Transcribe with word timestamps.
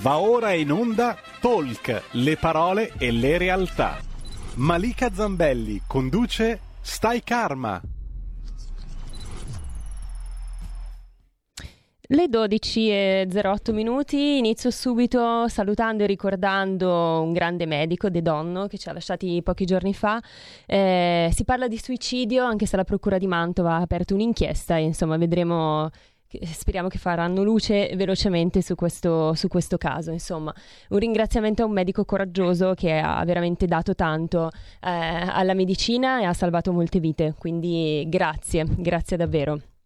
Va 0.00 0.20
ora 0.20 0.52
in 0.52 0.70
onda 0.70 1.16
Talk, 1.40 2.02
le 2.12 2.36
parole 2.36 2.92
e 2.98 3.10
le 3.10 3.36
realtà. 3.36 3.98
Malika 4.54 5.12
Zambelli 5.12 5.82
conduce 5.88 6.60
Stai 6.80 7.20
Karma. 7.24 7.82
Le 12.10 12.26
12.08 12.26 13.72
minuti, 13.74 14.38
inizio 14.38 14.70
subito 14.70 15.48
salutando 15.48 16.04
e 16.04 16.06
ricordando 16.06 17.20
un 17.20 17.32
grande 17.32 17.66
medico, 17.66 18.08
De 18.08 18.22
Donno, 18.22 18.68
che 18.68 18.78
ci 18.78 18.88
ha 18.88 18.92
lasciati 18.92 19.42
pochi 19.42 19.64
giorni 19.64 19.94
fa. 19.94 20.22
Eh, 20.64 21.28
si 21.32 21.42
parla 21.42 21.66
di 21.66 21.76
suicidio, 21.76 22.44
anche 22.44 22.66
se 22.66 22.76
la 22.76 22.84
Procura 22.84 23.18
di 23.18 23.26
Mantova 23.26 23.72
ha 23.72 23.80
aperto 23.80 24.14
un'inchiesta 24.14 24.76
insomma 24.76 25.16
vedremo 25.16 25.90
speriamo 26.52 26.88
che 26.88 26.98
faranno 26.98 27.42
luce 27.42 27.90
velocemente 27.96 28.60
su 28.62 28.74
questo, 28.74 29.34
su 29.34 29.48
questo, 29.48 29.78
caso. 29.78 30.10
Insomma, 30.10 30.52
un 30.90 30.98
ringraziamento 30.98 31.62
a 31.62 31.66
un 31.66 31.72
medico 31.72 32.04
coraggioso 32.04 32.74
che 32.74 32.98
ha 32.98 33.24
veramente 33.24 33.66
dato 33.66 33.94
tanto 33.94 34.50
eh, 34.80 34.88
alla 34.90 35.54
medicina 35.54 36.20
e 36.20 36.24
ha 36.24 36.32
salvato 36.32 36.72
molte 36.72 37.00
vite. 37.00 37.34
Quindi 37.38 38.04
grazie, 38.08 38.64
grazie 38.66 39.16
davvero. 39.16 39.77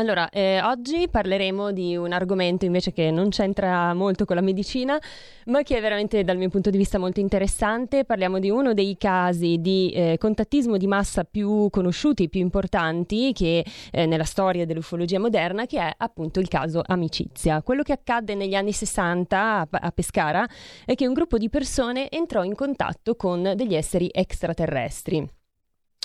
Allora, 0.00 0.30
eh, 0.30 0.62
oggi 0.62 1.08
parleremo 1.10 1.72
di 1.72 1.94
un 1.94 2.12
argomento 2.12 2.64
invece 2.64 2.90
che 2.90 3.10
non 3.10 3.28
c'entra 3.28 3.92
molto 3.92 4.24
con 4.24 4.34
la 4.34 4.40
medicina, 4.40 4.98
ma 5.44 5.62
che 5.62 5.76
è 5.76 5.80
veramente 5.82 6.24
dal 6.24 6.38
mio 6.38 6.48
punto 6.48 6.70
di 6.70 6.78
vista 6.78 6.96
molto 6.96 7.20
interessante. 7.20 8.06
Parliamo 8.06 8.38
di 8.38 8.48
uno 8.48 8.72
dei 8.72 8.96
casi 8.96 9.58
di 9.60 9.90
eh, 9.90 10.16
contattismo 10.18 10.78
di 10.78 10.86
massa 10.86 11.24
più 11.24 11.68
conosciuti, 11.68 12.30
più 12.30 12.40
importanti 12.40 13.34
che 13.34 13.62
eh, 13.92 14.06
nella 14.06 14.24
storia 14.24 14.64
dell'ufologia 14.64 15.20
moderna, 15.20 15.66
che 15.66 15.78
è 15.78 15.94
appunto 15.94 16.40
il 16.40 16.48
caso 16.48 16.80
Amicizia. 16.82 17.60
Quello 17.60 17.82
che 17.82 17.92
accadde 17.92 18.34
negli 18.34 18.54
anni 18.54 18.72
60 18.72 19.38
a, 19.38 19.68
a 19.70 19.90
Pescara 19.90 20.48
è 20.86 20.94
che 20.94 21.06
un 21.06 21.12
gruppo 21.12 21.36
di 21.36 21.50
persone 21.50 22.10
entrò 22.10 22.42
in 22.42 22.54
contatto 22.54 23.16
con 23.16 23.52
degli 23.54 23.74
esseri 23.74 24.08
extraterrestri. 24.10 25.28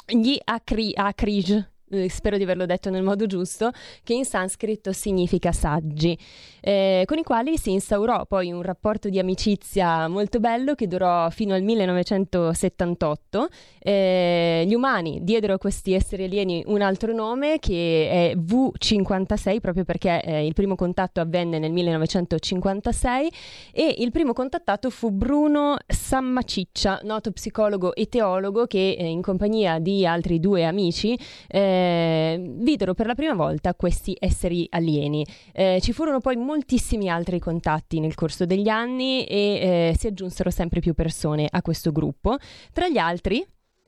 Gli 0.05 0.37
Akri, 0.43 0.91
Akrij, 0.93 1.74
spero 2.09 2.37
di 2.37 2.43
averlo 2.43 2.65
detto 2.65 2.89
nel 2.89 3.03
modo 3.03 3.25
giusto, 3.25 3.71
che 4.03 4.13
in 4.13 4.25
sanscrito 4.25 4.91
significa 4.91 5.51
saggi, 5.51 6.17
eh, 6.61 7.03
con 7.05 7.17
i 7.17 7.23
quali 7.23 7.57
si 7.57 7.71
instaurò 7.71 8.25
poi 8.25 8.51
un 8.51 8.61
rapporto 8.61 9.09
di 9.09 9.19
amicizia 9.19 10.07
molto 10.07 10.39
bello 10.39 10.73
che 10.73 10.87
durò 10.87 11.29
fino 11.29 11.53
al 11.53 11.61
1978. 11.61 13.47
Eh, 13.79 14.63
gli 14.65 14.73
umani 14.73 15.19
diedero 15.23 15.53
a 15.53 15.57
questi 15.57 15.93
esseri 15.93 16.23
alieni 16.23 16.63
un 16.67 16.81
altro 16.81 17.13
nome 17.13 17.59
che 17.59 18.09
è 18.09 18.35
V56, 18.35 19.59
proprio 19.59 19.83
perché 19.83 20.21
eh, 20.21 20.45
il 20.45 20.53
primo 20.53 20.75
contatto 20.75 21.21
avvenne 21.21 21.59
nel 21.59 21.71
1956 21.71 23.31
e 23.71 23.95
il 23.99 24.11
primo 24.11 24.33
contattato 24.33 24.89
fu 24.89 25.11
Bruno 25.11 25.75
Sammaciccia, 25.85 27.01
noto 27.03 27.31
psicologo 27.31 27.93
e 27.93 28.07
teologo 28.07 28.65
che 28.65 28.95
eh, 28.97 29.05
in 29.05 29.21
compagnia 29.21 29.79
di 29.79 30.05
altri 30.05 30.39
due 30.39 30.65
amici 30.65 31.17
eh, 31.47 31.84
eh, 31.85 32.41
videro 32.57 32.93
per 32.93 33.05
la 33.05 33.15
prima 33.15 33.33
volta 33.33 33.75
questi 33.75 34.15
esseri 34.19 34.67
alieni. 34.69 35.25
Eh, 35.53 35.79
ci 35.81 35.93
furono 35.93 36.19
poi 36.19 36.35
moltissimi 36.35 37.09
altri 37.09 37.39
contatti 37.39 37.99
nel 37.99 38.15
corso 38.15 38.45
degli 38.45 38.67
anni 38.67 39.25
e 39.25 39.37
eh, 39.37 39.95
si 39.97 40.07
aggiunsero 40.07 40.49
sempre 40.49 40.79
più 40.79 40.93
persone 40.93 41.47
a 41.49 41.61
questo 41.61 41.91
gruppo. 41.91 42.37
Tra 42.73 42.89
gli 42.89 42.97
altri, 42.97 43.45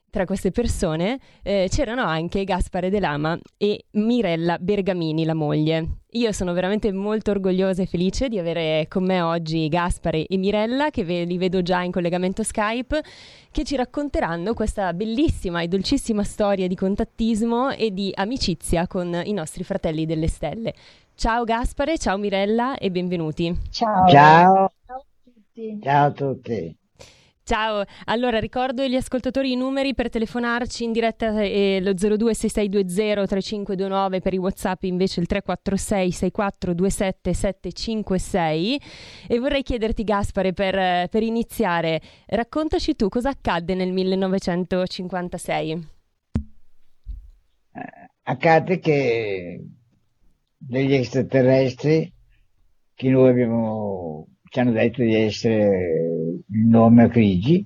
tra 0.09 0.25
queste 0.25 0.51
persone 0.51 1.19
eh, 1.43 1.67
c'erano 1.69 2.03
anche 2.03 2.43
Gaspare 2.43 2.89
De 2.89 2.99
Lama 2.99 3.37
e 3.57 3.85
Mirella 3.91 4.57
Bergamini, 4.59 5.25
la 5.25 5.33
moglie. 5.33 5.99
Io 6.11 6.31
sono 6.31 6.53
veramente 6.53 6.91
molto 6.91 7.31
orgogliosa 7.31 7.81
e 7.81 7.85
felice 7.85 8.29
di 8.29 8.39
avere 8.39 8.87
con 8.87 9.03
me 9.03 9.21
oggi 9.21 9.67
Gaspare 9.67 10.25
e 10.25 10.37
Mirella, 10.37 10.89
che 10.89 11.03
ve, 11.03 11.25
li 11.25 11.37
vedo 11.37 11.61
già 11.61 11.81
in 11.83 11.91
collegamento 11.91 12.43
Skype, 12.43 13.03
che 13.51 13.63
ci 13.63 13.75
racconteranno 13.75 14.53
questa 14.53 14.93
bellissima 14.93 15.61
e 15.61 15.67
dolcissima 15.67 16.23
storia 16.23 16.67
di 16.67 16.75
contattismo 16.75 17.71
e 17.71 17.91
di 17.91 18.11
amicizia 18.15 18.87
con 18.87 19.21
i 19.23 19.33
nostri 19.33 19.63
fratelli 19.63 20.05
delle 20.05 20.27
stelle. 20.27 20.73
Ciao 21.15 21.43
Gaspare, 21.43 21.97
ciao 21.97 22.17
Mirella 22.17 22.77
e 22.77 22.89
benvenuti. 22.89 23.55
Ciao. 23.69 24.07
Ciao. 24.07 24.71
Ciao 24.85 24.97
a 24.97 25.03
tutti. 25.23 25.79
Ciao 25.81 26.05
a 26.05 26.11
tutti. 26.11 26.77
Ciao, 27.47 27.81
allora 28.07 28.39
ricordo 28.39 28.81
agli 28.81 28.97
ascoltatori 28.97 29.53
i 29.53 29.55
numeri 29.55 29.93
per 29.93 30.09
telefonarci 30.09 30.83
in 30.83 30.91
diretta 30.91 31.41
eh, 31.41 31.79
lo 31.81 31.93
026620 31.93 33.25
3529 33.25 34.19
per 34.19 34.33
i 34.33 34.37
Whatsapp 34.37 34.83
invece 34.83 35.21
il 35.21 35.27
346 35.27 36.11
6427 36.11 37.33
756 37.33 38.81
e 39.29 39.39
vorrei 39.39 39.63
chiederti 39.63 40.03
Gaspare 40.03 40.51
per, 40.51 41.07
per 41.07 41.23
iniziare, 41.23 42.01
raccontaci 42.25 42.97
tu 42.97 43.07
cosa 43.07 43.29
accadde 43.29 43.75
nel 43.75 43.93
1956. 43.93 45.71
Eh, 47.71 48.09
accade 48.23 48.79
che 48.79 49.65
degli 50.57 50.93
extraterrestri 50.95 52.11
che 52.93 53.09
noi 53.09 53.29
abbiamo 53.29 54.27
ci 54.49 54.59
hanno 54.59 54.71
detto 54.71 55.03
di 55.03 55.15
essere 55.15 56.43
il 56.49 56.65
nome 56.65 57.03
Acrigi, 57.03 57.65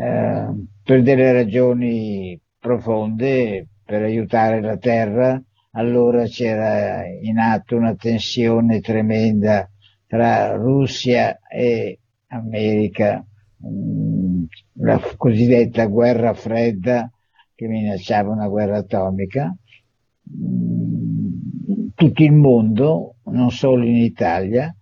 eh, 0.00 0.46
per 0.82 1.02
delle 1.02 1.32
ragioni 1.32 2.40
profonde, 2.58 3.68
per 3.84 4.02
aiutare 4.02 4.60
la 4.60 4.76
Terra, 4.76 5.42
allora 5.72 6.24
c'era 6.24 7.04
in 7.06 7.38
atto 7.38 7.76
una 7.76 7.94
tensione 7.94 8.80
tremenda 8.80 9.70
tra 10.06 10.54
Russia 10.54 11.38
e 11.48 12.00
America, 12.28 13.24
mm, 13.66 14.44
la 14.80 15.00
cosiddetta 15.16 15.86
guerra 15.86 16.32
fredda 16.34 17.10
che 17.54 17.66
minacciava 17.66 18.30
una 18.30 18.48
guerra 18.48 18.78
atomica. 18.78 19.54
Mm, 20.30 21.88
tutto 21.94 22.22
il 22.22 22.32
mondo, 22.32 23.16
non 23.24 23.50
solo 23.50 23.84
in 23.84 23.96
Italia, 23.96 24.74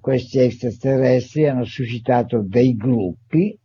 questi 0.00 0.38
extraterrestri 0.38 1.46
hanno 1.46 1.64
suscitato 1.64 2.42
dei 2.42 2.76
gruppi, 2.76 3.56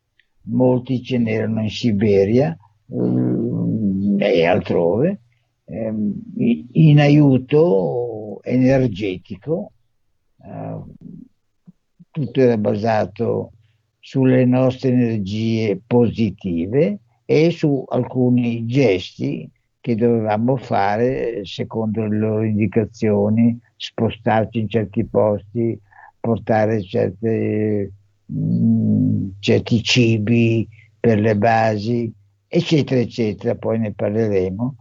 molti 0.44 1.02
ce 1.02 1.18
n'erano 1.18 1.62
in 1.62 1.70
Siberia 1.70 2.58
um, 2.88 4.16
e 4.20 4.46
altrove, 4.46 5.22
um, 5.66 6.14
in 6.72 7.00
aiuto 7.00 8.42
energetico. 8.44 9.72
Uh, 10.38 10.94
tutto 12.12 12.42
era 12.42 12.58
basato 12.58 13.52
sulle 14.00 14.46
nostre 14.46 14.90
energie 14.90 15.80
positive 15.86 17.00
e 17.26 17.52
su 17.52 17.84
alcuni 17.88 18.66
gesti 18.66 19.50
che 19.80 19.96
dovevamo 19.96 20.56
fare 20.58 21.46
secondo 21.46 22.06
le 22.06 22.18
loro 22.18 22.44
indicazioni, 22.44 23.60
spostarci 23.76 24.60
in 24.60 24.70
certi 24.70 25.06
posti, 25.06 25.80
portare 26.28 26.84
certe, 26.84 27.92
mh, 28.26 28.38
mm, 28.38 29.30
certi 29.40 29.82
cibi 29.82 30.68
per 31.00 31.20
le 31.20 31.38
basi, 31.38 32.12
eccetera, 32.48 33.00
eccetera, 33.00 33.56
poi 33.56 33.80
ne 33.80 33.94
parleremo. 33.94 34.76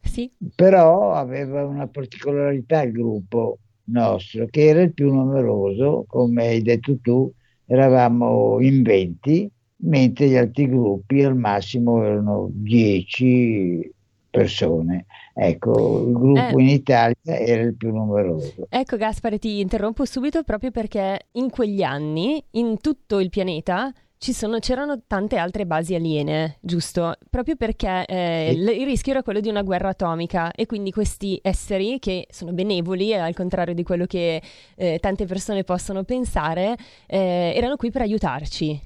Sì. 0.00 0.30
Però 0.54 1.12
aveva 1.12 1.64
una 1.64 1.88
particolarità 1.88 2.82
il 2.82 2.92
gruppo 2.92 3.58
nostro, 3.84 4.46
che 4.46 4.66
era 4.66 4.82
il 4.82 4.92
più 4.92 5.12
numeroso, 5.12 6.04
come 6.06 6.46
hai 6.46 6.62
detto 6.62 6.98
tu, 7.00 7.32
eravamo 7.66 8.60
in 8.60 8.82
20, 8.82 9.50
mentre 9.84 10.28
gli 10.28 10.36
altri 10.36 10.68
gruppi 10.68 11.24
al 11.24 11.36
massimo 11.36 12.04
erano 12.04 12.48
10 12.52 13.92
persone. 14.32 15.04
Ecco, 15.34 16.04
il 16.06 16.12
gruppo 16.12 16.58
eh, 16.58 16.62
in 16.62 16.68
Italia 16.68 17.14
era 17.22 17.62
il 17.62 17.76
più 17.76 17.92
numeroso. 17.92 18.66
Ecco 18.70 18.96
Gaspare, 18.96 19.38
ti 19.38 19.60
interrompo 19.60 20.04
subito 20.06 20.42
proprio 20.42 20.70
perché 20.70 21.26
in 21.32 21.50
quegli 21.50 21.82
anni, 21.82 22.42
in 22.52 22.78
tutto 22.80 23.20
il 23.20 23.28
pianeta, 23.28 23.92
sono, 24.18 24.58
c'erano 24.58 25.02
tante 25.06 25.36
altre 25.36 25.66
basi 25.66 25.94
aliene, 25.94 26.58
giusto? 26.60 27.14
Proprio 27.28 27.56
perché 27.56 28.04
eh, 28.06 28.54
l- 28.54 28.68
il 28.68 28.86
rischio 28.86 29.12
era 29.12 29.22
quello 29.22 29.40
di 29.40 29.48
una 29.48 29.62
guerra 29.62 29.90
atomica 29.90 30.52
e 30.52 30.64
quindi 30.64 30.92
questi 30.92 31.38
esseri 31.42 31.98
che 31.98 32.26
sono 32.30 32.52
benevoli, 32.52 33.12
al 33.14 33.34
contrario 33.34 33.74
di 33.74 33.82
quello 33.82 34.06
che 34.06 34.40
eh, 34.76 34.98
tante 35.00 35.26
persone 35.26 35.64
possono 35.64 36.04
pensare, 36.04 36.76
eh, 37.06 37.52
erano 37.54 37.76
qui 37.76 37.90
per 37.90 38.02
aiutarci. 38.02 38.80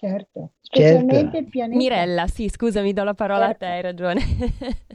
Certo, 0.00 0.52
specialmente 0.60 1.14
certo. 1.22 1.36
il 1.38 1.48
pianeta. 1.48 1.76
Mirella, 1.76 2.28
sì, 2.28 2.48
scusami, 2.48 2.92
do 2.92 3.02
la 3.02 3.14
parola 3.14 3.46
certo. 3.46 3.64
a 3.64 3.66
te, 3.66 3.74
hai 3.74 3.82
ragione. 3.82 4.20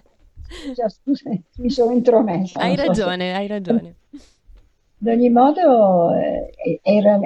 Scusa, 0.48 0.88
scusa, 0.88 1.30
mi 1.58 1.70
sono 1.70 1.92
intromessa. 1.92 2.62
Hai 2.62 2.78
ragione, 2.78 3.32
se... 3.32 3.36
hai 3.36 3.48
ragione. 3.48 3.96
Ad 4.12 5.08
ogni 5.08 5.30
modo, 5.30 6.14
eh, 6.14 6.80
era, 6.82 7.20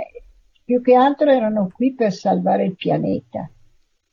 più 0.63 0.81
che 0.81 0.95
altro 0.95 1.29
erano 1.29 1.69
qui 1.71 1.93
per 1.93 2.11
salvare 2.11 2.63
il 2.63 2.75
pianeta. 2.75 3.47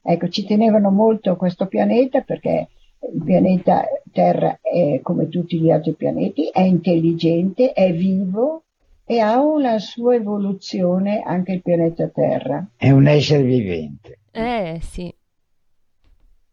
Ecco, 0.02 0.28
ci 0.28 0.44
tenevano 0.44 0.90
molto 0.90 1.30
a 1.30 1.36
questo 1.36 1.66
pianeta 1.66 2.20
perché 2.20 2.68
il 3.14 3.22
pianeta 3.22 3.84
Terra 4.12 4.58
è 4.60 5.00
come 5.00 5.28
tutti 5.28 5.58
gli 5.58 5.70
altri 5.70 5.94
pianeti, 5.94 6.50
è 6.52 6.60
intelligente, 6.60 7.72
è 7.72 7.94
vivo 7.94 8.63
e 9.06 9.20
ha 9.20 9.40
una 9.40 9.78
sua 9.78 10.14
evoluzione 10.14 11.20
anche 11.20 11.52
il 11.52 11.62
pianeta 11.62 12.08
Terra. 12.08 12.66
È 12.76 12.90
un 12.90 13.06
essere 13.06 13.42
vivente. 13.42 14.18
Eh 14.32 14.78
sì, 14.82 15.14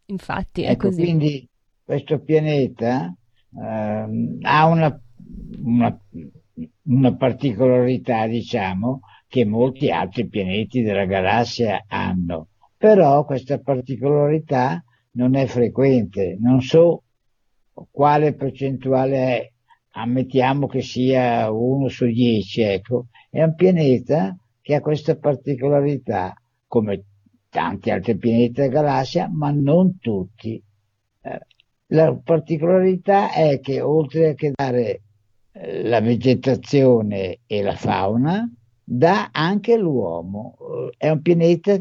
infatti 0.07 0.63
è 0.63 0.71
Ecco, 0.71 0.87
così. 0.87 1.01
quindi 1.03 1.49
questo 1.83 2.19
pianeta 2.19 3.13
ehm, 3.57 4.37
ha 4.41 4.65
una, 4.67 5.01
una- 5.63 5.99
una 6.83 7.15
particolarità, 7.15 8.27
diciamo, 8.27 9.01
che 9.27 9.45
molti 9.45 9.89
altri 9.91 10.27
pianeti 10.27 10.81
della 10.81 11.05
galassia 11.05 11.85
hanno. 11.87 12.47
Però 12.77 13.23
questa 13.25 13.59
particolarità 13.59 14.83
non 15.11 15.35
è 15.35 15.45
frequente, 15.47 16.37
non 16.39 16.61
so 16.61 17.03
quale 17.89 18.33
percentuale 18.35 19.17
è, 19.17 19.50
ammettiamo 19.91 20.67
che 20.67 20.81
sia 20.81 21.49
1 21.51 21.87
su 21.89 22.05
10, 22.05 22.61
ecco, 22.61 23.07
è 23.29 23.43
un 23.43 23.55
pianeta 23.55 24.35
che 24.61 24.75
ha 24.75 24.81
questa 24.81 25.17
particolarità, 25.17 26.33
come 26.67 27.03
tanti 27.49 27.89
altri 27.91 28.17
pianeti 28.17 28.53
della 28.53 28.67
galassia, 28.69 29.29
ma 29.29 29.51
non 29.51 29.97
tutti. 29.99 30.61
Eh, 31.21 31.39
La 31.87 32.15
particolarità 32.15 33.31
è 33.33 33.59
che 33.59 33.81
oltre 33.81 34.33
che 34.35 34.51
dare 34.55 35.01
eh, 35.51 35.83
la 35.83 35.99
vegetazione 35.99 37.39
e 37.45 37.61
la 37.61 37.75
fauna, 37.75 38.49
dà 38.83 39.29
anche 39.31 39.75
l'uomo. 39.77 40.55
Eh, 40.59 41.05
È 41.07 41.09
un 41.09 41.21
pianeta 41.21 41.77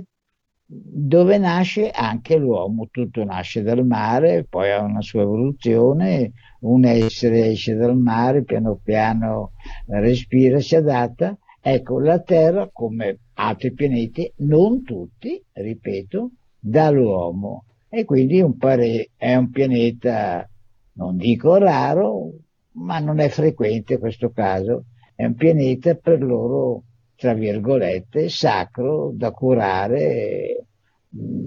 dove 0.73 1.37
nasce 1.37 1.91
anche 1.91 2.37
l'uomo, 2.37 2.89
tutto 2.91 3.25
nasce 3.25 3.63
dal 3.63 3.85
mare, 3.85 4.45
poi 4.49 4.71
ha 4.71 4.81
una 4.83 5.03
sua 5.03 5.23
evoluzione, 5.23 6.33
un 6.61 6.85
essere 6.85 7.49
esce 7.49 7.75
dal 7.75 7.97
mare, 7.97 8.45
piano 8.45 8.79
piano 8.83 9.53
respira, 9.87 10.61
si 10.61 10.77
adatta. 10.77 11.37
Ecco, 11.61 11.99
la 11.99 12.21
Terra, 12.21 12.71
come 12.73 13.19
altri 13.35 13.73
pianeti, 13.73 14.33
non 14.39 14.83
tutti, 14.85 15.43
ripeto, 15.53 16.31
dall'uomo. 16.59 17.65
E 17.89 18.05
quindi 18.05 18.41
un 18.41 18.57
pare- 18.57 19.11
è 19.17 19.35
un 19.35 19.51
pianeta, 19.51 20.49
non 20.93 21.17
dico 21.17 21.57
raro, 21.57 22.31
ma 22.75 23.01
non 23.01 23.19
è 23.19 23.29
frequente 23.29 23.99
questo 23.99 24.31
caso. 24.31 24.85
È 25.17 25.25
un 25.25 25.35
pianeta 25.35 25.95
per 25.97 26.23
loro, 26.23 26.85
tra 27.21 27.35
virgolette, 27.35 28.29
sacro 28.31 29.11
da 29.15 29.31
curare, 29.31 30.65
mh, 31.11 31.45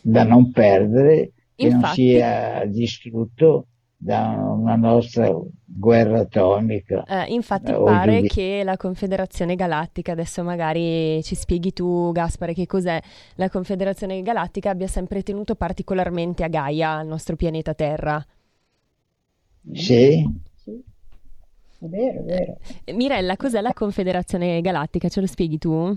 da 0.00 0.24
non 0.24 0.50
perdere, 0.52 1.32
che 1.54 1.68
non 1.68 1.84
sia 1.84 2.64
distrutto 2.66 3.66
da 3.98 4.20
una 4.56 4.76
nostra 4.76 5.30
guerra 5.64 6.20
atomica. 6.20 7.04
Eh, 7.04 7.32
infatti 7.34 7.72
Eh, 7.72 7.82
pare 7.82 8.14
giudi- 8.16 8.28
che 8.28 8.62
la 8.64 8.76
Confederazione 8.76 9.54
Galattica, 9.54 10.12
adesso 10.12 10.42
magari 10.42 11.22
ci 11.22 11.34
spieghi 11.34 11.72
tu 11.72 12.10
Gaspare 12.12 12.54
che 12.54 12.66
cos'è 12.66 12.98
la 13.36 13.48
Confederazione 13.50 14.22
Galattica, 14.22 14.70
abbia 14.70 14.86
sempre 14.86 15.22
tenuto 15.22 15.54
particolarmente 15.56 16.42
a 16.44 16.48
Gaia, 16.48 17.00
il 17.02 17.08
nostro 17.08 17.36
pianeta 17.36 17.74
Terra. 17.74 18.24
Sì, 19.72 20.24
è 21.80 21.86
vero, 21.86 22.20
è 22.20 22.22
vero. 22.24 22.56
Mirella, 22.94 23.36
cos'è 23.36 23.60
la 23.60 23.72
Confederazione 23.72 24.60
Galattica? 24.60 25.08
Ce 25.08 25.20
lo 25.20 25.26
spieghi 25.26 25.58
tu? 25.58 25.96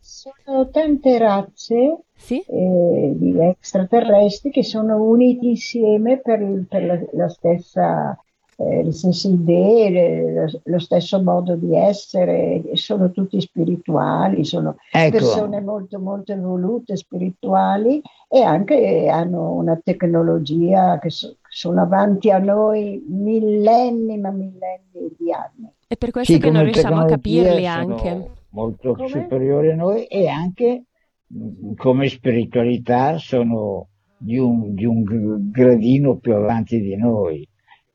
Sono 0.00 0.70
tante 0.70 1.18
razze 1.18 2.04
Sì? 2.14 2.44
eh, 2.46 3.12
di 3.14 3.38
extraterrestri 3.38 4.50
che 4.50 4.64
sono 4.64 5.02
uniti 5.02 5.48
insieme 5.50 6.20
per, 6.20 6.64
per 6.68 6.84
la, 6.84 6.98
la 7.12 7.28
stessa, 7.28 8.16
eh, 8.60 8.82
le 8.82 8.92
stesse 8.92 9.28
idee, 9.28 9.90
le- 9.90 10.60
lo, 10.64 10.78
stesso 10.80 11.22
modo 11.22 11.54
di 11.54 11.76
essere, 11.76 12.60
e 12.64 12.76
sono 12.76 13.12
tutti 13.12 13.40
spirituali, 13.40 14.44
sono 14.44 14.76
ecco. 14.90 15.10
persone 15.12 15.60
molto 15.60 16.00
molto 16.00 16.32
evolute, 16.32 16.96
spirituali 16.96 18.00
e 18.28 18.42
anche 18.42 19.08
hanno 19.08 19.52
una 19.52 19.78
tecnologia 19.82 20.98
che 20.98 21.10
so- 21.10 21.36
sono 21.48 21.82
avanti 21.82 22.30
a 22.30 22.38
noi 22.38 23.02
millenni, 23.08 24.18
ma 24.18 24.30
millenni 24.30 25.14
di 25.16 25.32
anni. 25.32 25.72
È 25.86 25.96
per 25.96 26.10
questo 26.10 26.32
Sì, 26.32 26.38
che 26.40 26.50
non 26.50 26.64
riusciamo 26.64 27.00
a 27.00 27.04
capirli 27.04 27.64
sono 27.64 27.94
anche. 27.94 28.30
molto 28.50 28.94
Come? 28.94 29.08
superiori 29.08 29.70
a 29.70 29.76
noi 29.76 30.04
e 30.06 30.26
anche 30.28 30.82
mh, 31.28 31.74
come 31.76 32.08
spiritualità 32.08 33.18
sono 33.18 33.86
di 34.16 34.36
un, 34.36 34.74
di 34.74 34.84
un 34.84 35.02
gr- 35.04 35.50
gradino 35.50 36.16
più 36.16 36.34
avanti 36.34 36.80
di 36.80 36.96
noi. 36.96 37.48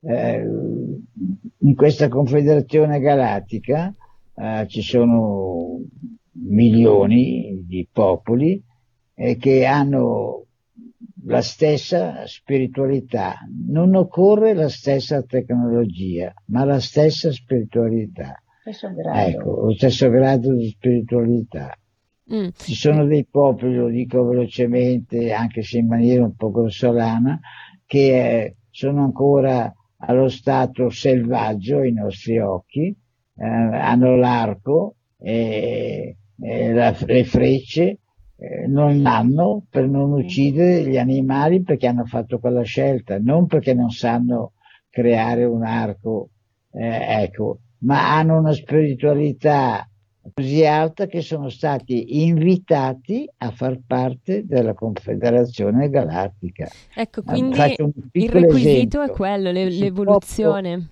Eh, 0.06 0.46
in 1.60 1.76
questa 1.76 2.10
confederazione 2.10 3.00
galattica 3.00 3.94
eh, 4.36 4.66
ci 4.68 4.82
sono 4.82 5.80
milioni 6.32 7.64
di 7.66 7.88
popoli 7.92 8.62
eh, 9.16 9.38
che 9.38 9.66
hanno 9.66 10.46
la 11.26 11.42
stessa 11.42 12.26
spiritualità. 12.28 13.36
Non 13.70 13.96
occorre 13.96 14.54
la 14.54 14.70
stessa 14.70 15.22
tecnologia, 15.24 16.34
ma 16.48 16.66
la 16.66 16.80
stessa 16.80 17.32
spiritualità. 17.32 18.42
Stesso 18.62 18.94
grado. 18.94 19.20
Ecco, 19.20 19.66
lo 19.66 19.74
stesso 19.74 20.10
grado 20.10 20.54
di 20.54 20.68
spiritualità. 20.70 21.78
Mm. 22.34 22.50
Ci 22.56 22.76
sono 22.76 23.06
dei 23.06 23.26
popoli, 23.26 23.76
lo 23.76 23.90
dico 23.90 24.26
velocemente, 24.26 25.32
anche 25.32 25.62
se 25.62 25.80
in 25.80 25.88
maniera 25.88 26.24
un 26.24 26.36
po' 26.36 26.52
grossolana, 26.52 27.40
che 27.86 28.42
eh, 28.42 28.56
sono 28.70 29.04
ancora 29.04 29.72
allo 30.06 30.28
stato 30.30 30.90
selvaggio 30.90 31.80
ai 31.80 31.94
nostri 31.94 32.38
occhi, 32.40 32.88
eh, 33.36 33.46
hanno 33.46 34.16
l'arco 34.16 34.96
e, 35.20 36.18
e 36.40 36.74
la- 36.74 36.96
le 37.06 37.24
frecce, 37.24 38.00
eh, 38.36 38.68
non 38.68 39.02
l'hanno 39.02 39.64
per 39.70 39.88
non 39.88 40.12
uccidere 40.12 40.90
gli 40.90 40.98
animali 40.98 41.62
perché 41.62 41.88
hanno 41.88 42.06
fatto 42.06 42.40
quella 42.40 42.64
scelta, 42.64 43.18
non 43.20 43.48
perché 43.48 43.74
non 43.74 43.90
sanno 43.92 44.54
creare 44.90 45.46
un 45.46 45.64
arco, 45.64 46.30
eh, 46.72 47.24
ecco, 47.24 47.60
ma 47.80 48.16
hanno 48.16 48.38
una 48.40 48.54
spiritualità 48.54 49.88
così 50.34 50.66
alta 50.66 51.06
che 51.08 51.22
sono 51.22 51.50
stati 51.50 52.24
invitati 52.24 53.30
a 53.38 53.52
far 53.52 53.80
parte 53.86 54.46
della 54.46 54.74
Confederazione 54.74 55.90
Galattica. 55.90 56.68
Ecco, 56.94 57.24
quindi 57.24 57.58
il 58.14 58.30
requisito 58.30 59.00
è 59.00 59.04
esempio. 59.04 59.14
quello, 59.14 59.52
le- 59.52 59.70
l'evoluzione. 59.70 60.88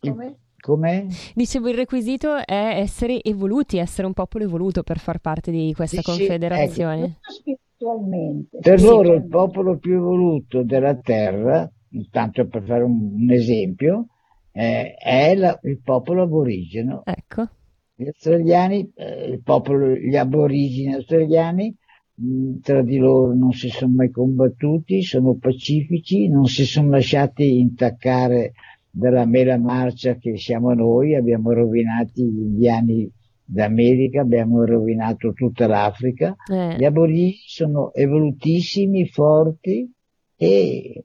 Come? 0.00 0.36
Come? 0.60 1.06
Dicevo, 1.34 1.68
il 1.68 1.74
requisito 1.76 2.36
è 2.36 2.78
essere 2.80 3.22
evoluti, 3.22 3.76
essere 3.78 4.06
un 4.06 4.14
popolo 4.14 4.44
evoluto 4.44 4.82
per 4.82 4.98
far 4.98 5.18
parte 5.18 5.50
di 5.50 5.72
questa 5.74 6.00
Sì, 6.00 6.10
sì, 6.12 6.18
confederazione. 6.18 6.98
Molto 7.00 7.18
spiritualmente. 7.32 8.58
Per 8.60 8.78
Sì. 8.78 8.86
loro 8.86 9.14
il 9.14 9.26
popolo 9.26 9.76
più 9.78 9.94
evoluto 9.94 10.62
della 10.62 10.94
Terra, 10.96 11.70
intanto 11.90 12.46
per 12.46 12.62
fare 12.64 12.82
un, 12.82 13.14
un 13.14 13.30
esempio, 13.30 14.06
eh, 14.52 14.94
è 14.94 15.34
la- 15.34 15.58
il 15.64 15.80
popolo 15.82 16.22
aborigeno. 16.22 17.02
Ecco. 17.04 17.48
Gli 17.96 18.06
australiani, 18.06 18.90
eh, 18.94 19.26
il 19.26 19.40
popolo, 19.42 19.94
gli 19.94 20.16
aborigeni 20.16 20.94
australiani, 20.94 21.74
mh, 22.14 22.58
tra 22.60 22.82
di 22.82 22.96
loro 22.96 23.34
non 23.34 23.52
si 23.52 23.68
sono 23.68 23.92
mai 23.94 24.10
combattuti, 24.10 25.02
sono 25.02 25.34
pacifici, 25.34 26.28
non 26.28 26.46
si 26.46 26.64
sono 26.64 26.90
lasciati 26.90 27.58
intaccare 27.58 28.52
dalla 28.90 29.24
mela 29.26 29.58
marcia 29.58 30.16
che 30.16 30.36
siamo 30.36 30.72
noi, 30.74 31.14
abbiamo 31.14 31.52
rovinato 31.52 32.12
gli 32.14 32.40
indiani 32.40 33.10
d'America, 33.44 34.22
abbiamo 34.22 34.64
rovinato 34.64 35.32
tutta 35.32 35.66
l'Africa. 35.66 36.34
Eh, 36.50 36.76
Gli 36.76 36.84
aborigeni 36.84 37.36
sono 37.46 37.92
evolutissimi, 37.92 39.06
forti 39.06 39.92
e 40.36 41.04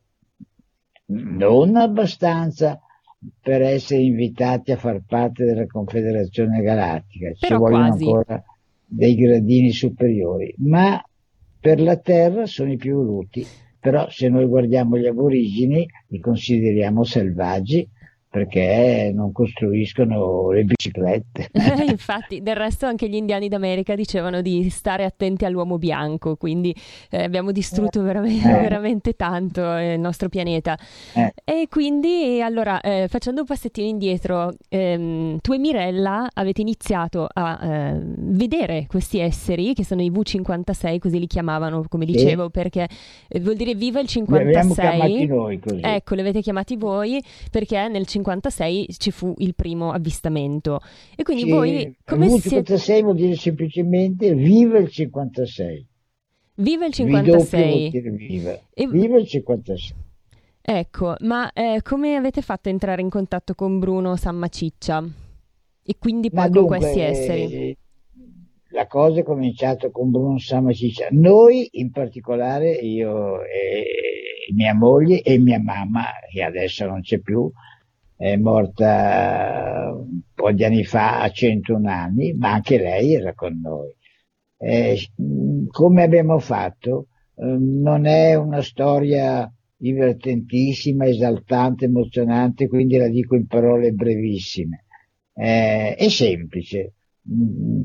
non 1.05 1.75
abbastanza 1.75 2.79
per 3.41 3.61
essere 3.61 4.01
invitati 4.01 4.71
a 4.71 4.77
far 4.77 5.01
parte 5.05 5.43
della 5.45 5.65
Confederazione 5.65 6.61
Galattica. 6.61 7.33
Ci 7.33 7.47
Però 7.47 7.57
vogliono 7.59 7.87
quasi. 7.87 8.03
ancora 8.05 8.43
dei 8.85 9.15
gradini 9.15 9.71
superiori, 9.71 10.53
ma 10.59 11.03
per 11.59 11.81
la 11.81 11.97
Terra 11.97 12.45
sono 12.45 12.71
i 12.71 12.77
più 12.77 12.91
evoluti. 12.91 13.45
Però 13.79 14.09
se 14.09 14.27
noi 14.27 14.45
guardiamo 14.45 14.97
gli 14.97 15.05
aborigeni 15.07 15.87
li 16.07 16.19
consideriamo 16.19 17.03
selvaggi 17.03 17.87
perché 18.29 19.11
non 19.13 19.31
costruiscono 19.31 20.51
le 20.51 20.63
biciclette. 20.63 21.49
Eh, 21.79 21.85
Infatti, 21.89 22.41
del 22.41 22.55
resto 22.55 22.85
anche 22.85 23.07
gli 23.09 23.15
indiani 23.15 23.47
d'America 23.47 23.95
dicevano 23.95 24.41
di 24.41 24.69
stare 24.69 25.03
attenti 25.03 25.45
all'uomo 25.45 25.77
bianco, 25.77 26.35
quindi 26.35 26.75
eh, 27.09 27.23
abbiamo 27.23 27.51
distrutto 27.51 28.01
veramente, 28.01 28.47
Eh. 28.49 28.61
veramente 28.61 29.13
tanto 29.13 29.75
eh, 29.75 29.93
il 29.93 29.99
nostro 29.99 30.29
pianeta. 30.29 30.77
Eh. 31.13 31.33
E 31.43 31.67
quindi, 31.69 32.41
allora, 32.41 32.81
eh, 32.81 33.07
facendo 33.07 33.41
un 33.41 33.47
passettino 33.47 33.87
indietro, 33.87 34.53
ehm, 34.69 35.39
tu 35.41 35.53
e 35.53 35.57
Mirella 35.57 36.27
avete 36.33 36.61
iniziato 36.61 37.27
a 37.31 37.59
eh, 37.61 37.99
vedere 38.03 38.85
questi 38.87 39.19
esseri, 39.19 39.73
che 39.73 39.83
sono 39.85 40.01
i 40.01 40.09
V56, 40.11 40.99
così 40.99 41.19
li 41.19 41.27
chiamavano, 41.27 41.85
come 41.87 42.05
Sì. 42.05 42.11
dicevo, 42.11 42.49
perché 42.49 42.87
eh, 43.27 43.39
vuol 43.39 43.55
dire 43.55 43.73
viva 43.75 43.99
il 43.99 44.07
Li 44.11 44.21
abbiamo 44.21 44.73
56. 44.73 44.89
chiamati 44.89 45.25
noi 45.27 45.59
così. 45.59 45.79
Ecco, 45.81 46.15
li 46.15 46.21
avete 46.21 46.41
chiamati 46.41 46.75
voi 46.75 47.21
perché 47.51 47.87
nel 47.87 48.05
56 48.05 48.18
ci 48.97 49.11
fu 49.11 49.33
il 49.37 49.55
primo 49.55 49.91
avvistamento. 49.91 50.79
E 51.15 51.23
quindi 51.23 51.43
Sì, 51.43 51.49
voi 51.49 51.95
come 52.03 52.29
siete... 52.29 52.75
V56 52.75 53.01
vuol 53.01 53.15
dire 53.15 53.35
semplicemente 53.35 54.33
viva 54.35 54.77
il 54.79 54.89
56. 54.89 55.87
Vive 56.57 56.85
il 56.85 56.93
V 56.95 57.21
doppio 57.21 57.65
vuol 57.65 57.81
56. 57.81 57.89
dire 57.89 58.11
viva. 58.11 58.61
E- 58.73 58.87
Viva 58.87 59.17
il 59.17 59.27
56. 59.27 59.95
Ecco, 60.61 61.15
ma 61.21 61.51
eh, 61.53 61.81
come 61.83 62.15
avete 62.15 62.41
fatto 62.41 62.69
a 62.69 62.71
entrare 62.71 63.01
in 63.01 63.09
contatto 63.09 63.55
con 63.55 63.79
Bruno 63.79 64.15
Sammaciccia? 64.15 65.03
E 65.83 65.95
quindi 65.97 66.31
poi 66.31 66.43
Ma 66.43 66.49
con 66.49 66.51
dunque, 66.51 66.77
questi 66.77 66.99
esseri? 66.99 67.53
eh, 67.53 67.77
la 68.71 68.87
cosa 68.87 69.19
è 69.19 69.23
cominciata 69.23 69.89
con 69.89 70.11
Bruno 70.11 70.37
Samaciccia. 70.37 71.07
Noi, 71.11 71.67
in 71.73 71.91
particolare, 71.91 72.71
io 72.73 73.41
e 73.43 73.83
mia 74.53 74.73
moglie 74.75 75.21
e 75.21 75.37
mia 75.39 75.59
mamma, 75.59 76.05
che 76.31 76.43
adesso 76.43 76.85
non 76.85 77.01
c'è 77.01 77.19
più, 77.19 77.51
è 78.19 78.35
morta 78.35 79.93
un 79.95 80.19
po' 80.33 80.51
di 80.51 80.65
anni 80.65 80.83
fa, 80.83 81.21
a 81.21 81.29
101 81.29 81.89
anni, 81.89 82.33
ma 82.33 82.51
anche 82.51 82.77
lei 82.77 83.13
era 83.13 83.33
con 83.33 83.59
noi. 83.61 83.93
Eh, 84.57 84.97
come 85.71 86.03
abbiamo 86.03 86.37
fatto? 86.39 87.07
Eh, 87.35 87.45
non 87.45 88.05
è 88.05 88.35
una 88.35 88.61
storia 88.61 89.49
divertentissima, 89.75 91.05
esaltante, 91.07 91.85
emozionante, 91.85 92.67
quindi 92.67 92.97
la 92.97 93.07
dico 93.07 93.35
in 93.35 93.47
parole 93.47 93.91
brevissime. 93.93 94.83
Eh, 95.33 95.95
è 95.95 96.09
semplice. 96.09 96.95
Mm, 97.31 97.81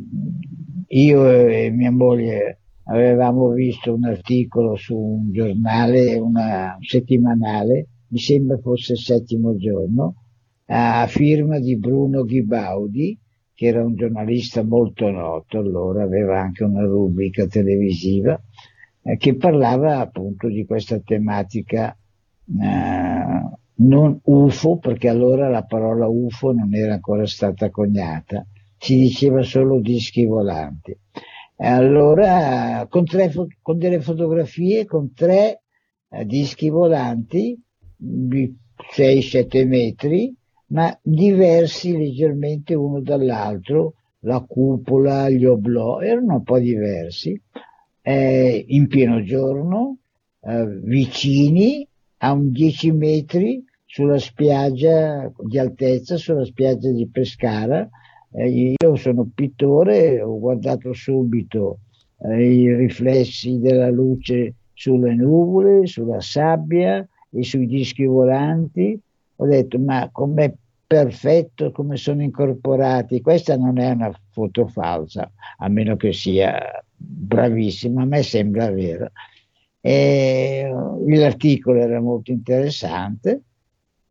Io 0.89 1.29
e 1.49 1.71
mia 1.71 1.91
moglie 1.93 2.59
avevamo 2.87 3.51
visto 3.51 3.95
un 3.95 4.05
articolo 4.05 4.75
su 4.77 4.97
un 4.97 5.31
giornale, 5.33 6.17
una, 6.17 6.75
un 6.77 6.83
settimanale, 6.83 7.87
mi 8.09 8.19
sembra 8.19 8.59
fosse 8.59 8.93
il 8.95 8.99
settimo 8.99 9.57
giorno, 9.57 10.24
a 10.67 11.07
firma 11.07 11.59
di 11.59 11.77
Bruno 11.77 12.25
Ghibaudi, 12.25 13.19
che 13.53 13.67
era 13.67 13.85
un 13.85 13.95
giornalista 13.95 14.63
molto 14.63 15.11
noto, 15.11 15.59
allora 15.59 16.03
aveva 16.03 16.41
anche 16.41 16.65
una 16.65 16.83
rubrica 16.83 17.47
televisiva, 17.47 18.41
eh, 19.03 19.17
che 19.17 19.37
parlava 19.37 20.01
appunto 20.01 20.49
di 20.49 20.65
questa 20.65 20.99
tematica 21.01 21.97
eh, 22.47 23.57
non 23.77 24.21
UFO, 24.23 24.79
perché 24.79 25.09
allora 25.09 25.49
la 25.49 25.65
parola 25.65 26.09
UFO 26.09 26.53
non 26.53 26.75
era 26.75 26.95
ancora 26.95 27.27
stata 27.27 27.71
coniata, 27.71 28.47
si 28.77 28.97
diceva 28.97 29.43
solo 29.43 29.81
dischi 29.81 30.25
volanti. 30.25 30.97
E 31.57 31.67
allora, 31.67 32.87
con, 32.89 33.05
tre, 33.05 33.33
con 33.63 33.79
delle 33.79 34.01
fotografie, 34.01 34.85
con 34.87 35.13
tre 35.13 35.63
eh, 36.09 36.25
dischi 36.25 36.69
volanti 36.69 37.61
di 37.97 38.53
6-7 38.97 39.67
metri, 39.67 40.35
ma 40.67 40.97
diversi 41.03 41.97
leggermente 41.97 42.75
uno 42.75 43.01
dall'altro, 43.01 43.95
la 44.21 44.41
cupola, 44.41 45.29
gli 45.29 45.45
oblò, 45.45 46.01
erano 46.01 46.35
un 46.35 46.43
po' 46.43 46.59
diversi, 46.59 47.39
eh, 48.03 48.65
in 48.69 48.87
pieno 48.87 49.23
giorno, 49.23 49.99
eh, 50.41 50.67
vicini 50.83 51.87
a 52.19 52.33
un 52.33 52.51
10 52.51 52.93
metri 52.93 53.65
sulla 53.85 54.19
spiaggia 54.19 55.31
di 55.39 55.59
altezza, 55.59 56.17
sulla 56.17 56.45
spiaggia 56.45 56.91
di 56.91 57.07
Pescara. 57.09 57.89
Eh, 58.33 58.75
io 58.79 58.97
sono 58.97 59.29
pittore, 59.33 60.21
ho 60.21 60.39
guardato 60.39 60.93
subito 60.93 61.79
eh, 62.19 62.53
i 62.53 62.75
riflessi 62.75 63.59
della 63.59 63.91
luce 63.91 64.55
sulle 64.73 65.15
nuvole, 65.15 65.87
sulla 65.87 66.21
sabbia 66.21 67.07
e 67.31 67.43
sui 67.43 67.67
dischi 67.67 68.05
volanti. 68.05 68.99
Ho 69.37 69.47
detto, 69.47 69.79
ma 69.79 70.09
com'è 70.13 70.53
perfetto 70.87 71.73
come 71.73 71.97
sono 71.97 72.23
incorporati. 72.23 73.21
Questa 73.21 73.57
non 73.57 73.79
è 73.79 73.91
una 73.91 74.13
foto 74.31 74.67
falsa, 74.67 75.31
a 75.59 75.69
meno 75.69 75.97
che 75.97 76.13
sia 76.13 76.85
bravissima, 76.97 78.03
a 78.03 78.07
me 78.07 78.23
sembra 78.23 78.71
vero. 78.71 79.11
E 79.81 80.71
l'articolo 81.07 81.81
era 81.81 82.01
molto 82.01 82.31
interessante 82.31 83.43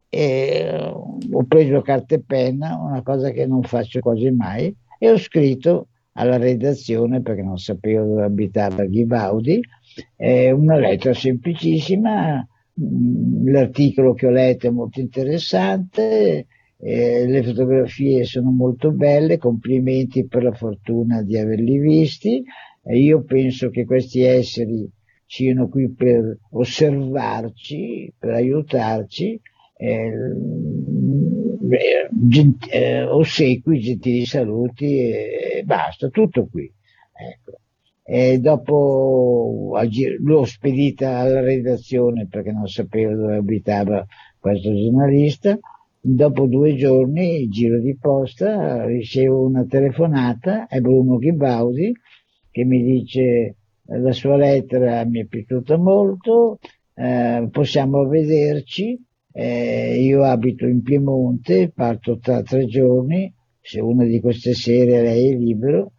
e 0.09 0.77
ho 0.77 1.43
preso 1.47 1.81
carta 1.81 2.13
e 2.13 2.21
penna, 2.21 2.77
una 2.77 3.01
cosa 3.01 3.31
che 3.31 3.47
non 3.47 3.63
faccio 3.63 3.99
quasi 3.99 4.29
mai, 4.29 4.75
e 4.99 5.09
ho 5.09 5.17
scritto 5.17 5.87
alla 6.13 6.37
redazione, 6.37 7.23
perché 7.23 7.41
non 7.41 7.57
sapevo 7.57 8.05
dove 8.05 8.23
abitava 8.23 8.85
Ghibaudi, 8.85 9.59
eh, 10.15 10.51
una 10.51 10.75
lettera 10.77 11.15
semplicissima, 11.15 12.47
l'articolo 12.75 14.13
che 14.13 14.27
ho 14.27 14.31
letto 14.31 14.67
è 14.67 14.71
molto 14.71 14.99
interessante, 14.99 16.47
eh, 16.79 17.27
le 17.27 17.43
fotografie 17.43 18.23
sono 18.25 18.51
molto 18.51 18.91
belle, 18.91 19.37
complimenti 19.37 20.27
per 20.27 20.43
la 20.43 20.53
fortuna 20.53 21.21
di 21.21 21.37
averli 21.37 21.79
visti, 21.79 22.43
e 22.83 22.99
io 22.99 23.23
penso 23.23 23.69
che 23.69 23.85
questi 23.85 24.21
esseri 24.21 24.89
siano 25.25 25.69
qui 25.69 25.91
per 25.93 26.39
osservarci, 26.51 28.13
per 28.17 28.31
aiutarci, 28.31 29.39
eh, 29.77 30.11
gent- 32.27 32.67
eh, 32.71 33.03
ossequi, 33.03 33.79
gentili 33.79 34.25
saluti 34.25 34.99
e 34.99 35.63
basta, 35.65 36.09
tutto 36.09 36.47
qui. 36.47 36.71
Ecco. 37.15 37.57
E 38.05 38.37
dopo 38.39 39.77
l'ho 40.19 40.45
spedita 40.45 41.19
alla 41.19 41.39
redazione 41.39 42.27
perché 42.27 42.51
non 42.51 42.67
sapevo 42.67 43.15
dove 43.15 43.35
abitava 43.37 44.05
questo 44.39 44.73
giornalista. 44.73 45.57
Dopo 46.05 46.47
due 46.47 46.75
giorni, 46.75 47.47
giro 47.47 47.79
di 47.79 47.95
posta, 47.95 48.85
ricevo 48.85 49.45
una 49.45 49.65
telefonata, 49.65 50.67
è 50.67 50.81
Bruno 50.81 51.17
Ghibaudi 51.17 51.93
che 52.53 52.65
mi 52.65 52.83
dice 52.83 53.55
la 53.85 54.11
sua 54.11 54.37
lettera 54.37 55.03
mi 55.05 55.21
è 55.21 55.25
piaciuta 55.25 55.75
molto, 55.75 56.59
eh, 56.93 57.47
possiamo 57.51 58.07
vederci, 58.07 58.95
eh, 59.31 59.99
io 59.99 60.23
abito 60.23 60.67
in 60.67 60.83
Piemonte, 60.83 61.71
parto 61.73 62.19
tra 62.19 62.43
tre 62.43 62.65
giorni, 62.67 63.33
se 63.59 63.81
una 63.81 64.05
di 64.05 64.19
queste 64.19 64.53
sere 64.53 65.01
lei 65.01 65.31
è 65.31 65.35
libero, 65.35 65.92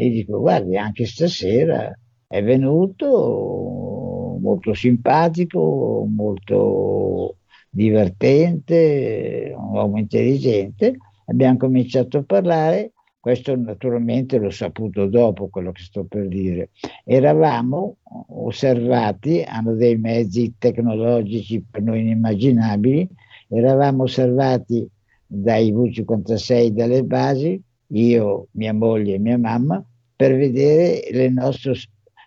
e 0.00 0.10
gli 0.10 0.14
dico 0.18 0.38
guardi 0.38 0.76
anche 0.76 1.06
stasera 1.06 1.92
è 2.28 2.40
venuto 2.40 4.38
molto 4.40 4.72
simpatico, 4.72 6.06
molto 6.08 7.38
divertente, 7.68 9.52
un 9.56 9.72
uomo 9.72 9.98
intelligente, 9.98 10.96
abbiamo 11.26 11.56
cominciato 11.56 12.18
a 12.18 12.22
parlare, 12.22 12.92
questo 13.18 13.56
naturalmente 13.56 14.38
l'ho 14.38 14.50
saputo 14.50 15.06
dopo 15.06 15.48
quello 15.48 15.72
che 15.72 15.82
sto 15.82 16.04
per 16.04 16.28
dire, 16.28 16.70
eravamo 17.04 17.96
osservati, 18.28 19.42
hanno 19.42 19.74
dei 19.74 19.96
mezzi 19.96 20.54
tecnologici 20.58 21.64
per 21.68 21.82
noi 21.82 22.00
inimmaginabili, 22.02 23.08
eravamo 23.48 24.04
osservati 24.04 24.88
dai 25.26 25.72
V56 25.72 26.68
dalle 26.68 27.02
basi, 27.02 27.60
io, 27.92 28.48
mia 28.52 28.74
moglie 28.74 29.14
e 29.14 29.18
mia 29.18 29.38
mamma, 29.38 29.82
per 30.18 30.34
vedere 30.34 31.06
le 31.12 31.28
nostre 31.28 31.74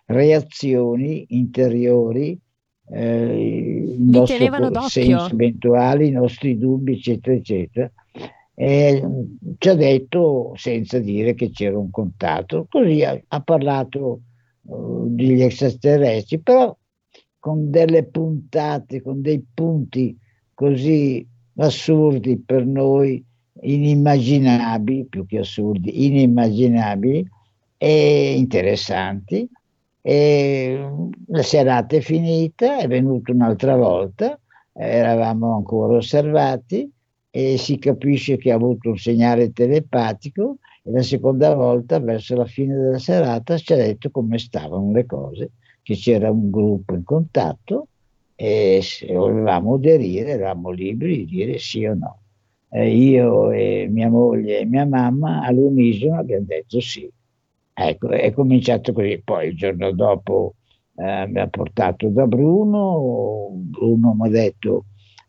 reazioni 0.06 1.26
interiori, 1.28 2.40
eh, 2.88 3.92
il 3.92 3.96
Vi 3.98 4.10
nostro 4.10 4.88
senso 4.88 5.28
eventuali, 5.30 6.06
i 6.06 6.10
nostri 6.10 6.56
dubbi, 6.56 6.94
eccetera, 6.94 7.36
eccetera. 7.36 7.92
E 8.54 9.08
ci 9.58 9.68
ha 9.68 9.74
detto, 9.74 10.52
senza 10.54 11.00
dire 11.00 11.34
che 11.34 11.50
c'era 11.50 11.76
un 11.76 11.90
contatto, 11.90 12.66
così 12.70 13.04
ha, 13.04 13.20
ha 13.28 13.40
parlato 13.42 14.20
eh, 14.66 14.72
degli 15.08 15.42
extraterrestri, 15.42 16.40
però 16.40 16.74
con 17.38 17.68
delle 17.68 18.04
puntate, 18.04 19.02
con 19.02 19.20
dei 19.20 19.44
punti 19.52 20.16
così 20.54 21.28
assurdi 21.56 22.38
per 22.38 22.64
noi, 22.64 23.22
inimmaginabili, 23.60 25.08
più 25.08 25.26
che 25.26 25.40
assurdi, 25.40 26.06
inimmaginabili 26.06 27.28
e 27.82 28.34
interessanti. 28.36 29.48
E 30.00 30.88
la 31.26 31.42
serata 31.42 31.96
è 31.96 32.00
finita, 32.00 32.78
è 32.78 32.86
venuto 32.86 33.32
un'altra 33.32 33.74
volta, 33.74 34.38
eravamo 34.72 35.56
ancora 35.56 35.96
osservati 35.96 36.88
e 37.28 37.56
si 37.56 37.78
capisce 37.78 38.36
che 38.36 38.52
ha 38.52 38.54
avuto 38.54 38.90
un 38.90 38.98
segnale 38.98 39.52
telepatico 39.52 40.58
e 40.84 40.92
la 40.92 41.02
seconda 41.02 41.54
volta, 41.54 41.98
verso 41.98 42.36
la 42.36 42.44
fine 42.44 42.76
della 42.76 42.98
serata, 42.98 43.58
ci 43.58 43.72
ha 43.72 43.76
detto 43.76 44.10
come 44.10 44.38
stavano 44.38 44.92
le 44.92 45.04
cose, 45.04 45.50
che 45.82 45.94
c'era 45.94 46.30
un 46.30 46.50
gruppo 46.50 46.94
in 46.94 47.02
contatto 47.02 47.88
e 48.36 48.78
se 48.80 49.12
volevamo 49.12 49.74
aderire 49.74 50.30
eravamo 50.30 50.70
liberi 50.70 51.24
di 51.24 51.36
dire 51.36 51.58
sì 51.58 51.84
o 51.84 51.94
no. 51.94 52.18
Eh, 52.70 52.94
io 52.94 53.50
e 53.50 53.88
mia 53.90 54.08
moglie 54.08 54.60
e 54.60 54.66
mia 54.66 54.86
mamma 54.86 55.42
all'unisono 55.42 56.18
abbiamo 56.18 56.44
detto 56.46 56.80
sì. 56.80 57.10
Ecco, 57.74 58.08
è 58.08 58.32
cominciato 58.32 58.92
così. 58.92 59.20
Poi 59.24 59.48
il 59.48 59.56
giorno 59.56 59.92
dopo 59.92 60.54
eh, 60.96 61.26
mi 61.26 61.40
ha 61.40 61.48
portato 61.48 62.08
da 62.08 62.26
Bruno, 62.26 63.50
Bruno 63.52 64.14
mi 64.14 64.26
ha 64.26 64.30
detto 64.30 64.84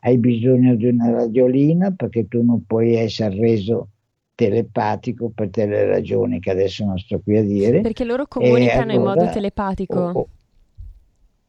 hai 0.06 0.18
bisogno 0.18 0.76
di 0.76 0.88
una 0.88 1.12
radiolina 1.12 1.92
perché 1.92 2.28
tu 2.28 2.44
non 2.44 2.66
puoi 2.66 2.96
essere 2.96 3.36
reso 3.36 3.88
telepatico 4.36 5.32
per 5.34 5.50
delle 5.50 5.86
ragioni 5.86 6.40
che 6.40 6.52
adesso 6.52 6.84
non 6.86 6.98
sto 6.98 7.22
qui 7.22 7.38
a 7.38 7.44
dire. 7.44 7.82
Perché 7.82 8.04
loro 8.04 8.28
comunicano 8.28 8.92
allora, 8.92 8.94
in 8.94 9.02
modo 9.02 9.32
telepatico. 9.32 10.00
Oh, 10.00 10.20
oh. 10.20 10.28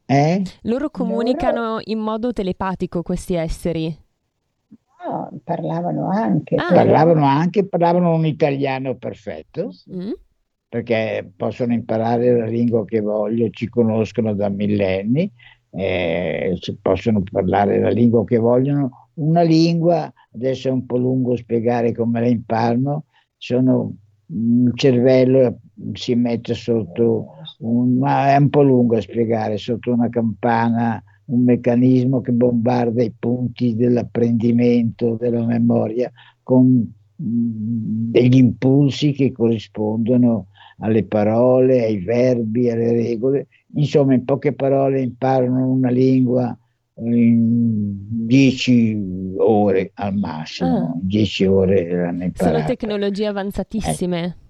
Eh? 0.05 0.43
Loro 0.61 0.89
comunicano 0.89 1.61
loro... 1.61 1.81
in 1.85 1.99
modo 1.99 2.31
telepatico 2.31 3.01
questi 3.01 3.33
esseri. 3.33 4.03
No, 5.05 5.29
parlavano 5.43 6.09
anche. 6.09 6.55
Ah. 6.55 6.73
Parlavano 6.73 7.25
anche, 7.25 7.67
parlavano 7.67 8.13
un 8.13 8.25
italiano 8.25 8.95
perfetto. 8.95 9.71
Mm. 9.91 10.11
Perché 10.67 11.31
possono 11.35 11.73
imparare 11.73 12.37
la 12.37 12.45
lingua 12.45 12.83
che 12.85 12.99
voglio, 12.99 13.49
ci 13.49 13.69
conoscono 13.69 14.33
da 14.33 14.49
millenni, 14.49 15.31
eh, 15.71 16.57
possono 16.81 17.23
parlare 17.29 17.79
la 17.79 17.89
lingua 17.89 18.23
che 18.23 18.37
vogliono. 18.37 19.09
Una 19.15 19.41
lingua, 19.41 20.11
adesso 20.33 20.67
è 20.67 20.71
un 20.71 20.85
po' 20.85 20.97
lungo 20.97 21.35
spiegare 21.35 21.93
come 21.93 22.19
la 22.19 22.27
imparano, 22.27 23.05
sono 23.37 23.95
un 24.27 24.71
cervello 24.73 25.59
si 25.93 26.15
mette 26.15 26.53
sotto 26.53 27.27
un, 27.59 27.97
ma 27.97 28.33
è 28.33 28.37
un 28.37 28.49
po' 28.49 28.63
lungo 28.63 28.97
a 28.97 29.01
spiegare, 29.01 29.57
sotto 29.57 29.91
una 29.91 30.09
campana 30.09 31.01
un 31.25 31.43
meccanismo 31.43 32.21
che 32.21 32.31
bombarda 32.31 33.01
i 33.01 33.13
punti 33.17 33.75
dell'apprendimento, 33.75 35.15
della 35.19 35.45
memoria, 35.45 36.11
con 36.43 36.65
mm, 37.21 38.11
degli 38.11 38.37
impulsi 38.37 39.11
che 39.11 39.31
corrispondono 39.31 40.47
alle 40.79 41.03
parole, 41.03 41.83
ai 41.83 41.99
verbi, 41.99 42.69
alle 42.69 42.91
regole. 42.91 43.47
Insomma, 43.75 44.13
in 44.13 44.25
poche 44.25 44.53
parole 44.53 45.01
imparano 45.01 45.69
una 45.69 45.89
lingua 45.89 46.57
in 46.97 48.25
dieci 48.25 48.97
ore 49.37 49.91
al 49.95 50.15
massimo, 50.15 51.01
ah. 51.03 51.49
ore 51.49 51.89
l'hanno 51.89 52.23
imparata. 52.23 52.55
Sono 52.55 52.65
tecnologie 52.65 53.25
avanzatissime. 53.25 54.23
Eh. 54.23 54.43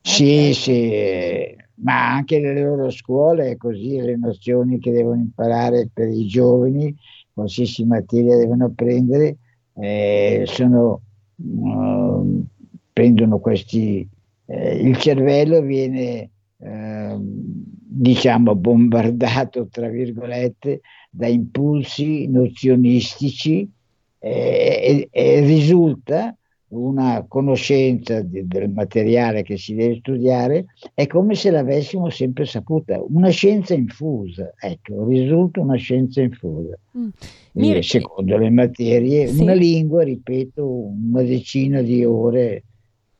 Sì, 0.00 0.52
sì, 0.52 1.56
ma 1.76 2.12
anche 2.12 2.38
nelle 2.38 2.62
loro 2.62 2.90
scuole 2.90 3.50
è 3.50 3.56
così, 3.56 4.00
le 4.00 4.16
nozioni 4.16 4.78
che 4.78 4.90
devono 4.90 5.20
imparare 5.20 5.88
per 5.92 6.08
i 6.08 6.26
giovani, 6.26 6.94
qualsiasi 7.32 7.84
materia 7.84 8.36
devono 8.36 8.70
prendere, 8.70 9.36
eh, 9.76 10.44
sono, 10.46 11.00
uh, 11.36 12.44
prendono 12.92 13.38
questi, 13.38 14.06
eh, 14.46 14.76
il 14.76 14.96
cervello 14.98 15.60
viene 15.60 16.30
eh, 16.58 17.16
diciamo 17.18 18.54
bombardato 18.54 19.68
tra 19.68 19.88
virgolette 19.88 20.80
da 21.10 21.26
impulsi 21.26 22.26
nozionistici 22.26 23.68
eh, 24.18 24.28
e, 24.30 25.08
e 25.10 25.40
risulta 25.40 26.36
una 26.74 27.24
conoscenza 27.28 28.20
di, 28.20 28.46
del 28.46 28.68
materiale 28.70 29.42
che 29.42 29.56
si 29.56 29.74
deve 29.74 29.96
studiare 29.96 30.66
è 30.92 31.06
come 31.06 31.34
se 31.34 31.50
l'avessimo 31.50 32.10
sempre 32.10 32.44
saputa, 32.44 33.00
una 33.00 33.28
scienza 33.28 33.74
infusa, 33.74 34.52
ecco, 34.58 35.06
risulta 35.06 35.60
una 35.60 35.76
scienza 35.76 36.20
infusa. 36.20 36.76
Mm. 36.98 37.08
Mir- 37.52 37.84
secondo 37.84 38.36
le 38.36 38.50
materie, 38.50 39.28
sì. 39.28 39.40
una 39.40 39.54
lingua, 39.54 40.02
ripeto, 40.02 40.66
una 40.66 41.22
decina 41.22 41.80
di 41.80 42.04
ore 42.04 42.64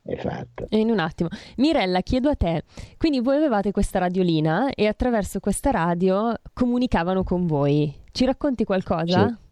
è 0.05 0.15
fatta. 0.17 0.65
In 0.69 0.91
un 0.91 0.99
attimo. 0.99 1.29
Mirella, 1.57 2.01
chiedo 2.01 2.29
a 2.29 2.35
te, 2.35 2.63
quindi 2.97 3.19
voi 3.19 3.37
avevate 3.37 3.71
questa 3.71 3.99
radiolina 3.99 4.69
e 4.73 4.85
attraverso 4.85 5.39
questa 5.39 5.71
radio 5.71 6.33
comunicavano 6.53 7.23
con 7.23 7.47
voi. 7.47 7.93
Ci 8.11 8.25
racconti 8.25 8.63
qualcosa? 8.63 9.27
Sì. 9.27 9.43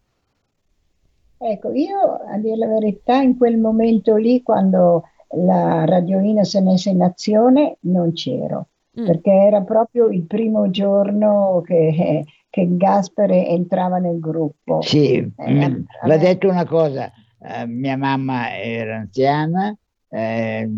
Ecco, 1.46 1.72
io 1.72 1.98
a 2.26 2.38
dire 2.38 2.56
la 2.56 2.68
verità, 2.68 3.16
in 3.16 3.36
quel 3.36 3.58
momento 3.58 4.16
lì, 4.16 4.42
quando 4.42 5.02
la 5.36 5.84
radiolina 5.84 6.44
si 6.44 6.56
è 6.56 6.60
messa 6.60 6.88
in 6.88 7.02
azione, 7.02 7.76
non 7.80 8.12
c'ero, 8.12 8.68
mm. 8.98 9.04
perché 9.04 9.30
era 9.30 9.60
proprio 9.62 10.06
il 10.06 10.22
primo 10.22 10.70
giorno 10.70 11.60
che, 11.66 12.24
che 12.48 12.76
Gaspare 12.76 13.48
entrava 13.48 13.98
nel 13.98 14.20
gruppo. 14.20 14.80
Sì, 14.82 15.16
eh, 15.36 15.84
va 16.06 16.16
detto 16.16 16.48
una 16.48 16.64
cosa, 16.64 17.10
eh, 17.40 17.66
mia 17.66 17.96
mamma 17.96 18.56
era 18.56 18.98
anziana, 18.98 19.76
eh, 20.14 20.70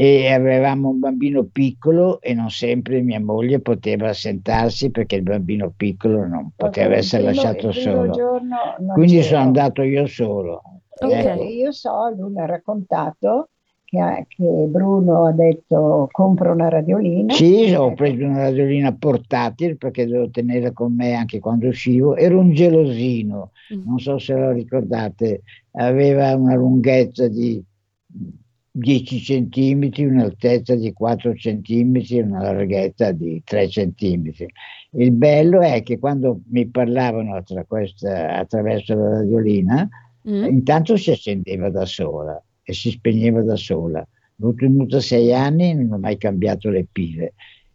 e 0.00 0.32
avevamo 0.32 0.90
un 0.90 1.00
bambino 1.00 1.42
piccolo 1.50 2.20
e 2.20 2.32
non 2.32 2.50
sempre 2.50 3.00
mia 3.00 3.18
moglie 3.18 3.58
poteva 3.58 4.10
assentarsi 4.10 4.92
perché 4.92 5.16
il 5.16 5.22
bambino 5.22 5.72
piccolo 5.76 6.24
non 6.24 6.52
poteva 6.54 6.94
essere 6.94 7.24
primo, 7.24 7.42
lasciato 7.42 7.72
solo. 7.72 8.40
Quindi 8.94 9.14
c'era. 9.14 9.24
sono 9.24 9.40
andato 9.40 9.82
io 9.82 10.06
solo. 10.06 10.62
Okay. 11.00 11.26
Ecco. 11.26 11.42
Io 11.42 11.72
so, 11.72 12.14
lui 12.16 12.30
mi 12.30 12.40
ha 12.40 12.46
raccontato 12.46 13.48
che, 13.84 14.26
che, 14.28 14.44
Bruno 14.68 15.26
ha 15.26 15.32
detto 15.32 16.08
compro 16.12 16.52
una 16.52 16.68
radiolina. 16.68 17.32
Sì, 17.32 17.74
ho 17.74 17.92
preso 17.94 18.24
una 18.24 18.42
radiolina 18.42 18.94
portatile 18.94 19.74
perché 19.74 20.06
devo 20.06 20.30
tenerla 20.30 20.70
con 20.70 20.94
me 20.94 21.14
anche 21.14 21.40
quando 21.40 21.66
uscivo. 21.66 22.14
Era 22.14 22.38
un 22.38 22.52
gelosino, 22.52 23.50
mm. 23.74 23.82
non 23.84 23.98
so 23.98 24.16
se 24.18 24.34
lo 24.34 24.52
ricordate, 24.52 25.42
aveva 25.72 26.36
una 26.36 26.54
lunghezza 26.54 27.26
di 27.26 27.60
10 28.78 29.20
centimetri, 29.20 30.06
un'altezza 30.06 30.76
di 30.76 30.92
4 30.92 31.34
centimetri 31.34 32.18
e 32.18 32.22
una 32.22 32.42
larghezza 32.42 33.10
di 33.10 33.42
3 33.44 33.68
centimetri. 33.68 34.46
Il 34.92 35.10
bello 35.10 35.60
è 35.60 35.82
che 35.82 35.98
quando 35.98 36.40
mi 36.50 36.66
parlavano 36.68 37.42
questa, 37.66 38.36
attraverso 38.36 38.94
la 38.94 39.10
radiolina, 39.18 39.88
mm. 40.28 40.44
intanto 40.44 40.96
si 40.96 41.10
accendeva 41.10 41.70
da 41.70 41.84
sola 41.84 42.40
e 42.62 42.72
si 42.72 42.90
spegneva 42.90 43.42
da 43.42 43.56
sola. 43.56 44.06
Ho 44.40 44.54
tenuto 44.54 45.00
sei 45.00 45.34
anni 45.34 45.70
e 45.70 45.74
non 45.74 45.92
ho 45.92 45.98
mai 45.98 46.16
cambiato 46.16 46.70
le 46.70 46.86
pile. 46.90 47.34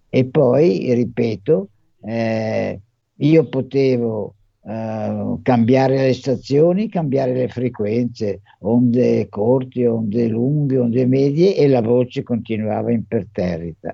E 0.10 0.26
poi, 0.26 0.94
ripeto, 0.94 1.68
eh, 2.06 2.80
io 3.18 3.50
potevo 3.50 4.36
Uh, 4.66 5.42
cambiare 5.42 5.98
le 5.98 6.14
stazioni, 6.14 6.88
cambiare 6.88 7.34
le 7.34 7.50
frequenze, 7.50 8.40
onde 8.60 9.28
corte, 9.28 9.86
onde 9.86 10.30
lunghe, 10.30 10.78
onde 10.78 11.06
medie 11.06 11.54
e 11.54 11.68
la 11.68 11.82
voce 11.82 12.24
continuava 12.24 12.94
imperterrita. 12.94 13.94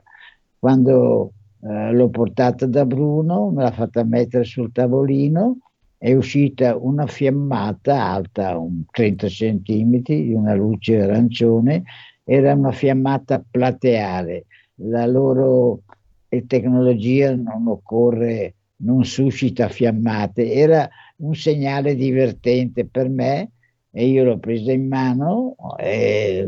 Quando 0.60 1.34
uh, 1.58 1.92
l'ho 1.92 2.10
portata 2.10 2.68
da 2.68 2.86
Bruno, 2.86 3.50
me 3.50 3.64
l'ha 3.64 3.72
fatta 3.72 4.04
mettere 4.04 4.44
sul 4.44 4.72
tavolino, 4.72 5.58
è 5.98 6.14
uscita 6.14 6.78
una 6.78 7.08
fiammata 7.08 8.02
alta 8.02 8.56
un 8.58 8.84
30 8.92 9.28
cm 9.28 10.02
di 10.04 10.34
una 10.34 10.54
luce 10.54 11.02
arancione, 11.02 11.82
era 12.24 12.54
una 12.54 12.72
fiammata 12.72 13.44
plateale. 13.50 14.46
La 14.82 15.08
loro 15.08 15.82
tecnologia 16.46 17.36
non 17.36 17.68
occorre 17.68 18.54
non 18.82 19.04
suscita 19.06 19.70
fiammate, 19.70 20.52
era 20.52 20.90
un 21.18 21.36
segnale 21.36 21.96
divertente 21.96 22.86
per 22.86 23.10
me 23.10 23.52
e 23.92 24.08
io 24.08 24.24
l'ho 24.24 24.38
presa 24.38 24.72
in 24.72 24.88
mano 24.88 25.56
e, 25.78 26.48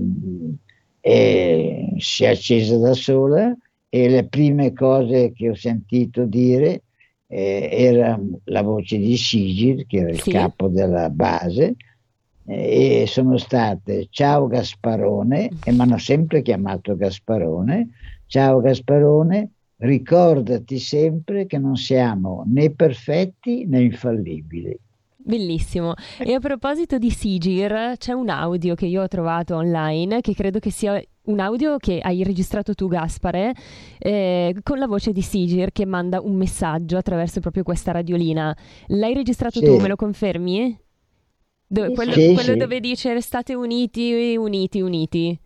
e 1.00 1.94
si 1.98 2.24
è 2.24 2.28
accesa 2.28 2.78
da 2.78 2.94
sola 2.94 3.56
e 3.89 4.10
le 4.10 4.28
prime 4.28 4.74
cose 4.74 5.34
che 5.34 5.50
ho 5.50 5.56
sentito 5.56 6.26
dire 6.26 6.84
eh, 7.28 7.70
era 7.72 8.20
la 8.46 8.62
voce 8.62 8.98
di 8.98 9.15
Sigil, 9.15 9.86
che 9.88 9.98
era 9.98 10.10
il 10.10 10.22
sì. 10.22 10.32
capo 10.32 10.67
della 10.67 11.10
base, 11.10 11.76
e 12.46 13.06
sono 13.08 13.38
state 13.38 14.08
ciao 14.10 14.48
Gasparone, 14.48 15.50
e 15.63 15.72
mi 15.72 15.80
hanno 15.80 15.98
sempre 15.98 16.41
chiamato 16.41 16.96
Gasparone, 16.96 17.89
ciao 18.26 18.60
Gasparone, 18.60 19.50
ricordati 19.82 20.80
sempre 20.80 21.46
che 21.46 21.58
non 21.58 21.76
siamo 21.76 22.44
né 22.48 22.72
perfetti 22.72 23.65
né 23.65 23.82
infallibili. 23.82 24.78
Bellissimo. 25.24 25.94
E 26.20 26.34
a 26.34 26.39
proposito 26.39 26.98
di 26.98 27.12
Sigir, 27.12 27.96
c'è 27.98 28.12
un 28.12 28.30
audio 28.30 28.74
che 28.74 28.88
io 28.88 29.04
ho 29.04 29.08
trovato 29.08 29.56
online 29.56 30.22
che 30.22 30.34
credo 30.34 30.60
che 30.60 30.72
sia 30.72 31.02
un 31.24 31.39
audio 31.39 31.78
che 31.78 32.00
hai 32.00 32.24
registrato 32.24 32.74
tu, 32.74 32.88
Gaspare, 32.88 33.54
eh, 34.00 34.56
con 34.63 34.80
la 34.80 34.88
voce 34.88 35.12
di 35.12 35.22
Sigir 35.22 35.72
che 35.72 35.86
manda 35.86 36.20
un 36.22 36.36
messaggio 36.36 36.98
attraverso 36.98 37.39
proprio 37.39 37.63
questa 37.63 37.91
radiolina. 37.91 38.56
L'hai 38.88 39.13
registrato 39.13 39.60
sì. 39.60 39.65
tu, 39.65 39.78
me 39.78 39.88
lo 39.88 39.96
confermi? 39.96 40.80
Do- 41.67 41.91
quello, 41.94 42.12
sì, 42.12 42.34
quello 42.34 42.54
sì. 42.54 42.58
dove 42.58 42.80
dice 42.80 43.22
state 43.22 43.54
uniti, 43.54 44.36
uniti, 44.36 44.82
uniti. 44.82 45.39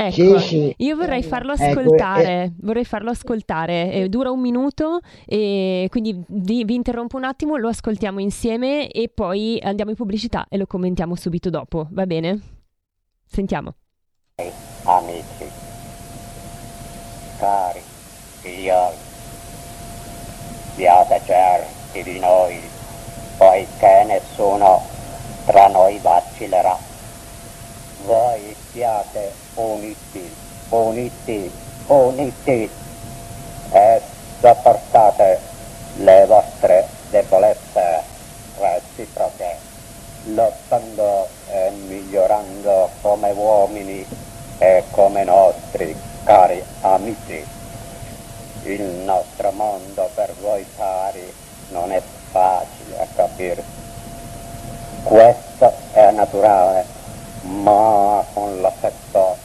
Ecco, 0.00 0.38
sì, 0.38 0.46
sì. 0.46 0.74
io 0.76 0.94
vorrei 0.94 1.24
farlo 1.24 1.50
ascoltare, 1.50 2.42
ecco, 2.42 2.52
eh. 2.52 2.52
vorrei 2.60 2.84
farlo 2.84 3.10
ascoltare, 3.10 3.92
eh, 3.92 4.08
dura 4.08 4.30
un 4.30 4.38
minuto 4.38 5.00
e 5.26 5.88
quindi 5.90 6.22
vi, 6.28 6.62
vi, 6.62 6.74
interrompo 6.76 7.16
un 7.16 7.24
attimo, 7.24 7.56
lo 7.56 7.66
ascoltiamo 7.66 8.20
insieme 8.20 8.90
e 8.90 9.08
poi 9.12 9.58
andiamo 9.60 9.90
in 9.90 9.96
pubblicità 9.96 10.46
e 10.48 10.56
lo 10.56 10.66
commentiamo 10.66 11.16
subito 11.16 11.50
dopo, 11.50 11.88
va 11.90 12.06
bene? 12.06 12.40
Sentiamo. 13.26 13.74
Amici, 14.84 15.50
cari 17.38 17.80
figlioli, 18.40 18.96
siate 20.76 21.20
certi 21.26 22.02
di 22.04 22.20
noi 22.20 22.56
poiché 23.36 24.04
nessuno 24.06 24.80
tra 25.44 25.66
noi 25.66 25.98
vacillerà. 25.98 26.76
Voi 28.04 28.54
siate 28.78 29.32
uniti, 29.54 30.32
uniti, 30.68 31.50
uniti 31.88 32.70
e 33.72 34.00
sopportate 34.38 35.40
le 35.96 36.24
vostre 36.26 36.86
debolezze 37.10 38.02
reciproche, 38.56 39.56
lottando 40.26 41.26
e 41.50 41.70
migliorando 41.88 42.88
come 43.00 43.32
uomini 43.32 44.06
e 44.58 44.84
come 44.92 45.24
nostri 45.24 45.96
cari 46.22 46.62
amici. 46.82 47.44
Il 48.62 48.82
nostro 48.82 49.50
mondo 49.50 50.08
per 50.14 50.32
voi 50.40 50.64
cari 50.76 51.34
non 51.70 51.90
è 51.90 52.00
facile 52.30 53.00
a 53.00 53.06
capire. 53.12 53.64
Questo 55.02 55.72
è 55.94 56.12
naturale, 56.12 56.97
ma 57.42 58.24
con 58.32 58.60
l'affetto 58.60 59.36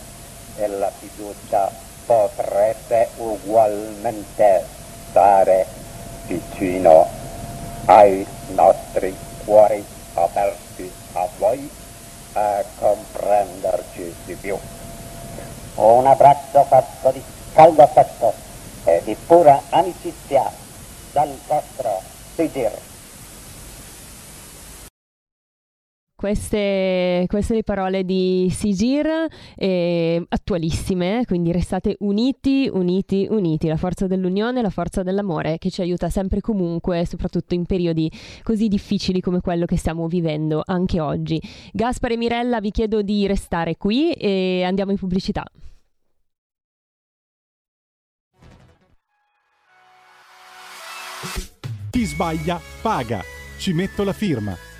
e 0.57 0.67
la 0.67 0.91
fiducia 0.97 1.71
potrete 2.05 3.09
ugualmente 3.17 4.65
stare 5.09 5.65
vicino 6.27 7.07
ai 7.85 8.25
nostri 8.53 9.15
cuori 9.45 9.83
aperti 10.13 10.91
a 11.13 11.27
voi 11.37 11.69
e 12.33 12.65
comprenderci 12.79 14.15
di 14.25 14.33
più. 14.35 14.57
Un 15.75 16.05
abbraccio 16.05 16.63
fatto 16.63 17.11
di 17.11 17.23
caldo 17.53 17.81
affetto 17.83 18.33
e 18.85 19.01
di 19.03 19.15
pura 19.15 19.61
amicizia 19.69 20.51
dal 21.11 21.35
vostro 21.47 22.01
Sigir. 22.35 22.71
Queste, 26.23 27.25
queste 27.27 27.53
le 27.53 27.63
parole 27.63 28.05
di 28.05 28.47
Sigir, 28.49 29.27
eh, 29.57 30.25
attualissime, 30.29 31.25
quindi 31.25 31.51
restate 31.51 31.97
uniti, 31.99 32.69
uniti, 32.71 33.27
uniti, 33.29 33.67
la 33.67 33.75
forza 33.75 34.07
dell'unione, 34.07 34.61
la 34.61 34.69
forza 34.69 35.03
dell'amore 35.03 35.57
che 35.57 35.69
ci 35.69 35.81
aiuta 35.81 36.09
sempre 36.09 36.37
e 36.37 36.41
comunque, 36.41 37.05
soprattutto 37.05 37.55
in 37.55 37.65
periodi 37.65 38.09
così 38.41 38.69
difficili 38.69 39.19
come 39.19 39.41
quello 39.41 39.65
che 39.65 39.75
stiamo 39.75 40.07
vivendo 40.07 40.61
anche 40.65 41.01
oggi. 41.01 41.41
Gaspare 41.73 42.13
e 42.13 42.17
Mirella 42.17 42.61
vi 42.61 42.71
chiedo 42.71 43.01
di 43.01 43.27
restare 43.27 43.75
qui 43.75 44.13
e 44.13 44.63
andiamo 44.63 44.91
in 44.91 44.97
pubblicità. 44.97 45.43
Chi 51.91 52.05
sbaglia 52.05 52.61
paga. 52.81 53.21
Ci 53.57 53.73
metto 53.73 54.05
la 54.05 54.13
firma. 54.13 54.72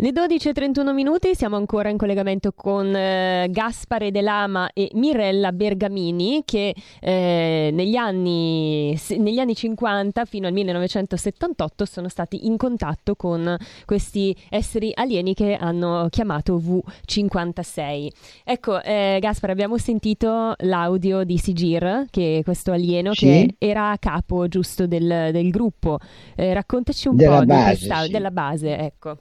Le 0.00 0.10
12.31 0.12 0.92
minuti 0.92 1.34
siamo 1.34 1.56
ancora 1.56 1.88
in 1.88 1.96
collegamento 1.96 2.52
con 2.52 2.94
eh, 2.94 3.48
Gaspare 3.50 4.12
De 4.12 4.20
Lama 4.20 4.70
e 4.72 4.90
Mirella 4.94 5.50
Bergamini 5.50 6.42
che 6.44 6.72
eh, 7.00 7.70
negli, 7.72 7.96
anni, 7.96 8.96
negli 9.16 9.40
anni 9.40 9.56
50 9.56 10.24
fino 10.24 10.46
al 10.46 10.52
1978 10.52 11.84
sono 11.84 12.08
stati 12.08 12.46
in 12.46 12.56
contatto 12.56 13.16
con 13.16 13.56
questi 13.86 14.36
esseri 14.50 14.92
alieni 14.94 15.34
che 15.34 15.56
hanno 15.56 16.06
chiamato 16.10 16.58
V56. 16.58 18.08
Ecco, 18.44 18.80
eh, 18.80 19.18
Gaspare, 19.20 19.52
abbiamo 19.52 19.78
sentito 19.78 20.54
l'audio 20.58 21.24
di 21.24 21.38
Sigir, 21.38 22.06
che 22.10 22.38
è 22.38 22.42
questo 22.44 22.70
alieno 22.70 23.14
Sì. 23.14 23.26
che 23.26 23.54
era 23.58 23.90
a 23.90 23.98
capo 23.98 24.46
giusto 24.46 24.86
del, 24.86 25.30
del 25.32 25.50
gruppo. 25.50 25.98
Eh, 26.36 26.54
raccontaci 26.54 27.08
un 27.08 27.16
Della 27.16 27.38
po' 27.40 27.46
base, 27.46 27.92
sì. 28.04 28.10
della 28.12 28.30
base, 28.30 28.78
ecco. 28.78 29.18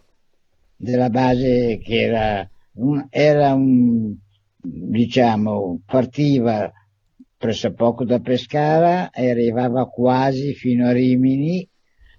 Della 0.77 1.09
base 1.09 1.79
che 1.83 2.01
era 2.01 2.49
un, 2.73 3.07
era 3.09 3.53
un 3.53 4.15
diciamo 4.59 5.81
partiva 5.85 6.71
pressappoco 7.35 8.05
da 8.05 8.19
Pescara 8.19 9.09
e 9.09 9.29
arrivava 9.29 9.87
quasi 9.87 10.53
fino 10.53 10.87
a 10.87 10.91
Rimini 10.91 11.67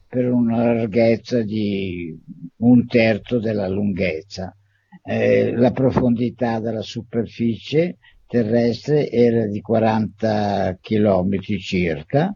per 0.08 0.30
una 0.30 0.72
larghezza 0.72 1.42
di 1.42 2.16
un 2.56 2.86
terzo 2.86 3.38
della 3.38 3.68
lunghezza. 3.68 4.54
Eh, 5.02 5.52
la 5.52 5.70
profondità 5.70 6.60
della 6.60 6.82
superficie 6.82 7.98
terrestre 8.26 9.10
era 9.10 9.46
di 9.46 9.60
40 9.60 10.78
km 10.80 11.38
circa, 11.58 12.34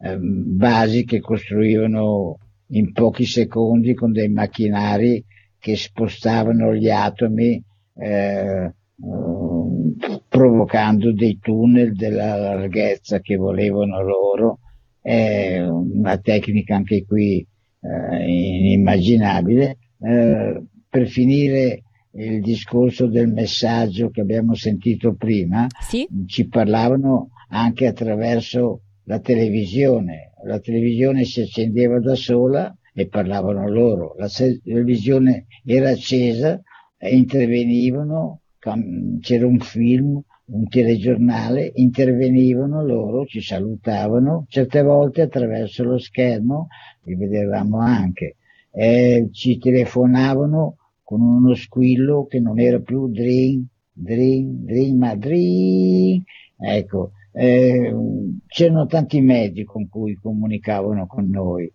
ehm, 0.00 0.56
basi 0.56 1.04
che 1.04 1.20
costruivano 1.20 2.38
in 2.70 2.92
pochi 2.92 3.24
secondi 3.24 3.94
con 3.94 4.12
dei 4.12 4.28
macchinari 4.28 5.24
che 5.66 5.74
spostavano 5.74 6.76
gli 6.76 6.88
atomi 6.88 7.60
eh, 7.96 8.72
provocando 10.28 11.12
dei 11.12 11.40
tunnel 11.40 11.92
della 11.92 12.36
larghezza 12.36 13.18
che 13.18 13.34
volevano 13.34 14.00
loro, 14.00 14.58
è 15.00 15.58
una 15.58 16.18
tecnica 16.18 16.76
anche 16.76 17.04
qui 17.04 17.44
eh, 17.80 18.24
inimmaginabile. 18.28 19.78
Eh, 20.00 20.62
per 20.88 21.08
finire 21.08 21.82
il 22.12 22.40
discorso 22.42 23.08
del 23.08 23.26
messaggio 23.26 24.10
che 24.10 24.20
abbiamo 24.20 24.54
sentito 24.54 25.16
prima, 25.16 25.66
sì? 25.80 26.06
ci 26.26 26.46
parlavano 26.46 27.30
anche 27.48 27.88
attraverso 27.88 28.82
la 29.06 29.18
televisione. 29.18 30.30
La 30.44 30.60
televisione 30.60 31.24
si 31.24 31.40
accendeva 31.40 31.98
da 31.98 32.14
sola 32.14 32.72
e 32.98 33.08
parlavano 33.08 33.68
loro. 33.68 34.14
La 34.16 34.28
televisione 34.28 35.48
era 35.62 35.90
accesa 35.90 36.58
e 36.96 37.14
intervenivano, 37.14 38.40
c'era 39.20 39.46
un 39.46 39.58
film, 39.58 40.18
un 40.46 40.66
telegiornale, 40.66 41.72
intervenivano 41.74 42.82
loro, 42.82 43.26
ci 43.26 43.42
salutavano, 43.42 44.46
certe 44.48 44.80
volte 44.80 45.20
attraverso 45.20 45.84
lo 45.84 45.98
schermo, 45.98 46.68
li 47.02 47.16
vedevamo 47.16 47.80
anche, 47.80 48.36
eh, 48.72 49.28
ci 49.30 49.58
telefonavano 49.58 50.76
con 51.02 51.20
uno 51.20 51.54
squillo 51.54 52.24
che 52.24 52.40
non 52.40 52.58
era 52.58 52.80
più 52.80 53.08
dring, 53.10 53.62
dring, 53.92 54.64
dring, 54.64 54.98
ma 54.98 55.14
dring, 55.14 56.22
ecco, 56.58 57.10
eh, 57.32 57.94
c'erano 58.46 58.86
tanti 58.86 59.20
mezzi 59.20 59.64
con 59.64 59.86
cui 59.86 60.14
comunicavano 60.14 61.06
con 61.06 61.28
noi, 61.28 61.70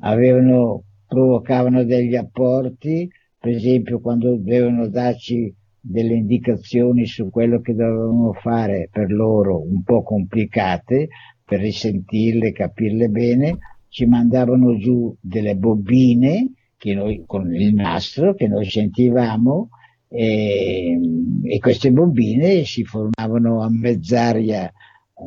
avevano, 0.00 0.82
provocavano 1.06 1.84
degli 1.84 2.16
apporti, 2.16 3.08
per 3.38 3.54
esempio 3.54 4.00
quando 4.00 4.36
dovevano 4.36 4.88
darci 4.88 5.54
delle 5.80 6.14
indicazioni 6.14 7.06
su 7.06 7.30
quello 7.30 7.60
che 7.60 7.74
dovevamo 7.74 8.32
fare 8.32 8.88
per 8.90 9.10
loro 9.10 9.62
un 9.62 9.82
po' 9.82 10.02
complicate, 10.02 11.08
per 11.44 11.60
risentirle, 11.60 12.52
capirle 12.52 13.08
bene, 13.08 13.58
ci 13.88 14.04
mandavano 14.06 14.76
giù 14.76 15.14
delle 15.20 15.56
bobine 15.56 16.50
noi, 16.94 17.24
con 17.26 17.54
il 17.54 17.74
nastro 17.74 18.34
che 18.34 18.46
noi 18.46 18.68
sentivamo 18.68 19.70
e, 20.08 20.98
e 21.42 21.58
queste 21.58 21.90
bobine 21.90 22.64
si 22.64 22.84
formavano 22.84 23.62
a 23.62 23.68
mezz'aria 23.70 24.72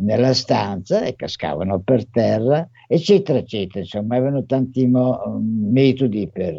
nella 0.01 0.33
stanza 0.33 1.03
e 1.03 1.15
cascavano 1.15 1.79
per 1.79 2.07
terra, 2.07 2.67
eccetera, 2.87 3.39
eccetera. 3.39 3.79
Insomma, 3.79 4.17
avevano 4.17 4.45
tanti 4.45 4.85
mo- 4.85 5.41
metodi 5.41 6.29
per, 6.31 6.55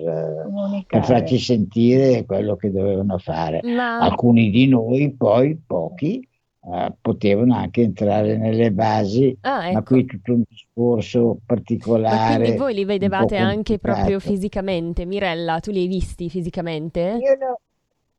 per, 0.87 1.05
farci 1.05 1.38
sentire 1.38 2.25
quello 2.25 2.57
che 2.57 2.71
dovevano 2.73 3.19
fare. 3.19 3.61
Ma... 3.62 3.99
Alcuni 3.99 4.51
di 4.51 4.66
noi, 4.66 5.14
poi 5.16 5.61
pochi, 5.64 6.25
Uh, 6.62 6.93
potevano 7.01 7.55
anche 7.55 7.81
entrare 7.81 8.37
nelle 8.37 8.71
basi, 8.71 9.35
ah, 9.40 9.69
ecco. 9.69 9.73
ma 9.73 9.83
qui 9.83 10.05
tutto 10.05 10.35
un 10.35 10.43
discorso 10.47 11.38
particolare. 11.47 12.33
Ma 12.33 12.37
quindi 12.37 12.59
voi 12.59 12.75
li 12.75 12.85
vedevate 12.85 13.38
anche 13.38 13.79
proprio 13.79 14.21
fisicamente? 14.21 15.07
Mirella, 15.07 15.59
tu 15.61 15.71
li 15.71 15.81
hai 15.81 15.87
visti 15.87 16.29
fisicamente? 16.29 17.19
Io 17.19 17.35
no, 17.40 17.61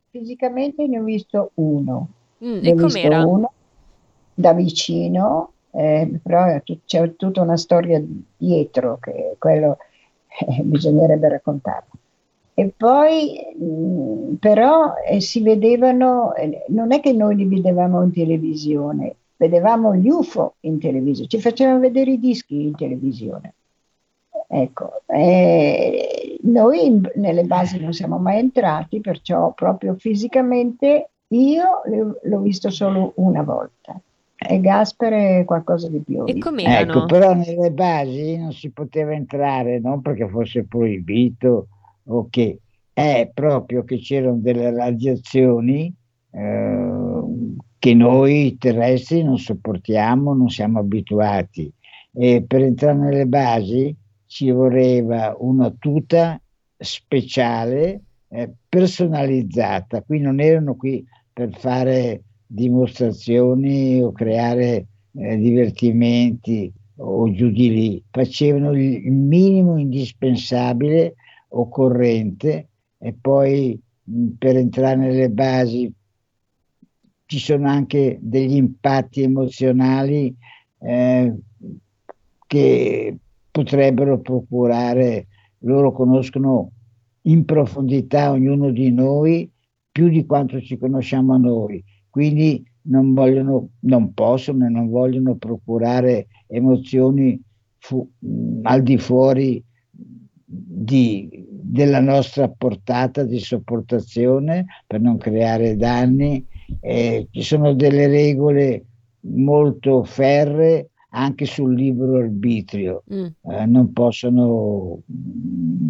fisicamente 0.09 0.87
ne 0.87 0.97
ho 0.97 1.03
visto 1.03 1.51
uno. 1.53 2.07
Mm, 2.43 2.65
e 2.65 2.73
com'era? 2.73 3.27
Uno 3.27 3.53
da 4.41 4.53
vicino, 4.53 5.53
eh, 5.71 6.19
però 6.21 6.61
c'è 6.85 7.15
tutta 7.15 7.41
una 7.41 7.57
storia 7.57 8.03
dietro 8.37 8.97
che 8.99 9.35
quello 9.37 9.77
eh, 10.27 10.61
bisognerebbe 10.63 11.29
raccontarlo. 11.29 11.91
E 12.53 12.73
poi 12.75 13.39
mm, 13.57 14.33
però 14.35 14.93
eh, 15.07 15.21
si 15.21 15.41
vedevano, 15.41 16.35
eh, 16.35 16.65
non 16.69 16.91
è 16.91 16.99
che 16.99 17.13
noi 17.13 17.35
li 17.35 17.45
vedevamo 17.45 18.03
in 18.03 18.11
televisione, 18.11 19.15
vedevamo 19.37 19.95
gli 19.95 20.09
UFO 20.09 20.55
in 20.61 20.79
televisione, 20.79 21.29
ci 21.29 21.39
facevano 21.39 21.79
vedere 21.79 22.11
i 22.11 22.19
dischi 22.19 22.61
in 22.67 22.75
televisione. 22.75 23.53
Ecco, 24.47 25.01
eh, 25.05 26.37
noi 26.43 26.85
in, 26.85 27.09
nelle 27.15 27.43
basi 27.45 27.79
non 27.79 27.93
siamo 27.93 28.17
mai 28.17 28.39
entrati, 28.39 28.99
perciò 28.99 29.53
proprio 29.53 29.95
fisicamente 29.95 31.09
io 31.29 31.81
l'ho 32.23 32.39
visto 32.39 32.69
solo 32.69 33.13
una 33.15 33.43
volta 33.43 33.97
e 34.43 34.59
Gaspere 34.59 35.43
qualcosa 35.45 35.87
di 35.87 35.99
più. 35.99 36.23
E 36.25 36.37
com'erano? 36.39 36.91
Ecco, 36.91 37.05
però 37.05 37.33
nelle 37.33 37.71
basi 37.71 38.37
non 38.37 38.51
si 38.51 38.71
poteva 38.71 39.13
entrare, 39.13 39.79
non 39.79 40.01
perché 40.01 40.27
fosse 40.27 40.65
proibito 40.65 41.67
o 42.05 42.27
che, 42.29 42.57
è 42.91 43.29
proprio 43.33 43.83
che 43.83 43.99
c'erano 43.99 44.37
delle 44.37 44.71
radiazioni 44.71 45.93
eh, 46.31 46.91
che 47.77 47.93
noi 47.93 48.57
terrestri 48.57 49.23
non 49.23 49.37
sopportiamo, 49.37 50.33
non 50.33 50.49
siamo 50.49 50.79
abituati. 50.79 51.71
E 52.13 52.43
per 52.45 52.63
entrare 52.63 52.97
nelle 52.97 53.27
basi 53.27 53.95
ci 54.25 54.49
voleva 54.51 55.35
una 55.37 55.73
tuta 55.77 56.41
speciale, 56.77 58.01
eh, 58.27 58.51
personalizzata, 58.67 60.01
qui 60.01 60.19
non 60.19 60.39
erano 60.39 60.75
qui 60.75 61.05
per 61.31 61.51
fare 61.57 62.23
dimostrazioni 62.53 64.01
o 64.01 64.11
creare 64.11 64.87
eh, 65.13 65.37
divertimenti 65.37 66.71
o 66.97 67.31
giù 67.31 67.49
di 67.49 67.69
lì, 67.69 68.03
facevano 68.11 68.73
il 68.73 69.11
minimo 69.11 69.77
indispensabile 69.77 71.15
occorrente 71.49 72.67
e 72.97 73.15
poi 73.19 73.79
per 74.37 74.57
entrare 74.57 74.97
nelle 74.97 75.29
basi 75.29 75.91
ci 77.25 77.39
sono 77.39 77.69
anche 77.69 78.19
degli 78.21 78.55
impatti 78.55 79.21
emozionali 79.21 80.35
eh, 80.79 81.33
che 82.45 83.17
potrebbero 83.49 84.19
procurare, 84.19 85.27
loro 85.59 85.93
conoscono 85.93 86.71
in 87.23 87.45
profondità 87.45 88.31
ognuno 88.31 88.71
di 88.71 88.91
noi 88.91 89.49
più 89.89 90.09
di 90.09 90.25
quanto 90.25 90.59
ci 90.61 90.77
conosciamo 90.77 91.37
noi 91.37 91.81
quindi 92.11 92.63
non 92.83 93.13
vogliono, 93.13 93.69
non 93.79 94.13
possono 94.13 94.65
e 94.65 94.69
non 94.69 94.89
vogliono 94.89 95.35
procurare 95.35 96.27
emozioni 96.47 97.41
fu, 97.77 98.07
al 98.63 98.83
di 98.83 98.97
fuori 98.97 99.63
di, 100.45 101.45
della 101.49 102.01
nostra 102.01 102.49
portata 102.49 103.23
di 103.23 103.39
sopportazione 103.39 104.65
per 104.85 105.01
non 105.01 105.17
creare 105.17 105.75
danni. 105.75 106.45
Eh, 106.79 107.27
ci 107.31 107.41
sono 107.41 107.73
delle 107.73 108.07
regole 108.07 108.85
molto 109.21 110.03
ferre 110.03 110.91
anche 111.13 111.45
sul 111.45 111.73
libero 111.73 112.17
arbitrio, 112.17 113.03
mm. 113.13 113.25
eh, 113.51 113.65
non 113.65 113.91
possono 113.91 115.01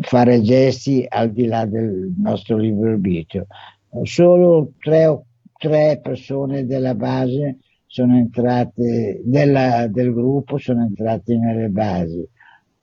fare 0.01 0.41
gesti 0.41 1.05
al 1.07 1.31
di 1.31 1.45
là 1.45 1.65
del 1.65 2.11
nostro 2.17 2.57
libero 2.57 2.91
arbitrio. 2.91 3.45
Solo 4.03 4.71
tre 4.79 5.05
o 5.05 5.25
tre 5.61 5.99
persone 6.01 6.65
della 6.65 6.95
base 6.95 7.59
sono 7.85 8.17
entrate, 8.17 9.21
della, 9.23 9.85
del 9.87 10.11
gruppo 10.11 10.57
sono 10.57 10.81
entrate 10.81 11.37
nelle 11.37 11.69
basi, 11.69 12.27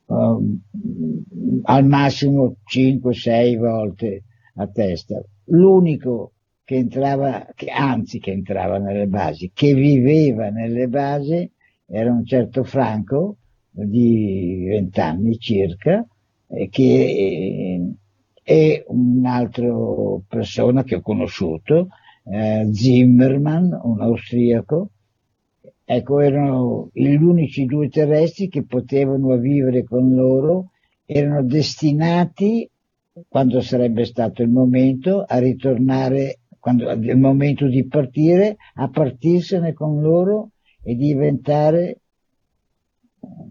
uh, 0.05 0.59
al 1.63 1.85
massimo 1.85 2.55
5-6 2.65 3.57
volte 3.57 4.23
a 4.55 4.67
testa. 4.67 5.21
L'unico 5.47 6.31
che 6.63 6.75
entrava, 6.75 7.47
che, 7.53 7.69
anzi 7.69 8.19
che 8.19 8.31
entrava 8.31 8.77
nelle 8.77 9.07
basi, 9.07 9.51
che 9.53 9.73
viveva 9.73 10.49
nelle 10.49 10.87
basi, 10.87 11.51
era 11.85 12.11
un 12.11 12.25
certo 12.25 12.63
Franco 12.63 13.35
di 13.71 14.63
20 14.69 14.99
anni 15.01 15.37
circa, 15.37 16.07
che 16.69 17.93
è 18.41 18.83
un'altra 18.87 19.67
persona 20.27 20.83
che 20.83 20.95
ho 20.95 21.01
conosciuto, 21.01 21.89
eh, 22.31 22.69
Zimmermann, 22.71 23.71
un 23.81 24.01
austriaco, 24.01 24.89
ecco, 25.83 26.19
erano 26.19 26.89
gli 26.93 27.15
unici 27.15 27.65
due 27.65 27.89
terrestri 27.89 28.47
che 28.47 28.63
potevano 28.63 29.35
vivere 29.37 29.83
con 29.83 30.13
loro, 30.13 30.71
erano 31.05 31.43
destinati, 31.43 32.69
quando 33.27 33.59
sarebbe 33.61 34.05
stato 34.05 34.43
il 34.43 34.49
momento, 34.49 35.23
a 35.27 35.39
ritornare, 35.39 36.39
quando 36.59 36.89
è 36.89 36.93
il 36.93 37.17
momento 37.17 37.67
di 37.67 37.85
partire, 37.87 38.57
a 38.75 38.89
partirsene 38.89 39.73
con 39.73 39.99
loro 40.01 40.51
e 40.83 40.95
diventare 40.95 42.01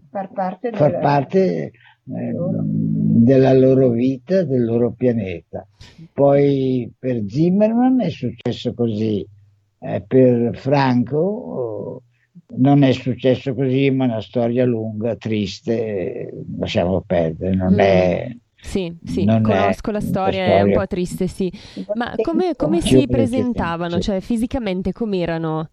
far 0.09 0.31
parte, 0.31 0.71
far 0.71 0.99
parte 0.99 1.71
eh, 2.05 2.33
della 3.23 3.53
loro 3.53 3.89
vita, 3.89 4.43
del 4.43 4.63
loro 4.63 4.91
pianeta. 4.91 5.67
Poi 6.13 6.91
per 6.97 7.23
Zimmerman 7.27 8.01
è 8.01 8.09
successo 8.09 8.73
così, 8.73 9.25
eh, 9.79 10.03
per 10.05 10.57
Franco 10.57 12.03
non 12.51 12.83
è 12.83 12.91
successo 12.93 13.53
così, 13.53 13.89
ma 13.91 14.05
è 14.05 14.07
una 14.07 14.21
storia 14.21 14.65
lunga, 14.65 15.15
triste, 15.15 16.33
lasciamo 16.57 17.01
perdere, 17.05 17.55
non 17.55 17.73
mm. 17.73 17.79
è... 17.79 18.35
Sì, 18.61 18.93
sì, 19.05 19.23
conosco 19.23 19.91
la 19.91 20.01
storia, 20.01 20.43
storia, 20.43 20.57
è 20.57 20.61
un 20.63 20.73
po' 20.73 20.85
triste, 20.85 21.27
sì. 21.27 21.49
Ma 21.93 22.13
come, 22.21 22.55
come 22.57 22.81
si 22.81 23.07
presentavano? 23.07 23.99
Cioè, 23.99 24.19
fisicamente 24.19 24.91
com'erano 24.91 25.69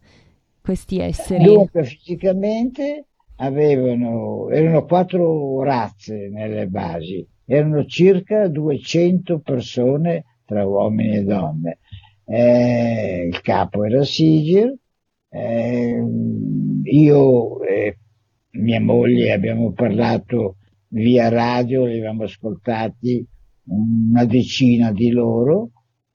questi 0.60 1.00
esseri? 1.00 1.42
Dunque, 1.42 1.82
fisicamente 1.82 3.06
avevano, 3.38 4.48
erano 4.50 4.84
quattro 4.84 5.64
razze 5.64 6.28
nelle 6.28 6.68
basi, 6.68 7.26
erano 7.46 7.84
circa 7.86 8.48
200 8.48 9.38
persone 9.40 10.24
tra 10.44 10.66
uomini 10.66 11.16
e 11.18 11.22
donne. 11.24 11.78
eh, 12.26 13.28
il 13.30 13.40
capo 13.40 13.84
era 13.84 14.02
Siger, 14.04 14.74
eh, 15.28 16.04
io 16.84 17.62
e 17.62 17.98
mia 18.52 18.80
moglie 18.80 19.32
abbiamo 19.32 19.72
parlato 19.72 20.56
via 20.88 21.28
radio, 21.28 21.84
li 21.86 21.98
abbiamo 21.98 22.24
ascoltati 22.24 23.24
una 23.68 24.24
decina 24.24 24.92
di 24.92 25.10
loro, 25.10 25.70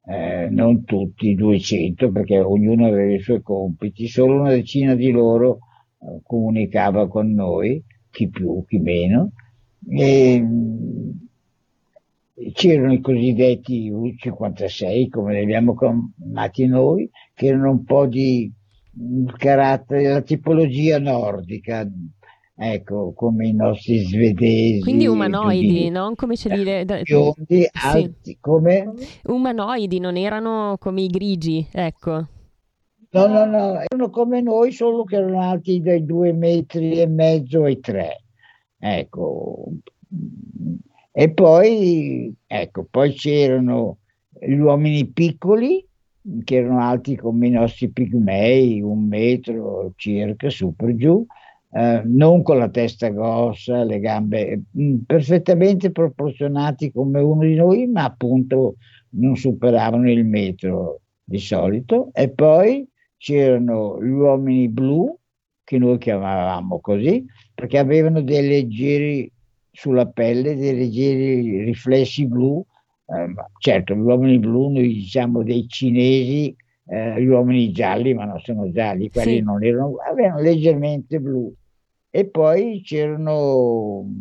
eh, 0.06 0.48
non 0.50 0.84
tutti, 0.84 1.36
200, 1.36 2.12
perché 2.12 2.40
ognuno 2.40 2.88
aveva 2.88 3.14
i 3.14 3.20
suoi 3.20 3.42
compiti, 3.42 4.08
solo 4.08 4.40
una 4.40 4.52
decina 4.52 4.96
di 4.96 5.12
loro 5.12 5.60
eh, 6.00 6.22
comunicava 6.24 7.08
con 7.08 7.32
noi, 7.34 7.84
chi 8.10 8.30
più, 8.30 8.64
chi 8.66 8.80
meno, 8.80 9.32
e 9.88 10.46
c'erano 12.54 12.94
i 12.94 13.02
cosiddetti 13.02 13.92
U56, 13.92 15.10
come 15.10 15.34
li 15.34 15.42
abbiamo 15.42 15.76
chiamati 15.76 16.66
noi, 16.68 17.10
che 17.34 17.48
erano 17.48 17.72
un 17.72 17.84
po' 17.84 18.06
di 18.08 18.52
carattere, 19.38 20.10
la 20.10 20.22
tipologia 20.22 21.00
nordica, 21.00 21.88
ecco, 22.56 23.14
come 23.14 23.48
i 23.48 23.54
nostri 23.54 24.00
svedesi. 24.00 24.82
Quindi 24.82 25.08
umanoidi, 25.08 25.90
non 25.90 26.16
come 26.16 26.36
ce 26.36 26.56
li... 26.56 26.64
Biondi, 27.04 27.68
alti, 27.72 28.16
sì. 28.22 28.38
come? 28.40 28.92
Umanoidi, 29.24 30.00
non 30.00 30.18
erano 30.18 30.78
come 30.80 31.02
i 31.02 31.08
grigi, 31.08 31.68
ecco. 31.72 32.28
No, 33.14 33.28
no, 33.28 33.46
no, 33.46 33.80
erano 33.80 34.10
come 34.10 34.42
noi, 34.42 34.72
solo 34.72 35.04
che 35.04 35.18
erano 35.18 35.42
alti 35.42 35.82
dai 35.82 36.06
due 36.06 36.32
metri 36.32 37.00
e 37.00 37.08
mezzo 37.08 37.64
ai 37.64 37.80
tre. 37.80 38.24
Ecco, 38.84 39.66
e 41.12 41.32
poi, 41.32 42.34
ecco, 42.48 42.88
poi 42.90 43.14
c'erano 43.14 43.98
gli 44.40 44.58
uomini 44.58 45.06
piccoli 45.06 45.86
che 46.44 46.56
erano 46.56 46.82
alti 46.82 47.16
come 47.16 47.48
i 47.48 47.52
nostri 47.52 47.90
pigmei, 47.90 48.82
un 48.82 49.08
metro 49.08 49.94
circa, 49.98 50.50
su 50.50 50.74
per 50.76 50.96
giù, 50.96 51.24
eh, 51.74 52.02
non 52.06 52.42
con 52.42 52.58
la 52.58 52.70
testa 52.70 53.10
grossa, 53.10 53.84
le 53.84 54.00
gambe 54.00 54.64
mh, 54.72 54.84
mm, 54.84 54.98
perfettamente 55.06 55.92
proporzionati 55.92 56.92
come 56.92 57.20
uno 57.20 57.42
di 57.44 57.54
noi, 57.54 57.86
ma 57.86 58.06
appunto 58.06 58.78
non 59.12 59.36
superavano 59.36 60.10
il 60.10 60.26
metro 60.26 61.02
di 61.24 61.38
solito. 61.38 62.10
E 62.14 62.32
poi 62.32 62.88
c'erano 63.18 64.04
gli 64.04 64.10
uomini 64.10 64.70
blu, 64.70 65.16
che 65.64 65.78
noi 65.78 65.98
chiamavamo 66.00 66.80
così, 66.80 67.24
perché 67.62 67.78
avevano 67.78 68.22
dei 68.22 68.48
leggeri 68.48 69.32
sulla 69.70 70.08
pelle 70.08 70.56
dei 70.56 70.76
leggeri 70.76 71.64
riflessi 71.64 72.26
blu. 72.26 72.66
Eh, 73.06 73.34
certo, 73.60 73.94
gli 73.94 74.00
uomini 74.00 74.40
blu, 74.40 74.70
noi 74.70 74.92
diciamo 74.92 75.44
dei 75.44 75.68
cinesi, 75.68 76.56
eh, 76.88 77.22
gli 77.22 77.28
uomini 77.28 77.72
gialli, 77.72 78.16
ma 78.16 78.26
non 78.26 78.40
sono 78.40 78.72
gialli, 78.72 79.12
quelli 79.12 79.36
sì. 79.36 79.42
non 79.44 79.64
erano, 79.64 79.98
avevano 79.98 80.42
leggermente 80.42 81.20
blu. 81.20 81.54
E 82.10 82.26
poi 82.26 82.82
c'erano 82.84 84.12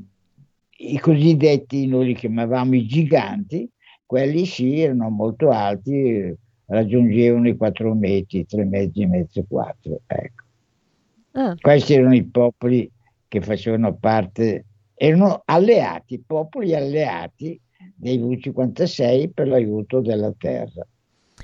i 0.76 0.98
cosiddetti, 0.98 1.86
noi 1.86 2.08
li 2.08 2.14
chiamavamo 2.14 2.74
i 2.74 2.84
giganti, 2.84 3.66
quelli 4.04 4.44
sì, 4.44 4.80
erano 4.80 5.08
molto 5.08 5.48
alti, 5.48 6.36
raggiungevano 6.66 7.48
i 7.48 7.56
4 7.56 7.94
metri, 7.94 8.44
3 8.44 8.64
metri 8.66 9.00
e 9.00 9.06
mezzo, 9.06 9.42
4. 9.48 10.00
Ecco. 10.06 10.44
Ah. 11.32 11.56
Questi 11.58 11.94
erano 11.94 12.14
i 12.14 12.24
popoli 12.24 12.90
che 13.30 13.40
facevano 13.40 13.94
parte 13.94 14.64
erano 14.94 15.42
alleati, 15.44 16.18
popoli 16.18 16.74
alleati 16.74 17.58
dei 17.94 18.18
V56 18.18 19.30
per 19.32 19.46
l'aiuto 19.46 20.00
della 20.00 20.32
terra. 20.36 20.84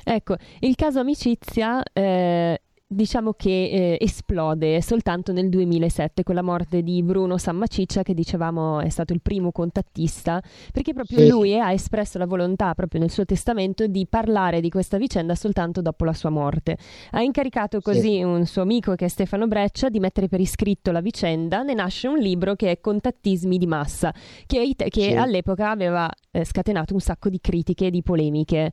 Ecco, 0.05 0.37
il 0.61 0.75
caso 0.75 0.99
amicizia 0.99 1.83
eh, 1.93 2.61
diciamo 2.89 3.33
che 3.33 3.51
eh, 3.51 3.99
esplode 4.01 4.81
soltanto 4.81 5.33
nel 5.33 5.49
2007 5.49 6.23
con 6.23 6.37
la 6.37 6.43
morte 6.43 6.83
di 6.83 7.03
Bruno 7.03 7.37
Sammaciccia 7.37 8.05
che 8.05 8.15
dicevamo 8.15 8.79
è 8.79 8.89
stato 8.91 9.13
il 9.13 9.21
primo 9.21 9.51
contattista 9.51 10.41
perché 10.73 10.93
proprio 10.93 11.19
sì. 11.19 11.29
lui 11.29 11.59
ha 11.59 11.73
espresso 11.73 12.17
la 12.17 12.27
volontà 12.27 12.75
proprio 12.75 13.01
nel 13.01 13.11
suo 13.11 13.25
testamento 13.25 13.89
di 13.89 14.07
parlare 14.07 14.61
di 14.61 14.71
questa 14.71 14.99
vicenda 14.99 15.35
soltanto 15.35 15.83
dopo 15.83 16.05
la 16.05 16.13
sua 16.13 16.31
morte 16.31 16.79
ha 17.11 17.23
incaricato 17.23 17.81
così 17.81 18.19
sì. 18.19 18.23
un 18.23 18.47
suo 18.47 18.63
amico 18.63 18.95
che 18.95 19.07
è 19.07 19.09
Stefano 19.09 19.49
Breccia 19.49 19.89
di 19.89 19.99
mettere 19.99 20.29
per 20.29 20.39
iscritto 20.39 20.93
la 20.93 21.01
vicenda 21.01 21.63
ne 21.63 21.75
nasce 21.75 22.07
un 22.07 22.19
libro 22.19 22.55
che 22.55 22.71
è 22.71 22.81
Contattismi 22.81 23.59
di 23.59 23.67
massa 23.67 24.15
che, 24.47 24.75
che 24.77 24.89
sì. 25.03 25.13
all'epoca 25.13 25.71
aveva 25.71 26.09
eh, 26.31 26.45
scatenato 26.45 26.95
un 26.95 27.01
sacco 27.01 27.31
di 27.31 27.41
critiche 27.41 27.87
e 27.87 27.91
di 27.91 28.03
polemiche 28.05 28.73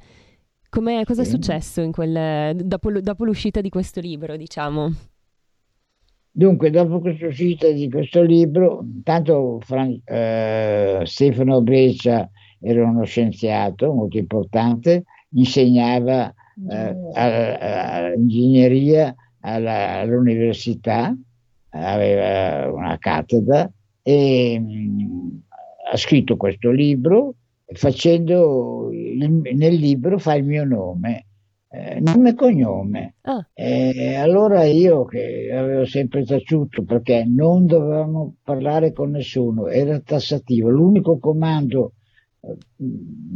Com'è, 0.74 1.04
cosa 1.04 1.22
è 1.22 1.26
successo 1.26 1.88
quel, 1.92 2.56
dopo, 2.66 2.90
dopo, 3.00 3.26
l'uscita 3.26 3.62
di 3.62 3.70
questo 3.70 4.00
libro, 4.00 4.36
diciamo? 4.36 4.92
Dunque, 6.32 6.72
dopo 6.72 7.00
l'uscita 7.08 7.70
di 7.70 7.88
questo 7.92 8.24
libro, 8.24 8.82
intanto 8.82 9.60
Fran- 9.62 10.02
eh, 10.04 11.02
Stefano 11.04 11.62
Breccia 11.62 12.28
era 12.60 12.86
uno 12.86 13.04
scienziato 13.04 13.94
molto 13.94 14.18
importante, 14.18 15.04
insegnava 15.36 16.34
eh, 16.68 18.14
ingegneria 18.18 19.14
alla, 19.42 20.00
all'università, 20.00 21.16
aveva 21.70 22.74
una 22.74 22.98
cattedra 22.98 23.70
e 24.02 24.60
mh, 24.60 25.04
mm, 25.04 25.28
ha 25.92 25.98
scritto 25.98 26.36
questo 26.36 26.72
libro 26.72 27.36
facendo 27.72 28.90
il, 28.92 29.42
nel 29.56 29.76
libro 29.76 30.18
fa 30.18 30.36
il 30.36 30.46
mio 30.46 30.66
nome, 30.66 31.28
eh, 31.70 32.00
nome 32.00 32.30
e 32.30 32.36
cognome. 32.36 33.16
Ah. 33.22 33.48
E 33.54 34.16
allora 34.16 34.64
io 34.66 35.06
che 35.06 35.52
avevo 35.52 35.86
sempre 35.86 36.24
taciuto 36.24 36.84
perché 36.84 37.26
non 37.26 37.66
dovevamo 37.66 38.36
parlare 38.44 38.92
con 38.92 39.12
nessuno, 39.12 39.68
era 39.68 40.00
tassativo, 40.00 40.70
l'unico 40.70 41.18
comando 41.18 41.94
eh, 42.42 42.56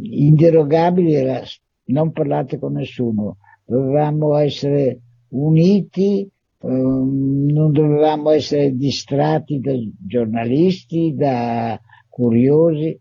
inderogabile 0.02 1.12
era 1.12 1.42
non 1.86 2.12
parlate 2.12 2.60
con 2.60 2.74
nessuno, 2.74 3.38
dovevamo 3.66 4.36
essere 4.36 5.02
uniti, 5.30 6.22
eh, 6.22 6.68
non 6.68 7.72
dovevamo 7.72 8.32
essere 8.32 8.76
distratti 8.76 9.60
da 9.60 9.72
giornalisti, 10.06 11.13
da 11.16 11.80
curiosi 12.10 13.00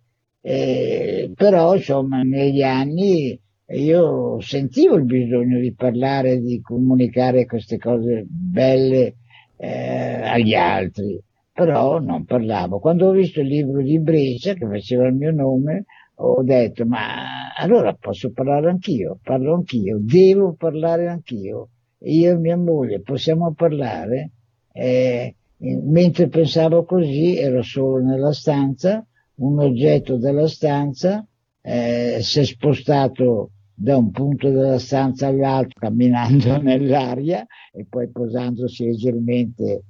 eh, 0.49 1.33
però 1.35 1.75
insomma 1.75 2.23
negli 2.23 2.63
anni 2.63 3.37
io 3.71 4.41
sentivo 4.41 4.95
il 4.95 5.05
bisogno 5.05 5.59
di 5.59 5.75
parlare, 5.75 6.41
di 6.41 6.61
comunicare 6.61 7.47
queste 7.47 7.79
cose 7.79 8.25
belle 8.29 9.17
eh, 9.57 10.21
agli 10.23 10.55
altri, 10.55 11.21
però 11.53 11.99
non 11.99 12.25
parlavo. 12.25 12.79
Quando 12.79 13.09
ho 13.09 13.11
visto 13.11 13.41
il 13.41 13.49
libro 13.49 13.83
di 13.83 13.99
Brescia 13.99 14.55
che 14.55 14.69
faceva 14.69 15.09
il 15.09 15.15
mio 15.15 15.33
nome, 15.33 15.87
ho 16.15 16.41
detto 16.45 16.87
ma 16.87 17.53
allora 17.57 17.93
posso 17.95 18.31
parlare 18.31 18.71
anch'io, 18.71 19.19
parlo 19.21 19.53
anch'io, 19.53 19.99
devo 20.01 20.55
parlare 20.55 21.09
anch'io. 21.09 21.71
Io 22.05 22.31
e 22.31 22.37
mia 22.37 22.57
moglie 22.57 23.01
possiamo 23.01 23.53
parlare. 23.53 24.31
Eh, 24.73 25.35
mentre 25.59 26.29
pensavo 26.29 26.85
così 26.85 27.37
ero 27.37 27.63
solo 27.63 28.01
nella 28.05 28.33
stanza 28.33 29.05
un 29.37 29.59
oggetto 29.61 30.17
della 30.17 30.49
stanza, 30.49 31.27
eh, 31.61 32.19
si 32.21 32.41
è 32.41 32.45
spostato 32.45 33.51
da 33.75 33.97
un 33.97 34.11
punto 34.11 34.49
della 34.49 34.79
stanza 34.79 35.27
all'altro 35.27 35.79
camminando 35.79 36.57
nell'aria 36.63 37.47
e 37.73 37.87
poi 37.89 38.11
posandosi 38.11 38.85
leggermente 38.85 39.85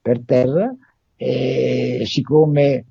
per 0.00 0.22
terra. 0.24 0.74
E 1.16 2.02
siccome 2.06 2.86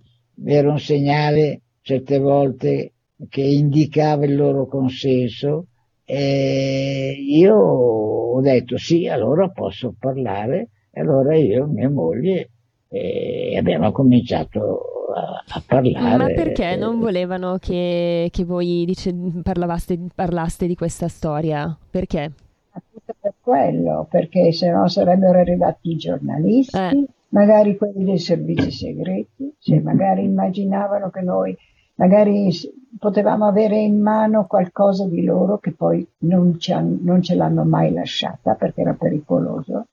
era 0.45 0.71
un 0.71 0.79
segnale 0.79 1.61
certe 1.81 2.19
volte 2.19 2.93
che 3.27 3.41
indicava 3.41 4.25
il 4.25 4.35
loro 4.35 4.67
consenso 4.67 5.65
eh, 6.11 7.15
io 7.19 7.55
ho 7.55 8.41
detto 8.41 8.77
sì 8.77 9.07
allora 9.07 9.49
posso 9.49 9.93
parlare. 9.97 10.69
E 10.91 11.01
allora 11.01 11.35
io 11.35 11.65
e 11.65 11.67
mia 11.67 11.89
moglie 11.89 12.49
eh, 12.89 13.55
abbiamo 13.55 13.91
cominciato 13.91 14.98
a, 15.13 15.61
parlare. 15.65 16.17
Ma 16.17 16.25
perché 16.25 16.75
non 16.75 16.99
volevano 16.99 17.57
che, 17.57 18.29
che 18.31 18.43
voi 18.45 18.83
dice, 18.85 19.13
parlaste 19.43 20.67
di 20.67 20.75
questa 20.75 21.07
storia? 21.07 21.75
Perché? 21.89 22.31
Appunto 22.71 23.13
per 23.19 23.33
quello, 23.41 24.07
perché 24.09 24.51
se 24.51 24.69
no 24.69 24.87
sarebbero 24.87 25.39
arrivati 25.39 25.91
i 25.91 25.95
giornalisti, 25.95 26.77
eh. 26.77 27.05
magari 27.29 27.77
quelli 27.77 28.03
dei 28.03 28.19
servizi 28.19 28.71
segreti, 28.71 29.55
cioè 29.59 29.79
magari 29.79 30.23
immaginavano 30.23 31.09
che 31.09 31.21
noi 31.21 31.57
magari 31.95 32.49
potevamo 32.97 33.45
avere 33.45 33.77
in 33.79 33.99
mano 33.99 34.45
qualcosa 34.47 35.05
di 35.05 35.23
loro 35.23 35.57
che 35.57 35.73
poi 35.73 36.07
non, 36.19 36.57
non 37.01 37.21
ce 37.21 37.35
l'hanno 37.35 37.63
mai 37.65 37.91
lasciata 37.91 38.55
perché 38.55 38.81
era 38.81 38.93
pericoloso 38.93 39.87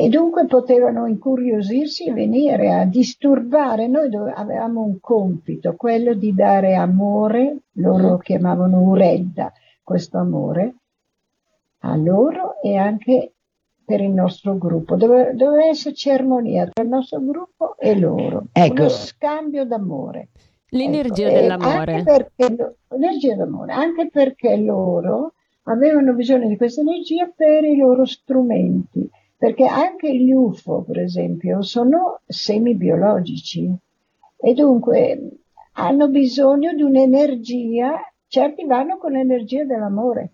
e 0.00 0.08
dunque 0.08 0.46
potevano 0.46 1.06
incuriosirsi 1.06 2.06
e 2.06 2.12
venire 2.12 2.72
a 2.72 2.84
disturbare. 2.84 3.88
Noi 3.88 4.08
avevamo 4.32 4.82
un 4.82 5.00
compito, 5.00 5.74
quello 5.74 6.14
di 6.14 6.32
dare 6.32 6.76
amore, 6.76 7.62
loro 7.72 8.16
chiamavano 8.18 8.80
uredda 8.80 9.52
questo 9.82 10.18
amore, 10.18 10.74
a 11.80 11.96
loro 11.96 12.60
e 12.62 12.76
anche 12.76 13.32
per 13.84 14.00
il 14.00 14.12
nostro 14.12 14.56
gruppo. 14.56 14.94
Deve, 14.94 15.32
deve 15.34 15.66
esserci 15.66 16.10
armonia 16.10 16.68
tra 16.72 16.84
il 16.84 16.90
nostro 16.90 17.20
gruppo 17.20 17.76
e 17.76 17.98
loro, 17.98 18.44
ecco. 18.52 18.82
uno 18.82 18.88
scambio 18.88 19.64
d'amore. 19.64 20.28
L'energia 20.68 21.26
ecco. 21.26 21.40
dell'amore. 21.40 21.94
Anche 21.94 22.04
perché, 22.04 22.76
l'energia 22.90 23.34
d'amore, 23.34 23.72
anche 23.72 24.08
perché 24.12 24.56
loro 24.58 25.32
avevano 25.64 26.14
bisogno 26.14 26.46
di 26.46 26.56
questa 26.56 26.82
energia 26.82 27.28
per 27.34 27.64
i 27.64 27.76
loro 27.76 28.04
strumenti, 28.04 29.10
perché 29.38 29.66
anche 29.66 30.12
gli 30.16 30.32
UFO, 30.32 30.82
per 30.82 30.98
esempio, 30.98 31.62
sono 31.62 32.22
semi-biologici 32.26 33.72
e 34.36 34.52
dunque 34.52 35.30
hanno 35.74 36.08
bisogno 36.08 36.74
di 36.74 36.82
un'energia, 36.82 38.00
certi 38.26 38.64
vanno 38.66 38.98
con 38.98 39.12
l'energia 39.12 39.64
dell'amore. 39.64 40.32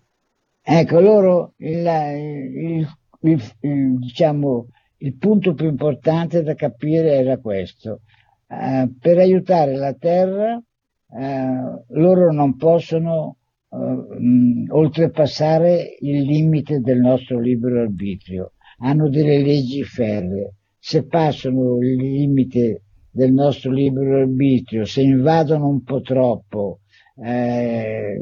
Ecco, 0.63 0.99
loro 0.99 1.53
il, 1.57 1.85
il, 1.85 2.87
il, 3.21 3.41
il, 3.59 3.99
diciamo, 3.99 4.69
il 4.97 5.15
punto 5.17 5.53
più 5.53 5.67
importante 5.67 6.41
da 6.41 6.55
capire 6.55 7.13
era 7.13 7.37
questo. 7.37 8.01
Uh, 8.47 8.91
per 8.99 9.19
aiutare 9.19 9.75
la 9.75 9.93
Terra, 9.93 10.55
uh, 10.55 11.83
loro 11.89 12.31
non 12.31 12.55
possono 12.55 13.35
uh, 13.67 13.77
mh, 13.77 14.65
oltrepassare 14.69 15.95
il 15.99 16.23
limite 16.23 16.79
del 16.79 16.97
nostro 16.97 17.39
libero 17.39 17.81
arbitrio. 17.81 18.53
Hanno 18.79 19.09
delle 19.09 19.41
leggi 19.41 19.83
ferree. 19.83 20.53
Se 20.79 21.05
passano 21.05 21.79
il 21.81 21.95
limite 21.95 22.81
del 23.09 23.33
nostro 23.33 23.71
libero 23.71 24.19
arbitrio, 24.19 24.85
se 24.85 25.01
invadono 25.01 25.67
un 25.67 25.83
po' 25.83 26.01
troppo 26.01 26.79
eh, 27.15 28.19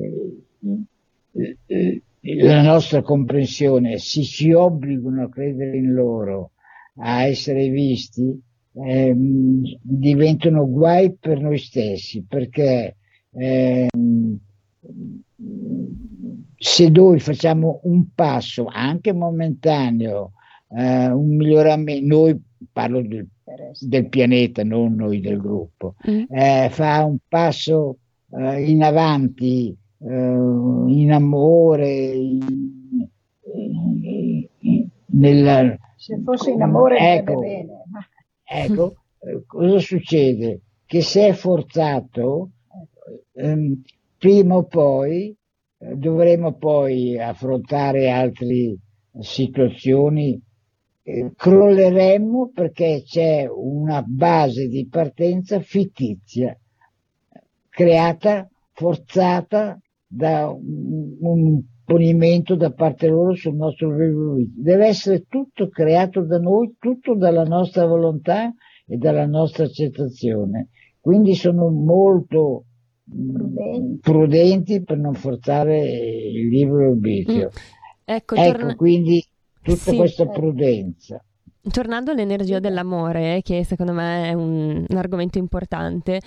la 2.21 2.61
nostra 2.61 3.01
comprensione, 3.01 3.97
si 3.97 4.23
ci 4.23 4.53
obbligano 4.53 5.23
a 5.23 5.29
credere 5.29 5.77
in 5.77 5.93
loro, 5.93 6.51
a 6.97 7.23
essere 7.23 7.69
visti, 7.69 8.39
eh, 8.75 9.13
diventano 9.81 10.69
guai 10.69 11.15
per 11.19 11.39
noi 11.39 11.57
stessi, 11.57 12.23
perché 12.27 12.95
eh, 13.31 13.87
se 16.55 16.89
noi 16.89 17.19
facciamo 17.19 17.81
un 17.83 18.13
passo, 18.13 18.65
anche 18.71 19.11
momentaneo, 19.11 20.33
eh, 20.75 21.09
un 21.09 21.35
miglioramento, 21.35 22.05
noi 22.05 22.41
parlo 22.71 23.01
del, 23.01 23.27
del, 23.79 24.09
pianeta, 24.09 24.63
non 24.63 24.95
noi 24.95 25.19
del 25.19 25.37
gruppo, 25.37 25.95
mm. 26.09 26.23
Eh, 26.29 26.69
fa 26.71 27.03
un 27.03 27.17
passo 27.27 27.97
eh, 28.31 28.69
in 28.69 28.83
avanti 28.83 29.75
eh, 29.99 30.07
in 30.07 31.11
amore, 31.11 31.91
in, 32.11 33.07
in, 33.53 34.47
in, 34.59 34.87
nella, 35.05 35.77
se 35.95 36.19
fosse 36.23 36.51
in 36.51 36.61
amore 36.61 36.97
ecco, 36.97 37.39
bene. 37.39 37.83
ecco 38.43 38.95
eh, 39.19 39.43
cosa 39.45 39.79
succede? 39.79 40.61
Che 40.85 41.01
se 41.01 41.27
è 41.27 41.33
forzato, 41.33 42.51
ehm, 43.33 43.81
prima 44.17 44.55
o 44.55 44.63
poi 44.65 45.35
eh, 45.77 45.95
dovremo 45.95 46.53
poi 46.53 47.17
affrontare 47.19 48.09
altre 48.09 48.77
situazioni, 49.19 50.39
crolleremmo 51.35 52.51
perché 52.53 53.03
c'è 53.05 53.45
una 53.49 54.01
base 54.01 54.67
di 54.67 54.87
partenza 54.87 55.59
fittizia, 55.59 56.57
creata, 57.69 58.49
forzata 58.71 59.79
da 60.07 60.47
un 60.49 61.61
ponimento 61.83 62.55
da 62.55 62.71
parte 62.71 63.07
loro 63.07 63.35
sul 63.35 63.55
nostro 63.55 63.89
vivere. 63.89 64.47
Deve 64.55 64.87
essere 64.87 65.25
tutto 65.27 65.67
creato 65.67 66.23
da 66.23 66.39
noi, 66.39 66.75
tutto 66.79 67.15
dalla 67.15 67.43
nostra 67.43 67.85
volontà 67.85 68.53
e 68.85 68.97
dalla 68.97 69.25
nostra 69.25 69.65
accettazione. 69.65 70.69
Quindi 70.99 71.35
sono 71.35 71.69
molto 71.69 72.65
prudenti, 73.03 73.99
prudenti 73.99 74.83
per 74.83 74.97
non 74.97 75.13
forzare 75.13 75.79
il 75.79 76.47
libero 76.47 76.91
arbitrio. 76.91 77.49
Mm. 77.49 77.81
Ecco, 78.05 78.35
ecco 78.35 78.57
torna... 78.57 78.75
quindi 78.75 79.23
tutta 79.63 79.91
sì, 79.91 79.95
questa 79.95 80.27
prudenza. 80.27 81.23
Tornando 81.65 82.11
all'energia 82.11 82.59
dell'amore, 82.59 83.41
che 83.41 83.63
secondo 83.63 83.93
me 83.93 84.29
è 84.29 84.33
un, 84.33 84.85
un, 84.85 84.97
argomento 84.97 85.37
importante, 85.37 86.19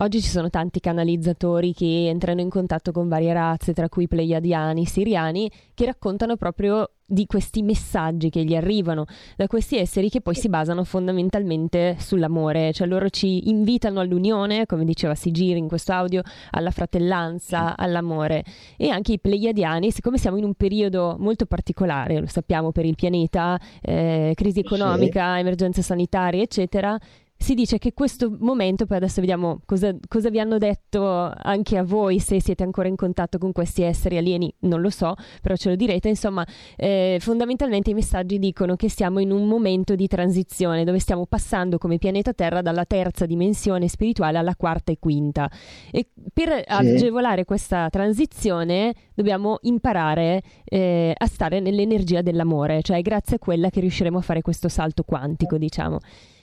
oggi 0.00 0.20
ci 0.20 0.28
sono 0.28 0.50
tanti 0.50 0.80
canalizzatori 0.80 1.72
che 1.72 2.08
entrano 2.08 2.42
in 2.42 2.50
contatto 2.50 2.92
con 2.92 3.08
varie 3.08 3.32
razze, 3.32 3.72
tra 3.72 3.88
cui 3.88 4.06
pleiadiani, 4.06 4.84
siriani, 4.84 5.50
che 5.72 5.86
raccontano 5.86 6.36
proprio 6.36 6.90
di 7.04 7.26
questi 7.26 7.62
messaggi 7.62 8.30
che 8.30 8.44
gli 8.44 8.54
arrivano 8.54 9.04
da 9.36 9.46
questi 9.46 9.76
esseri 9.76 10.08
che 10.08 10.20
poi 10.20 10.34
si 10.34 10.48
basano 10.48 10.84
fondamentalmente 10.84 11.96
sull'amore, 11.98 12.72
cioè 12.72 12.86
loro 12.86 13.10
ci 13.10 13.48
invitano 13.48 14.00
all'unione, 14.00 14.66
come 14.66 14.84
diceva 14.84 15.14
Sigiri 15.14 15.58
in 15.58 15.68
questo 15.68 15.92
audio, 15.92 16.22
alla 16.50 16.70
fratellanza, 16.70 17.76
all'amore. 17.76 18.44
E 18.76 18.88
anche 18.88 19.12
i 19.12 19.20
pleiadiani, 19.20 19.90
siccome 19.90 20.18
siamo 20.18 20.38
in 20.38 20.44
un 20.44 20.54
periodo 20.54 21.16
molto 21.18 21.46
particolare, 21.46 22.20
lo 22.20 22.26
sappiamo 22.26 22.72
per 22.72 22.84
il 22.84 22.94
pianeta, 22.94 23.60
eh, 23.80 24.32
crisi 24.34 24.60
economica, 24.60 25.38
emergenze 25.38 25.82
sanitarie, 25.82 26.42
eccetera, 26.42 26.98
si 27.42 27.54
dice 27.54 27.78
che 27.78 27.92
questo 27.92 28.34
momento, 28.38 28.86
poi 28.86 28.96
adesso 28.98 29.20
vediamo 29.20 29.60
cosa, 29.66 29.94
cosa, 30.08 30.30
vi 30.30 30.38
hanno 30.38 30.58
detto 30.58 31.30
anche 31.34 31.76
a 31.76 31.82
voi, 31.82 32.20
se 32.20 32.40
siete 32.40 32.62
ancora 32.62 32.88
in 32.88 32.96
contatto 32.96 33.38
con 33.38 33.52
questi 33.52 33.82
esseri 33.82 34.16
alieni, 34.16 34.52
non 34.60 34.80
lo 34.80 34.90
so, 34.90 35.14
però 35.42 35.56
ce 35.56 35.70
lo 35.70 35.76
direte, 35.76 36.08
insomma, 36.08 36.46
eh, 36.76 37.18
fondamentalmente 37.20 37.90
i 37.90 37.94
messaggi 37.94 38.38
dicono 38.38 38.76
che 38.76 38.88
siamo 38.88 39.18
in 39.18 39.32
un 39.32 39.46
momento 39.46 39.94
di 39.94 40.06
transizione 40.06 40.84
dove 40.84 41.00
stiamo 41.00 41.26
passando 41.26 41.78
come 41.78 41.98
pianeta 41.98 42.32
Terra 42.32 42.62
dalla 42.62 42.84
terza 42.84 43.26
dimensione 43.26 43.88
spirituale 43.88 44.38
alla 44.38 44.54
quarta 44.54 44.92
e 44.92 44.98
quinta. 44.98 45.50
E 45.90 46.06
per 46.32 46.62
agevolare 46.66 47.44
questa 47.44 47.88
transizione 47.90 48.94
dobbiamo 49.14 49.58
imparare 49.62 50.42
eh, 50.64 51.12
a 51.16 51.26
stare 51.26 51.60
nell'energia 51.60 52.22
dell'amore, 52.22 52.82
cioè 52.82 53.02
grazie 53.02 53.36
a 53.36 53.38
quella 53.38 53.68
che 53.68 53.80
riusciremo 53.80 54.18
a 54.18 54.22
fare 54.22 54.42
questo 54.42 54.68
salto 54.68 55.02
quantico, 55.02 55.58
diciamo. 55.58 55.98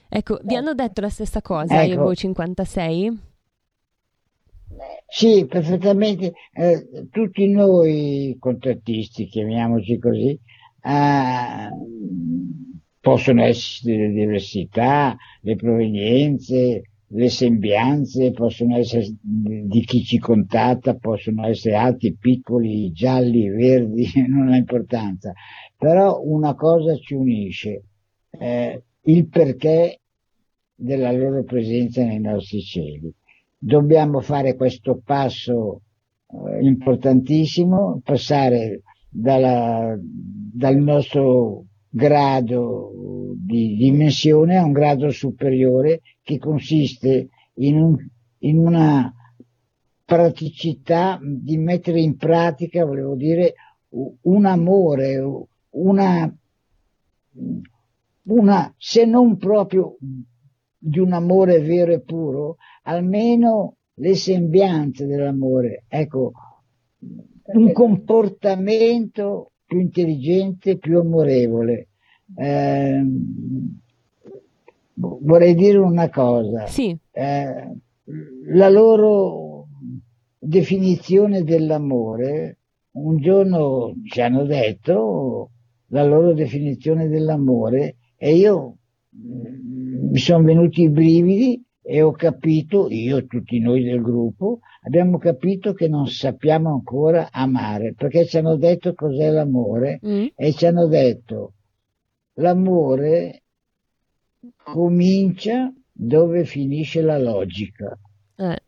Ecco, 0.09 0.39
vi 0.43 0.55
hanno 0.55 0.73
detto 0.73 1.01
la 1.01 1.09
stessa 1.09 1.41
cosa, 1.41 1.83
ecco. 1.83 1.93
Evo 1.93 2.15
56? 2.15 3.19
Sì, 5.07 5.45
perfettamente. 5.45 6.33
Eh, 6.51 7.07
tutti 7.11 7.47
noi 7.47 8.35
contrattisti, 8.39 9.27
chiamiamoci 9.27 9.99
così, 9.99 10.39
eh, 10.81 11.69
possono 12.99 13.43
essere 13.43 14.07
le 14.07 14.13
diversità, 14.13 15.15
le 15.41 15.55
provenienze, 15.55 16.81
le 17.11 17.29
sembianze, 17.29 18.31
possono 18.31 18.77
essere 18.77 19.05
di 19.21 19.83
chi 19.83 20.03
ci 20.03 20.19
contatta, 20.19 20.95
possono 20.95 21.47
essere 21.47 21.75
alti, 21.75 22.15
piccoli, 22.15 22.91
gialli, 22.91 23.49
verdi, 23.49 24.09
non 24.27 24.49
ha 24.49 24.57
importanza. 24.57 25.33
Però 25.77 26.21
una 26.23 26.55
cosa 26.55 26.95
ci 26.97 27.13
unisce, 27.13 27.83
eh, 28.31 28.83
il 29.03 29.27
perché 29.27 29.99
della 30.75 31.11
loro 31.11 31.43
presenza 31.43 32.03
nei 32.03 32.19
nostri 32.19 32.61
cieli. 32.61 33.13
Dobbiamo 33.57 34.21
fare 34.21 34.55
questo 34.55 35.01
passo 35.03 35.81
eh, 36.27 36.63
importantissimo, 36.65 38.01
passare 38.03 38.81
dalla, 39.09 39.97
dal 39.99 40.77
nostro 40.77 41.65
grado 41.89 43.33
di 43.35 43.75
dimensione 43.75 44.57
a 44.57 44.63
un 44.63 44.71
grado 44.71 45.09
superiore 45.09 46.01
che 46.21 46.37
consiste 46.37 47.29
in, 47.55 47.81
un, 47.81 47.97
in 48.39 48.59
una 48.59 49.13
praticità 50.05 51.19
di 51.21 51.57
mettere 51.57 51.99
in 51.99 52.15
pratica, 52.15 52.85
volevo 52.85 53.15
dire, 53.15 53.53
un 54.21 54.45
amore, 54.45 55.19
una, 55.71 56.35
una, 58.29 58.73
se 58.77 59.05
non 59.05 59.37
proprio 59.37 59.97
di 60.77 60.99
un 60.99 61.13
amore 61.13 61.59
vero 61.59 61.91
e 61.91 62.01
puro, 62.01 62.57
almeno 62.83 63.75
le 63.95 64.15
sembianze 64.15 65.05
dell'amore. 65.05 65.83
Ecco, 65.87 66.31
un 67.53 67.71
comportamento 67.71 69.51
più 69.65 69.79
intelligente, 69.79 70.77
più 70.77 70.99
amorevole. 70.99 71.89
Eh, 72.35 73.03
vorrei 74.93 75.55
dire 75.55 75.77
una 75.77 76.09
cosa. 76.09 76.67
Sì. 76.67 76.97
Eh, 77.11 77.77
la 78.51 78.69
loro 78.69 79.67
definizione 80.37 81.43
dell'amore, 81.43 82.57
un 82.91 83.17
giorno 83.17 83.93
ci 84.05 84.21
hanno 84.21 84.45
detto 84.45 85.51
la 85.87 86.03
loro 86.03 86.33
definizione 86.33 87.07
dell'amore 87.07 87.95
e 88.19 88.35
io 88.35 88.75
mi 89.11 90.17
sono 90.17 90.43
venuti 90.43 90.81
i 90.83 90.89
brividi 90.89 91.63
e 91.81 92.01
ho 92.01 92.11
capito, 92.11 92.87
io, 92.89 93.25
tutti 93.25 93.59
noi 93.59 93.83
del 93.83 94.01
gruppo, 94.01 94.59
abbiamo 94.83 95.17
capito 95.17 95.73
che 95.73 95.87
non 95.87 96.05
sappiamo 96.07 96.71
ancora 96.71 97.29
amare, 97.31 97.93
perché 97.95 98.25
ci 98.27 98.37
hanno 98.37 98.57
detto 98.57 98.93
cos'è 98.93 99.29
l'amore 99.31 99.99
Mm. 100.05 100.25
e 100.35 100.51
ci 100.53 100.65
hanno 100.65 100.87
detto 100.87 101.53
l'amore 102.35 103.43
comincia 104.63 105.71
dove 105.91 106.45
finisce 106.45 107.01
la 107.01 107.17
logica. 107.17 107.97
Eh. 108.37 108.61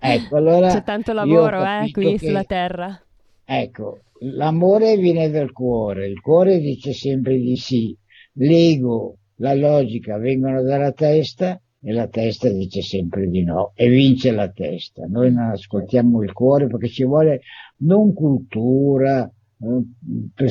Ecco, 0.00 0.36
allora 0.36 0.68
C'è 0.72 0.82
tanto 0.82 1.12
lavoro, 1.12 1.64
eh, 1.64 1.90
qui 1.92 2.16
che- 2.16 2.26
sulla 2.26 2.44
terra. 2.44 3.00
Ecco, 3.44 4.00
l'amore 4.20 4.96
viene 4.96 5.30
dal 5.30 5.52
cuore, 5.52 6.06
il 6.08 6.20
cuore 6.20 6.58
dice 6.60 6.92
sempre 6.92 7.38
di 7.38 7.56
sì, 7.56 7.96
l'ego, 8.38 9.16
la 9.36 9.54
logica 9.54 10.18
vengono 10.18 10.62
dalla 10.62 10.92
testa 10.92 11.60
e 11.80 11.92
la 11.92 12.08
testa 12.08 12.48
dice 12.50 12.82
sempre 12.82 13.28
di 13.28 13.44
no 13.44 13.72
e 13.74 13.88
vince 13.88 14.30
la 14.32 14.48
testa. 14.50 15.06
Noi 15.06 15.32
non 15.32 15.50
ascoltiamo 15.50 16.22
il 16.22 16.32
cuore 16.32 16.66
perché 16.66 16.88
ci 16.88 17.04
vuole 17.04 17.40
non 17.78 18.12
cultura 18.12 19.30
per, 20.34 20.50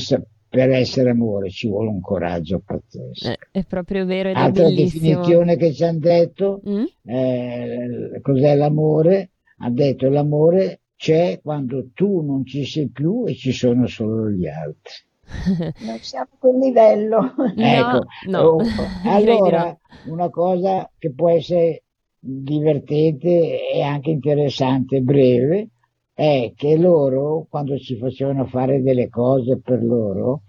per 0.49 0.69
essere 0.71 1.09
amore, 1.09 1.49
ci 1.49 1.67
vuole 1.67 1.89
un 1.89 1.99
coraggio 1.99 2.61
pazzesco. 2.65 3.29
Eh, 3.29 3.37
è 3.51 3.63
proprio 3.65 4.05
vero 4.05 4.29
ed 4.29 4.35
Altra 4.37 4.63
bellissimo. 4.63 5.01
definizione 5.05 5.55
che 5.57 5.73
ci 5.73 5.83
hanno 5.83 5.99
detto, 5.99 6.61
Mm? 6.67 6.83
eh, 7.05 8.19
cos'è 8.21 8.55
l'amore? 8.55 9.31
Ha 9.59 9.69
detto 9.71 10.09
l'amore 10.09 10.81
c'è 10.95 11.39
quando 11.43 11.89
tu 11.93 12.21
non 12.21 12.45
ci 12.45 12.63
sei 12.65 12.89
più 12.89 13.25
e 13.27 13.35
ci 13.35 13.51
sono 13.51 13.85
solo 13.87 14.29
gli 14.29 14.47
altri. 14.47 14.93
Non 15.79 15.99
siamo 15.99 16.27
a 16.31 16.37
quel 16.39 16.57
livello. 16.57 17.33
Ecco, 17.55 18.05
no, 18.29 18.39
oh, 18.39 18.57
allora 19.03 19.65
no. 19.67 19.79
una 20.13 20.29
cosa 20.29 20.89
che 20.97 21.11
può 21.13 21.29
essere 21.29 21.83
divertente 22.19 23.69
e 23.71 23.81
anche 23.81 24.09
interessante, 24.11 25.01
breve, 25.01 25.69
è 26.13 26.53
che 26.55 26.77
loro, 26.77 27.45
quando 27.49 27.77
ci 27.77 27.97
facevano 27.97 28.45
fare 28.45 28.81
delle 28.81 29.09
cose 29.09 29.59
per 29.59 29.83
loro, 29.83 30.43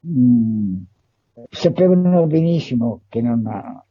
mh, 0.00 0.82
sapevano 1.50 2.26
benissimo 2.26 3.02
che 3.08 3.20
non 3.20 3.46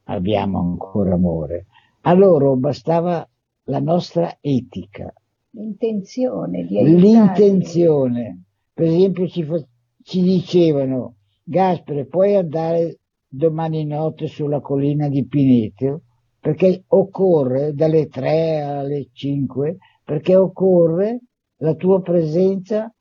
abbiamo 0.05 0.59
ancora 0.59 1.13
amore. 1.13 1.65
A 2.01 2.13
loro 2.13 2.55
bastava 2.55 3.27
la 3.65 3.79
nostra 3.79 4.38
etica, 4.41 5.13
L'intenzione 5.51 6.65
di 6.65 6.77
aiutare. 6.79 7.01
l'intenzione. 7.01 8.43
Per 8.73 8.86
esempio 8.88 9.27
ci, 9.27 9.43
fa- 9.43 9.65
ci 10.03 10.21
dicevano, 10.21 11.15
Gaspare, 11.43 12.05
puoi 12.05 12.35
andare 12.35 12.99
domani 13.27 13.85
notte 13.85 14.27
sulla 14.27 14.59
collina 14.59 15.09
di 15.09 15.25
Pinetio? 15.25 16.01
Perché 16.39 16.83
occorre 16.87 17.73
dalle 17.73 18.07
3 18.07 18.61
alle 18.61 19.09
5, 19.11 19.77
perché 20.03 20.35
occorre 20.35 21.21
la 21.57 21.73
tua 21.75 22.01
presenza, 22.01 22.93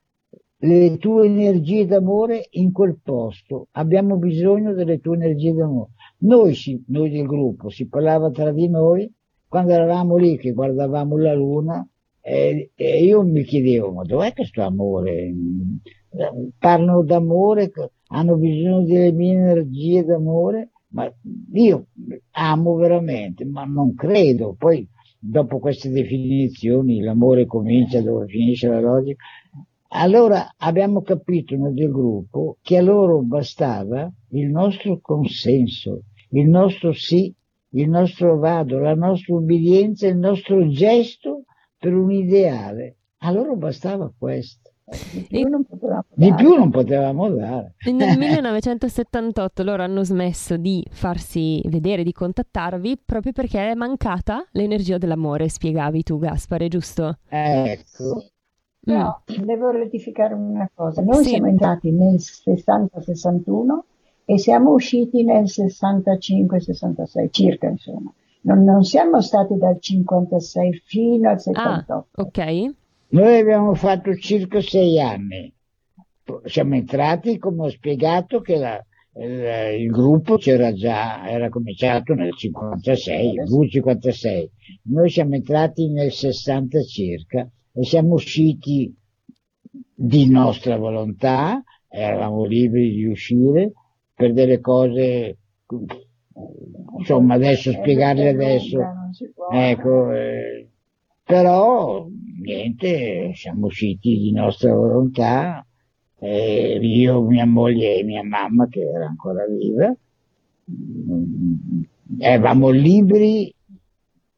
le 0.65 0.97
tue 0.99 1.27
energie 1.27 1.87
d'amore 1.87 2.47
in 2.51 2.71
quel 2.71 2.99
posto. 3.03 3.67
Abbiamo 3.73 4.17
bisogno 4.17 4.73
delle 4.75 5.01
tue 5.01 5.17
energie 5.17 5.53
d'amore. 5.53 5.91
Noi, 6.19 6.55
si- 6.55 6.83
noi 6.87 7.11
del 7.11 7.27
gruppo 7.27 7.69
si 7.69 7.89
parlava 7.89 8.31
tra 8.31 8.53
di 8.53 8.69
noi 8.69 9.13
quando 9.49 9.73
eravamo 9.73 10.17
lì 10.17 10.39
che 10.39 10.53
guardavamo 10.53 11.19
la 11.19 11.35
luna 11.35 11.87
e, 12.21 12.71
e 12.75 13.05
io 13.05 13.23
mi 13.25 13.43
chiedevo, 13.43 13.93
ma 13.93 14.03
dov'è 14.05 14.33
questo 14.33 14.63
amore? 14.63 15.35
Parlano 16.59 17.03
d'amore, 17.03 17.73
hanno 18.09 18.37
bisogno 18.37 18.85
delle 18.85 19.13
mie 19.13 19.33
energie 19.33 20.05
d'amore, 20.05 20.71
ma 20.89 21.11
io 21.53 21.87
amo 22.33 22.75
veramente, 22.75 23.45
ma 23.47 23.65
non 23.65 23.95
credo. 23.95 24.55
Poi, 24.59 24.87
dopo 25.19 25.59
queste 25.59 25.89
definizioni, 25.91 27.01
l'amore 27.01 27.47
comincia 27.47 28.03
dove 28.03 28.27
finisce 28.27 28.69
la 28.69 28.81
logica. 28.81 29.25
Allora 29.95 30.55
abbiamo 30.57 31.03
capito 31.03 31.55
noi 31.57 31.75
del 31.75 31.91
gruppo 31.91 32.57
che 32.63 32.79
a 32.79 32.83
loro 32.83 33.21
bastava 33.23 34.11
il 34.31 34.49
nostro 34.49 35.01
consenso, 35.01 36.05
il 36.31 36.49
nostro 36.49 36.93
sì, 36.93 37.35
il 37.75 37.89
nostro 37.89 38.39
vado, 38.39 38.79
la 38.79 38.95
nostra 38.95 39.35
ubbidienza, 39.35 40.07
il 40.07 40.17
nostro 40.17 40.67
gesto 40.69 41.45
per 41.79 41.95
un 41.95 42.11
ideale. 42.11 42.97
A 43.19 43.31
loro 43.33 43.57
bastava 43.57 44.13
questo. 44.17 44.62
Di 45.13 45.27
più 45.29 45.49
non 45.49 45.65
potevamo 45.65 46.05
Di 46.15 46.29
dare. 46.29 46.43
più 46.43 46.55
non 46.55 46.71
potevamo 46.71 47.29
dare. 47.31 47.75
E 47.79 47.93
Nel 47.93 48.17
1978 48.19 49.63
loro 49.63 49.83
hanno 49.83 50.05
smesso 50.05 50.57
di 50.57 50.85
farsi 50.91 51.61
vedere, 51.67 52.03
di 52.03 52.13
contattarvi, 52.13 53.01
proprio 53.05 53.33
perché 53.33 53.71
è 53.71 53.75
mancata 53.75 54.45
l'energia 54.53 54.99
dell'amore, 54.99 55.49
spiegavi 55.49 56.03
tu 56.03 56.19
Gaspare, 56.19 56.69
giusto? 56.69 57.19
Ecco. 57.29 58.25
Mm. 58.91 58.95
No, 58.95 59.23
devo 59.45 59.71
rettificare 59.71 60.35
una 60.35 60.69
cosa. 60.75 61.03
Noi 61.03 61.23
Sì. 61.23 61.31
siamo 61.31 61.47
entrati 61.47 61.93
nel 61.93 62.17
60-61 62.19 63.85
e 64.25 64.39
siamo 64.39 64.73
usciti 64.73 65.23
nel 65.25 65.45
65-66, 65.47 67.29
circa 67.31 67.69
insomma. 67.69 68.13
Non, 68.45 68.65
non 68.65 68.83
siamo 68.83 69.21
stati 69.21 69.57
dal 69.57 69.79
56 69.79 70.83
fino 70.85 71.29
al 71.29 71.37
Ah, 71.37 71.39
78. 71.39 72.07
ok. 72.17 72.75
Noi 73.13 73.39
abbiamo 73.39 73.75
fatto 73.75 74.15
circa 74.17 74.61
sei 74.61 75.01
anni. 75.01 75.53
Siamo 76.45 76.75
entrati, 76.75 77.39
come 77.39 77.67
ho 77.67 77.69
spiegato, 77.69 78.41
che 78.41 78.57
la- 78.57 78.85
il, 79.15 79.81
il 79.83 79.91
gruppo 79.91 80.37
c'era 80.39 80.73
già, 80.73 81.29
era 81.29 81.51
cominciato 81.51 82.15
nel 82.15 82.33
56, 82.35 83.33
il 83.33 83.43
V56. 83.43 84.49
Noi 84.85 85.11
siamo 85.11 85.35
entrati 85.35 85.91
nel 85.91 86.11
60 86.11 86.83
circa 86.83 87.47
e 87.73 87.85
siamo 87.85 88.15
usciti 88.15 88.95
di 89.95 90.29
nostra 90.31 90.77
volontà, 90.77 91.63
eravamo 91.89 92.45
liberi 92.45 92.95
di 92.95 93.05
uscire 93.07 93.73
per 94.15 94.33
delle 94.33 94.61
cose, 94.61 95.37
insomma 96.99 97.35
adesso 97.35 97.73
spiegarle 97.73 98.29
adesso, 98.31 98.79
si 99.13 99.31
può. 99.35 99.49
ecco, 99.51 100.13
eh, 100.13 100.69
però 101.23 102.07
niente, 102.43 103.33
siamo 103.35 103.67
usciti 103.67 104.19
di 104.19 104.33
nostra 104.33 104.75
volontà, 104.75 105.65
eh, 106.19 106.79
io, 106.81 107.23
mia 107.23 107.47
moglie 107.47 107.97
e 107.99 108.05
mia 108.05 108.23
mamma 108.23 108.69
che 108.69 108.81
era 108.81 109.07
ancora 109.07 109.45
viva, 109.47 109.95
mm, 110.71 111.83
eravamo 112.19 112.69
liberi 112.71 113.53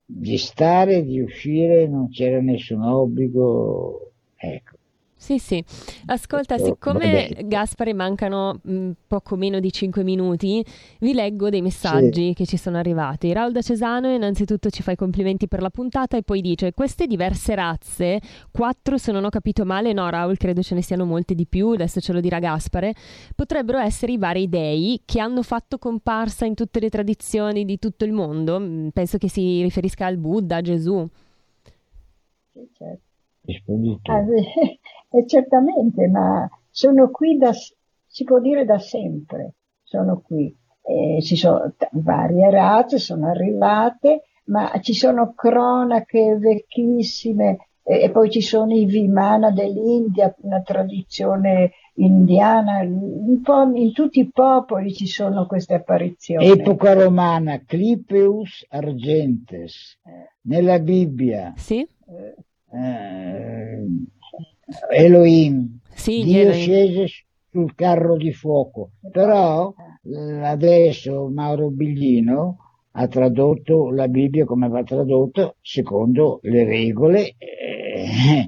di 0.07 0.39
stare, 0.39 1.05
di 1.05 1.21
uscire, 1.21 1.89
non 1.89 2.09
c'era 2.11 2.41
nessun 2.41 2.83
obbligo, 2.83 4.13
ecco. 4.37 4.74
Sì, 5.25 5.39
sì. 5.39 5.65
Ascolta, 6.05 6.59
siccome. 6.59 7.31
Gaspare 7.47 7.95
mancano 7.95 8.61
mh, 8.63 8.91
poco 9.07 9.37
meno 9.37 9.59
di 9.59 9.73
5 9.73 10.03
minuti, 10.05 10.63
vi 11.01 11.15
leggo 11.15 11.49
dei 11.49 11.63
messaggi 11.63 12.35
che 12.35 12.45
ci 12.45 12.59
sono 12.59 12.77
arrivati. 12.77 13.33
Raul 13.33 13.51
da 13.51 13.63
Cesano 13.63 14.13
innanzitutto 14.13 14.69
ci 14.69 14.83
fa 14.83 14.91
i 14.93 14.97
complimenti 14.97 15.49
per 15.49 15.63
la 15.63 15.71
puntata 15.71 16.19
e 16.19 16.23
poi 16.23 16.43
dice 16.43 16.75
queste 16.75 17.07
diverse 17.07 17.55
razze, 17.55 18.21
quattro 18.51 18.99
se 18.99 19.13
non 19.13 19.25
ho 19.25 19.31
capito 19.31 19.65
male, 19.65 19.95
no 19.95 20.11
Raul 20.11 20.37
credo 20.37 20.61
ce 20.61 20.75
ne 20.75 20.83
siano 20.83 21.07
molte 21.07 21.35
di 21.35 21.47
più, 21.47 21.71
adesso 21.71 22.01
ce 22.01 22.13
lo 22.13 22.21
dirà 22.21 22.39
Gaspare, 22.39 22.93
potrebbero 23.35 23.79
essere 23.79 24.13
i 24.13 24.19
vari 24.19 24.47
dei 24.51 25.01
che 25.07 25.21
hanno 25.21 25.41
fatto 25.43 25.79
comparsa 25.79 26.45
in 26.45 26.53
tutte 26.55 26.81
le 26.81 26.91
tradizioni 26.91 27.65
di 27.65 27.79
tutto 27.79 28.05
il 28.05 28.13
mondo. 28.13 28.61
Mm, 28.61 28.89
Penso 28.89 29.17
che 29.17 29.31
si 29.31 29.63
riferisca 29.63 30.05
al 30.05 30.19
Buddha, 30.19 30.57
a 30.57 30.61
Gesù. 30.61 31.09
Sì, 32.53 32.69
certo. 32.77 33.01
Rispondi 33.47 33.99
tu. 34.01 34.11
Ah, 34.11 34.25
sì, 34.25 34.79
eh, 35.15 35.27
certamente, 35.27 36.09
ma 36.09 36.49
sono 36.71 37.11
qui 37.11 37.37
da, 37.39 37.53
si 37.53 38.25
può 38.25 38.41
dire 38.41 38.65
da 38.65 38.79
sempre, 38.79 39.55
sono 39.83 40.21
qui. 40.21 40.55
Eh, 40.87 41.23
ci 41.23 41.37
sono 41.37 41.73
t- 41.77 41.89
varie 41.93 42.51
razze, 42.51 42.99
sono 42.99 43.29
arrivate, 43.29 44.25
ma 44.47 44.71
ci 44.81 44.93
sono 44.93 45.33
cronache 45.35 46.37
vecchissime 46.37 47.69
eh, 47.83 48.03
e 48.03 48.11
poi 48.11 48.29
ci 48.31 48.43
sono 48.43 48.75
i 48.75 48.85
Vimana 48.85 49.51
dell'India, 49.51 50.35
una 50.43 50.61
tradizione 50.61 51.71
indiana, 51.95 52.81
un 52.81 53.41
po' 53.41 53.63
in 53.73 53.93
tutti 53.93 54.19
i 54.21 54.31
popoli 54.31 54.93
ci 54.93 55.07
sono 55.07 55.47
queste 55.47 55.75
apparizioni. 55.75 56.51
Epoca 56.51 56.93
romana, 56.93 57.63
Clipeus 57.65 58.67
argentes, 58.69 59.99
nella 60.43 60.81
Bibbia, 60.81 61.53
Sì? 61.57 61.87
eh, 62.73 63.85
Elohim, 64.91 65.79
Sì, 65.95 66.23
Dio 66.25 66.41
Elohim. 66.41 66.61
scese 66.61 67.07
sul 67.51 67.75
carro 67.75 68.17
di 68.17 68.33
fuoco, 68.33 68.91
però 69.11 69.73
eh, 70.05 70.41
adesso 70.45 71.29
Mauro 71.29 71.71
Biglino 71.71 72.59
ha 72.93 73.07
tradotto 73.09 73.91
la 73.91 74.09
Bibbia 74.09 74.45
come 74.45 74.69
va 74.69 74.83
tradotto 74.83 75.57
secondo 75.61 76.39
le 76.43 76.65
regole 76.65 77.35
eh, 77.39 78.47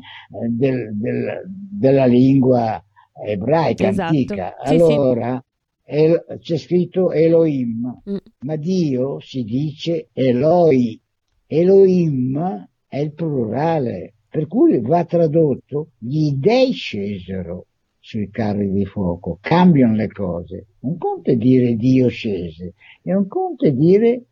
del- 0.50 0.90
del- 0.96 1.42
della 1.46 2.06
lingua 2.06 2.82
ebraica 3.24 3.88
Esatto. 3.88 4.08
antica. 4.12 4.54
Sì, 4.64 4.78
sì. 4.78 4.82
Allora, 4.92 5.44
El, 5.88 6.24
c'è 6.40 6.56
scritto 6.56 7.12
Elohim, 7.12 8.02
mm. 8.10 8.16
ma 8.40 8.56
Dio 8.56 9.20
si 9.20 9.44
dice 9.44 10.08
Eloi. 10.12 11.00
Elohim 11.46 12.68
è 12.88 12.98
il 12.98 13.12
plurale, 13.14 14.14
per 14.36 14.48
cui 14.48 14.78
va 14.82 15.02
tradotto 15.06 15.92
gli 15.96 16.32
dei 16.32 16.72
scesero 16.72 17.68
sui 17.98 18.28
carri 18.28 18.70
di 18.70 18.84
fuoco, 18.84 19.38
cambiano 19.40 19.94
le 19.94 20.08
cose. 20.08 20.66
Un 20.80 20.98
conto 20.98 21.30
è 21.30 21.36
dire 21.36 21.74
Dio 21.74 22.08
scese 22.08 22.74
e 23.02 23.14
un 23.14 23.26
conto 23.28 23.64
è 23.64 23.72
dire 23.72 24.24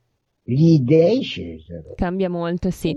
gli 0.42 0.78
dei 0.80 1.22
scesero. 1.22 1.94
Cambia 1.94 2.28
molto, 2.28 2.70
sì. 2.70 2.94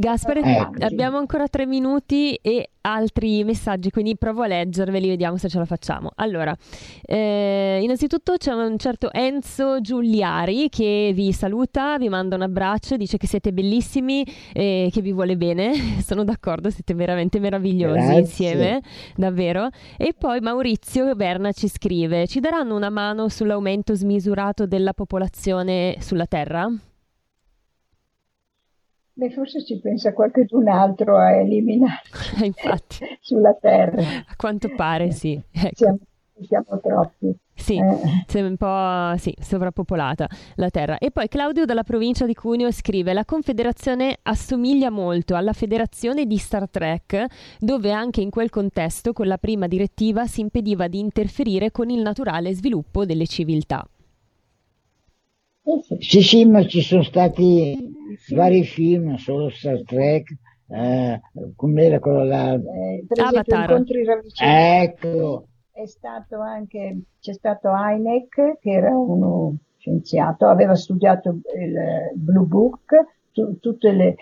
Gaspare, 0.00 0.42
ecco. 0.42 0.84
abbiamo 0.84 1.18
ancora 1.18 1.48
tre 1.48 1.66
minuti 1.66 2.38
e 2.40 2.70
altri 2.82 3.42
messaggi, 3.42 3.90
quindi 3.90 4.16
provo 4.16 4.42
a 4.42 4.46
leggerveli, 4.46 5.08
vediamo 5.08 5.38
se 5.38 5.48
ce 5.48 5.58
la 5.58 5.64
facciamo. 5.64 6.12
Allora, 6.14 6.56
eh, 7.04 7.80
innanzitutto 7.82 8.36
c'è 8.36 8.52
un 8.52 8.78
certo 8.78 9.12
Enzo 9.12 9.80
Giuliari 9.80 10.68
che 10.68 11.10
vi 11.12 11.32
saluta, 11.32 11.98
vi 11.98 12.08
manda 12.08 12.36
un 12.36 12.42
abbraccio, 12.42 12.96
dice 12.96 13.16
che 13.16 13.26
siete 13.26 13.52
bellissimi 13.52 14.24
e 14.52 14.88
che 14.92 15.00
vi 15.00 15.10
vuole 15.12 15.36
bene. 15.36 15.72
Sono 16.00 16.22
d'accordo, 16.22 16.70
siete 16.70 16.94
veramente 16.94 17.40
meravigliosi 17.40 17.98
Grazie. 17.98 18.18
insieme, 18.20 18.80
davvero. 19.16 19.68
E 19.96 20.14
poi 20.16 20.38
Maurizio 20.38 21.12
Berna 21.16 21.50
ci 21.50 21.66
scrive: 21.68 22.28
ci 22.28 22.38
daranno 22.38 22.76
una 22.76 22.90
mano 22.90 23.28
sull'aumento 23.28 23.96
smisurato 23.96 24.64
della 24.64 24.92
popolazione 24.92 25.96
sulla 25.98 26.26
Terra? 26.26 26.70
Beh, 29.18 29.30
forse 29.30 29.64
ci 29.64 29.80
pensa 29.80 30.12
qualcun 30.12 30.68
altro 30.68 31.16
a 31.16 31.32
eliminarci 31.32 32.44
Infatti. 32.46 32.98
sulla 33.20 33.52
Terra. 33.60 34.00
A 34.00 34.36
quanto 34.36 34.72
pare, 34.76 35.10
sì. 35.10 35.32
Ecco. 35.50 35.74
Siamo, 35.74 35.98
siamo 36.40 36.80
troppi. 36.80 37.36
Sì, 37.52 37.78
eh. 37.78 38.24
sembra 38.28 38.50
un 38.50 38.56
po' 38.56 39.18
sì, 39.18 39.34
sovrappopolata 39.36 40.28
la 40.54 40.70
terra. 40.70 40.98
E 40.98 41.10
poi 41.10 41.26
Claudio 41.26 41.64
dalla 41.64 41.82
provincia 41.82 42.26
di 42.26 42.34
Cuneo 42.34 42.70
scrive: 42.70 43.12
La 43.12 43.24
Confederazione 43.24 44.18
assomiglia 44.22 44.88
molto 44.88 45.34
alla 45.34 45.52
federazione 45.52 46.24
di 46.24 46.36
Star 46.36 46.70
Trek, 46.70 47.26
dove 47.58 47.90
anche 47.90 48.20
in 48.20 48.30
quel 48.30 48.50
contesto, 48.50 49.12
con 49.12 49.26
la 49.26 49.38
prima 49.38 49.66
direttiva, 49.66 50.26
si 50.26 50.42
impediva 50.42 50.86
di 50.86 51.00
interferire 51.00 51.72
con 51.72 51.90
il 51.90 52.02
naturale 52.02 52.54
sviluppo 52.54 53.04
delle 53.04 53.26
civiltà. 53.26 53.84
Sì, 55.98 56.22
sì, 56.22 56.44
ma 56.46 56.66
ci 56.66 56.80
sono 56.80 57.02
stati 57.02 57.76
vari 58.34 58.64
film, 58.64 59.16
solo 59.16 59.50
Star 59.50 59.82
Trek, 59.84 60.34
eh, 60.68 61.20
com'era 61.54 61.98
quello 61.98 62.24
là? 62.24 62.54
Eh, 62.54 63.04
per 63.06 63.20
Avatar. 63.20 63.70
Incontri 63.70 64.04
Ecco. 64.40 65.46
È 65.70 65.86
stato 65.86 66.40
anche, 66.40 67.02
c'è 67.20 67.32
stato 67.34 67.70
Heineck, 67.72 68.58
che 68.58 68.70
era 68.70 68.90
uno 68.90 69.56
scienziato, 69.76 70.46
aveva 70.46 70.74
studiato 70.74 71.30
il 71.30 72.12
Blue 72.14 72.46
Book, 72.46 72.94
tu, 73.32 73.58
tutte 73.58 73.92
le, 73.92 74.16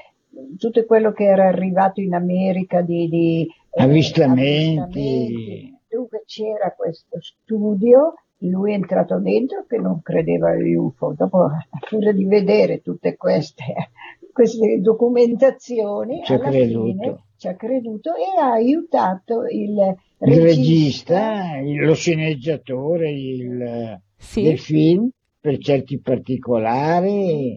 tutto 0.58 0.84
quello 0.84 1.12
che 1.12 1.24
era 1.24 1.46
arrivato 1.46 2.00
in 2.00 2.12
America 2.12 2.82
di, 2.82 3.08
di 3.08 3.48
avvistamenti. 3.78 4.78
avvistamenti. 4.78 5.74
Dunque 5.88 6.24
c'era 6.26 6.74
questo 6.76 7.18
studio 7.20 8.14
lui 8.38 8.72
è 8.72 8.74
entrato 8.74 9.18
dentro 9.18 9.64
che 9.66 9.78
non 9.78 10.02
credeva 10.02 10.50
agli 10.50 10.74
UFO, 10.74 11.14
dopo 11.16 11.44
a 11.44 11.66
furia 11.86 12.12
di 12.12 12.24
vedere 12.24 12.82
tutte 12.82 13.16
queste, 13.16 13.64
queste 14.32 14.80
documentazioni, 14.80 16.22
ci 16.24 16.34
alla 16.34 16.50
fine 16.50 17.20
ci 17.38 17.48
ha 17.48 17.54
creduto 17.54 18.14
e 18.14 18.40
ha 18.40 18.52
aiutato 18.52 19.44
il, 19.44 19.76
il 20.20 20.40
regista, 20.40 21.60
lo 21.62 21.94
sceneggiatore 21.94 23.10
il, 23.10 24.00
sì. 24.16 24.42
del 24.42 24.58
film 24.58 25.10
per 25.38 25.58
certi 25.58 26.00
particolari. 26.00 27.56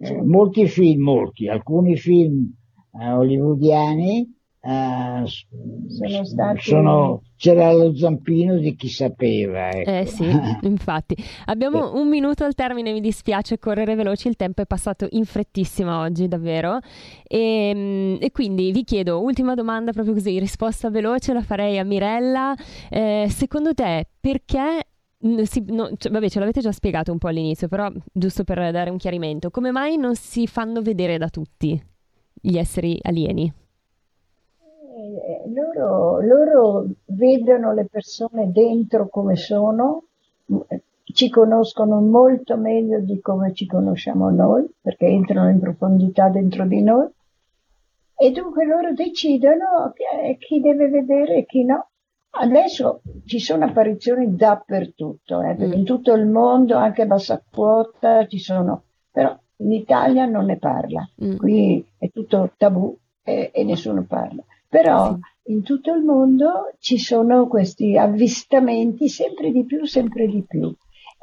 Eh, 0.00 0.22
molti 0.22 0.68
film, 0.68 1.02
molti, 1.02 1.48
alcuni 1.48 1.96
film 1.96 2.52
eh, 3.00 3.10
hollywoodiani 3.10 4.35
Uh, 4.66 5.24
sono 5.86 6.24
stati... 6.24 6.60
Sono, 6.60 7.22
c'era 7.36 7.72
lo 7.72 7.96
zampino 7.96 8.58
di 8.58 8.74
chi 8.74 8.88
sapeva. 8.88 9.70
Ecco. 9.70 9.90
Eh 9.90 10.06
sì, 10.06 10.24
infatti. 10.66 11.16
Abbiamo 11.44 11.94
un 11.94 12.08
minuto 12.08 12.42
al 12.42 12.54
termine, 12.54 12.92
mi 12.92 13.00
dispiace 13.00 13.60
correre 13.60 13.94
veloci, 13.94 14.26
il 14.26 14.34
tempo 14.34 14.62
è 14.62 14.66
passato 14.66 15.06
in 15.10 15.24
frettissima 15.24 16.00
oggi, 16.00 16.26
davvero. 16.26 16.80
E, 17.22 17.38
ehm, 17.38 18.16
e 18.20 18.32
quindi 18.32 18.72
vi 18.72 18.82
chiedo, 18.82 19.22
ultima 19.22 19.54
domanda 19.54 19.92
proprio 19.92 20.14
così, 20.14 20.36
risposta 20.40 20.90
veloce, 20.90 21.32
la 21.32 21.42
farei 21.42 21.78
a 21.78 21.84
Mirella. 21.84 22.52
Eh, 22.90 23.28
secondo 23.30 23.72
te 23.72 24.08
perché 24.18 24.80
si, 25.44 25.64
no, 25.68 25.90
cioè, 25.96 26.10
vabbè, 26.10 26.28
ce 26.28 26.40
l'avete 26.40 26.60
già 26.60 26.72
spiegato 26.72 27.12
un 27.12 27.18
po' 27.18 27.28
all'inizio, 27.28 27.68
però 27.68 27.88
giusto 28.12 28.42
per 28.42 28.72
dare 28.72 28.90
un 28.90 28.96
chiarimento, 28.96 29.50
come 29.50 29.70
mai 29.70 29.96
non 29.96 30.16
si 30.16 30.48
fanno 30.48 30.82
vedere 30.82 31.18
da 31.18 31.28
tutti 31.28 31.80
gli 32.40 32.58
esseri 32.58 32.98
alieni? 33.02 33.64
Loro, 35.52 36.20
loro 36.20 36.86
vedono 37.06 37.72
le 37.72 37.86
persone 37.86 38.50
dentro 38.50 39.08
come 39.08 39.36
sono, 39.36 40.04
ci 41.02 41.30
conoscono 41.30 42.00
molto 42.00 42.56
meglio 42.56 43.00
di 43.00 43.20
come 43.20 43.52
ci 43.54 43.66
conosciamo 43.66 44.30
noi, 44.30 44.66
perché 44.80 45.06
entrano 45.06 45.50
in 45.50 45.60
profondità 45.60 46.28
dentro 46.28 46.66
di 46.66 46.82
noi, 46.82 47.08
e 48.18 48.30
dunque 48.32 48.64
loro 48.64 48.92
decidono 48.92 49.92
chi 50.38 50.60
deve 50.60 50.88
vedere 50.88 51.36
e 51.36 51.46
chi 51.46 51.64
no. 51.64 51.88
Adesso 52.38 53.00
ci 53.24 53.38
sono 53.38 53.64
apparizioni 53.64 54.34
dappertutto, 54.34 55.40
eh, 55.40 55.54
mm. 55.54 55.72
in 55.72 55.84
tutto 55.84 56.12
il 56.12 56.26
mondo, 56.26 56.76
anche 56.76 57.02
a 57.02 57.06
bassa 57.06 57.42
quota 57.50 58.26
ci 58.26 58.38
sono, 58.38 58.82
però 59.10 59.34
in 59.58 59.72
Italia 59.72 60.26
non 60.26 60.44
ne 60.44 60.58
parla, 60.58 61.08
mm. 61.24 61.36
qui 61.36 61.86
è 61.96 62.10
tutto 62.10 62.50
tabù 62.58 62.94
e, 63.22 63.50
e 63.54 63.64
nessuno 63.64 64.04
parla. 64.06 64.42
Però 64.68 65.14
sì 65.14 65.20
in 65.48 65.62
tutto 65.62 65.92
il 65.92 66.02
mondo 66.02 66.74
ci 66.78 66.98
sono 66.98 67.46
questi 67.46 67.96
avvistamenti 67.96 69.08
sempre 69.08 69.52
di 69.52 69.64
più, 69.64 69.84
sempre 69.84 70.26
di 70.26 70.44
più 70.46 70.74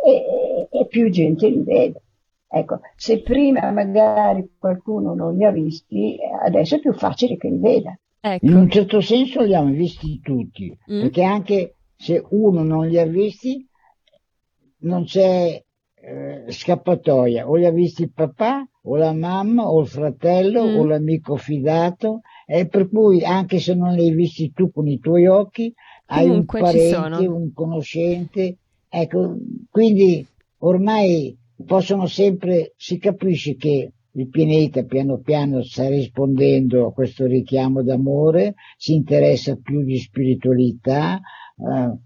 e, 0.05 0.67
e 0.69 0.87
più 0.87 1.09
gente 1.09 1.49
li 1.49 1.63
vede. 1.63 2.01
Ecco, 2.47 2.81
se 2.95 3.21
prima 3.21 3.71
magari 3.71 4.47
qualcuno 4.57 5.13
non 5.13 5.35
li 5.35 5.43
ha 5.43 5.51
visti, 5.51 6.17
adesso 6.45 6.75
è 6.75 6.79
più 6.79 6.93
facile 6.93 7.35
che 7.35 7.49
li 7.49 7.57
veda. 7.57 7.97
Ecco. 8.19 8.45
In 8.45 8.55
un 8.55 8.69
certo 8.69 9.01
senso 9.01 9.41
li 9.41 9.55
hanno 9.55 9.71
visti 9.71 10.19
tutti, 10.21 10.69
mm. 10.69 11.01
perché 11.01 11.23
anche 11.23 11.75
se 11.95 12.23
uno 12.29 12.63
non 12.63 12.87
li 12.87 12.99
ha 12.99 13.05
visti, 13.05 13.67
non 14.81 15.03
c'è 15.03 15.61
eh, 15.95 16.45
scappatoia, 16.47 17.49
o 17.49 17.55
li 17.55 17.65
ha 17.65 17.71
visti 17.71 18.03
il 18.03 18.13
papà, 18.13 18.65
o 18.83 18.95
la 18.95 19.13
mamma, 19.13 19.67
o 19.67 19.81
il 19.81 19.87
fratello, 19.87 20.63
mm. 20.63 20.77
o 20.77 20.85
l'amico 20.85 21.35
fidato, 21.35 22.21
e 22.45 22.67
per 22.67 22.89
cui 22.89 23.23
anche 23.23 23.59
se 23.59 23.73
non 23.73 23.93
li 23.93 24.09
hai 24.09 24.13
visti 24.13 24.51
tu 24.53 24.71
con 24.71 24.87
i 24.87 24.99
tuoi 24.99 25.27
occhi, 25.27 25.73
Comunque 26.05 26.59
hai 26.59 26.69
un 26.69 26.99
parente, 26.99 27.27
un 27.27 27.53
conoscente, 27.53 28.57
ecco, 28.89 29.35
quindi 29.69 30.25
ormai 30.59 31.37
possono 31.65 32.07
sempre, 32.07 32.73
si 32.75 32.97
capisce 32.97 33.55
che 33.55 33.91
il 34.15 34.29
pianeta 34.29 34.83
piano 34.83 35.17
piano 35.17 35.63
sta 35.63 35.87
rispondendo 35.87 36.87
a 36.87 36.93
questo 36.93 37.25
richiamo 37.25 37.81
d'amore, 37.81 38.55
si 38.77 38.93
interessa 38.93 39.55
più 39.55 39.83
di 39.83 39.97
spiritualità, 39.97 41.15
eh, 41.15 41.97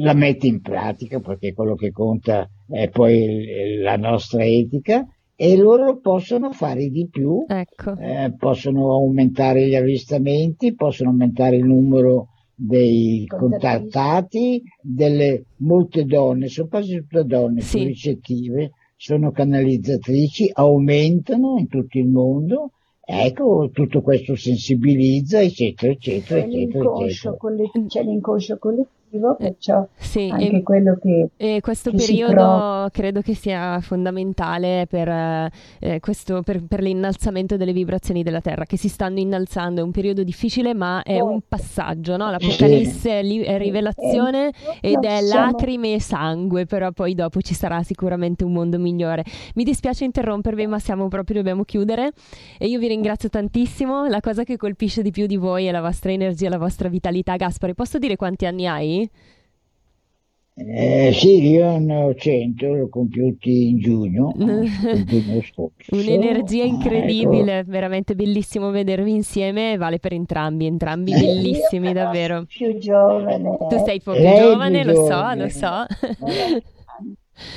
la 0.00 0.12
mette 0.12 0.46
in 0.46 0.60
pratica 0.60 1.20
perché 1.20 1.54
quello 1.54 1.74
che 1.74 1.92
conta 1.92 2.48
è 2.68 2.88
poi 2.90 3.78
la 3.80 3.96
nostra 3.96 4.44
etica 4.44 5.06
e 5.34 5.56
loro 5.56 5.98
possono 5.98 6.52
fare 6.52 6.88
di 6.88 7.08
più, 7.10 7.44
ecco. 7.48 7.96
eh, 7.98 8.34
possono 8.38 8.92
aumentare 8.92 9.66
gli 9.66 9.74
avvistamenti, 9.74 10.74
possono 10.74 11.10
aumentare 11.10 11.56
il 11.56 11.64
numero 11.64 12.28
dei 12.54 13.26
contattati, 13.26 14.62
delle 14.80 15.44
molte 15.58 16.04
donne, 16.04 16.48
sono 16.48 16.68
quasi 16.68 16.96
tutte 16.96 17.24
donne 17.24 17.60
sì. 17.60 17.82
ricettive, 17.82 18.72
sono 18.96 19.32
canalizzatrici, 19.32 20.50
aumentano 20.52 21.56
in 21.58 21.66
tutto 21.68 21.98
il 21.98 22.06
mondo. 22.06 22.70
Ecco, 23.04 23.68
tutto 23.72 24.00
questo 24.00 24.36
sensibilizza, 24.36 25.40
eccetera, 25.40 25.92
eccetera, 25.92 26.44
eccetera. 26.44 26.84
eccetera. 27.00 27.36
Collettivo, 27.36 27.86
c'è 27.86 28.02
l'inconscio 28.04 28.58
collettivo 28.58 29.00
positivo, 29.12 29.38
eh, 29.38 29.44
perciò 29.44 29.86
sì, 29.94 30.28
anche 30.30 30.56
e, 30.56 30.62
quello 30.62 30.98
che... 31.00 31.28
E 31.36 31.60
questo 31.60 31.90
che 31.90 31.96
periodo 31.96 32.88
credo 32.90 33.20
che 33.20 33.34
sia 33.34 33.80
fondamentale 33.80 34.86
per, 34.88 35.08
eh, 35.08 36.00
questo, 36.00 36.42
per, 36.42 36.64
per, 36.64 36.80
l'innalzamento 36.80 37.56
delle 37.56 37.72
vibrazioni 37.72 38.22
della 38.22 38.40
Terra, 38.40 38.64
che 38.64 38.76
si 38.76 38.88
stanno 38.88 39.18
innalzando. 39.18 39.80
È 39.80 39.84
un 39.84 39.90
periodo 39.90 40.22
difficile, 40.22 40.74
ma 40.74 41.02
è 41.02 41.20
un 41.20 41.40
passaggio, 41.46 42.16
no? 42.16 42.30
L'Apocalisse 42.30 43.20
è, 43.20 43.22
li, 43.22 43.40
è 43.40 43.58
rivelazione 43.58 44.52
eh, 44.80 44.92
ed 44.92 45.04
è 45.04 45.20
lacrime 45.20 45.94
e 45.94 46.00
sangue, 46.00 46.66
però 46.66 46.90
poi 46.92 47.14
dopo 47.14 47.40
ci 47.40 47.54
sarà 47.54 47.82
sicuramente 47.82 48.44
un 48.44 48.52
mondo 48.52 48.78
migliore. 48.78 49.24
Mi 49.54 49.64
dispiace 49.64 50.04
interrompervi, 50.04 50.66
ma 50.66 50.78
siamo 50.78 51.08
proprio, 51.08 51.36
dobbiamo 51.36 51.64
chiudere. 51.64 52.12
E 52.58 52.66
io 52.66 52.78
vi 52.78 52.88
ringrazio 52.88 53.28
tantissimo. 53.28 54.06
La 54.06 54.20
cosa 54.20 54.44
che 54.44 54.56
colpisce 54.56 55.02
di 55.02 55.10
più 55.10 55.26
di 55.26 55.36
voi 55.36 55.66
è 55.66 55.70
la 55.70 55.80
vostra 55.80 56.12
energia, 56.12 56.48
la 56.48 56.58
vostra 56.58 56.88
vitalità. 56.88 57.36
Gaspare, 57.36 57.74
posso 57.74 57.98
dire 57.98 58.16
quanti 58.16 58.46
anni 58.46 58.66
hai? 58.66 59.01
Eh, 60.54 61.12
sì, 61.14 61.48
io 61.48 61.78
ne 61.78 61.96
ho 61.96 62.14
100, 62.14 62.74
l'ho 62.74 62.88
compiuti 62.90 63.68
in 63.68 63.78
giugno, 63.78 64.34
il 64.36 65.04
giugno 65.06 65.40
scorso. 65.42 65.94
Un'energia 65.94 66.64
incredibile, 66.64 67.60
ecco. 67.60 67.70
veramente 67.70 68.14
bellissimo 68.14 68.70
vedervi 68.70 69.12
insieme, 69.14 69.78
vale 69.78 69.98
per 69.98 70.12
entrambi, 70.12 70.66
entrambi 70.66 71.12
bellissimi 71.12 71.92
davvero. 71.94 72.44
Più 72.44 72.76
giovane. 72.76 73.56
Tu 73.70 73.82
sei 73.84 73.94
un 73.94 74.02
po' 74.04 74.12
più 74.12 74.22
giovane, 74.22 74.84
lo 74.84 74.94
so, 75.06 75.34
lo 75.34 75.48
so. 75.48 75.86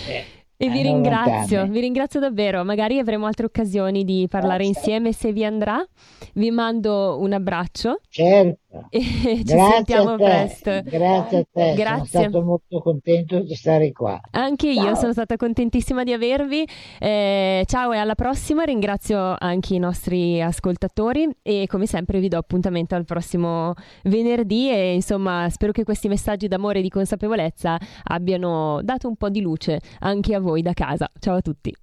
Eh. 0.07 0.23
E 0.57 0.69
vi 0.69 0.81
ringrazio, 0.81 1.67
vi 1.67 1.81
ringrazio 1.81 2.21
davvero. 2.21 2.63
Magari 2.63 2.97
avremo 2.97 3.25
altre 3.25 3.45
occasioni 3.45 4.05
di 4.05 4.25
parlare 4.29 4.63
Grazie. 4.63 4.79
insieme 4.79 5.11
se 5.11 5.33
vi 5.33 5.43
andrà. 5.43 5.85
Vi 6.33 6.49
mando 6.49 7.19
un 7.19 7.33
abbraccio. 7.33 7.99
Certo. 8.07 8.59
E 8.89 8.99
ci 9.01 9.43
Grazie 9.43 9.73
sentiamo 9.73 10.15
presto. 10.15 10.81
Grazie 10.83 11.37
a 11.37 11.45
te. 11.51 11.73
Grazie. 11.75 12.05
Sono 12.05 12.05
stato 12.05 12.41
molto 12.43 12.79
contento 12.79 13.39
di 13.39 13.55
stare 13.55 13.91
qua. 13.91 14.19
Anche 14.31 14.69
io 14.69 14.95
sono 14.95 15.11
stata 15.11 15.35
contentissima 15.37 16.03
di 16.03 16.13
avervi. 16.13 16.67
Eh, 16.99 17.63
ciao 17.65 17.93
e 17.93 17.97
alla 17.97 18.15
prossima. 18.15 18.63
Ringrazio 18.63 19.35
anche 19.37 19.75
i 19.75 19.79
nostri 19.79 20.41
ascoltatori 20.41 21.29
e 21.41 21.65
come 21.67 21.85
sempre 21.85 22.19
vi 22.19 22.27
do 22.27 22.37
appuntamento 22.37 22.95
al 22.95 23.05
prossimo 23.05 23.73
venerdì 24.03 24.69
e 24.69 24.93
insomma 24.93 25.49
spero 25.49 25.71
che 25.71 25.83
questi 25.83 26.07
messaggi 26.07 26.47
d'amore 26.47 26.79
e 26.79 26.81
di 26.81 26.89
consapevolezza 26.89 27.77
abbiano 28.03 28.79
dato 28.83 29.07
un 29.07 29.15
po' 29.15 29.29
di 29.29 29.41
luce 29.41 29.79
anche 29.99 30.35
a 30.35 30.39
voi 30.39 30.61
da 30.61 30.73
casa. 30.73 31.09
Ciao 31.19 31.35
a 31.35 31.41
tutti. 31.41 31.75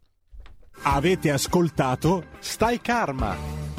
Avete 0.84 1.30
ascoltato 1.30 2.24
Stai 2.40 2.80
Karma 2.80 3.72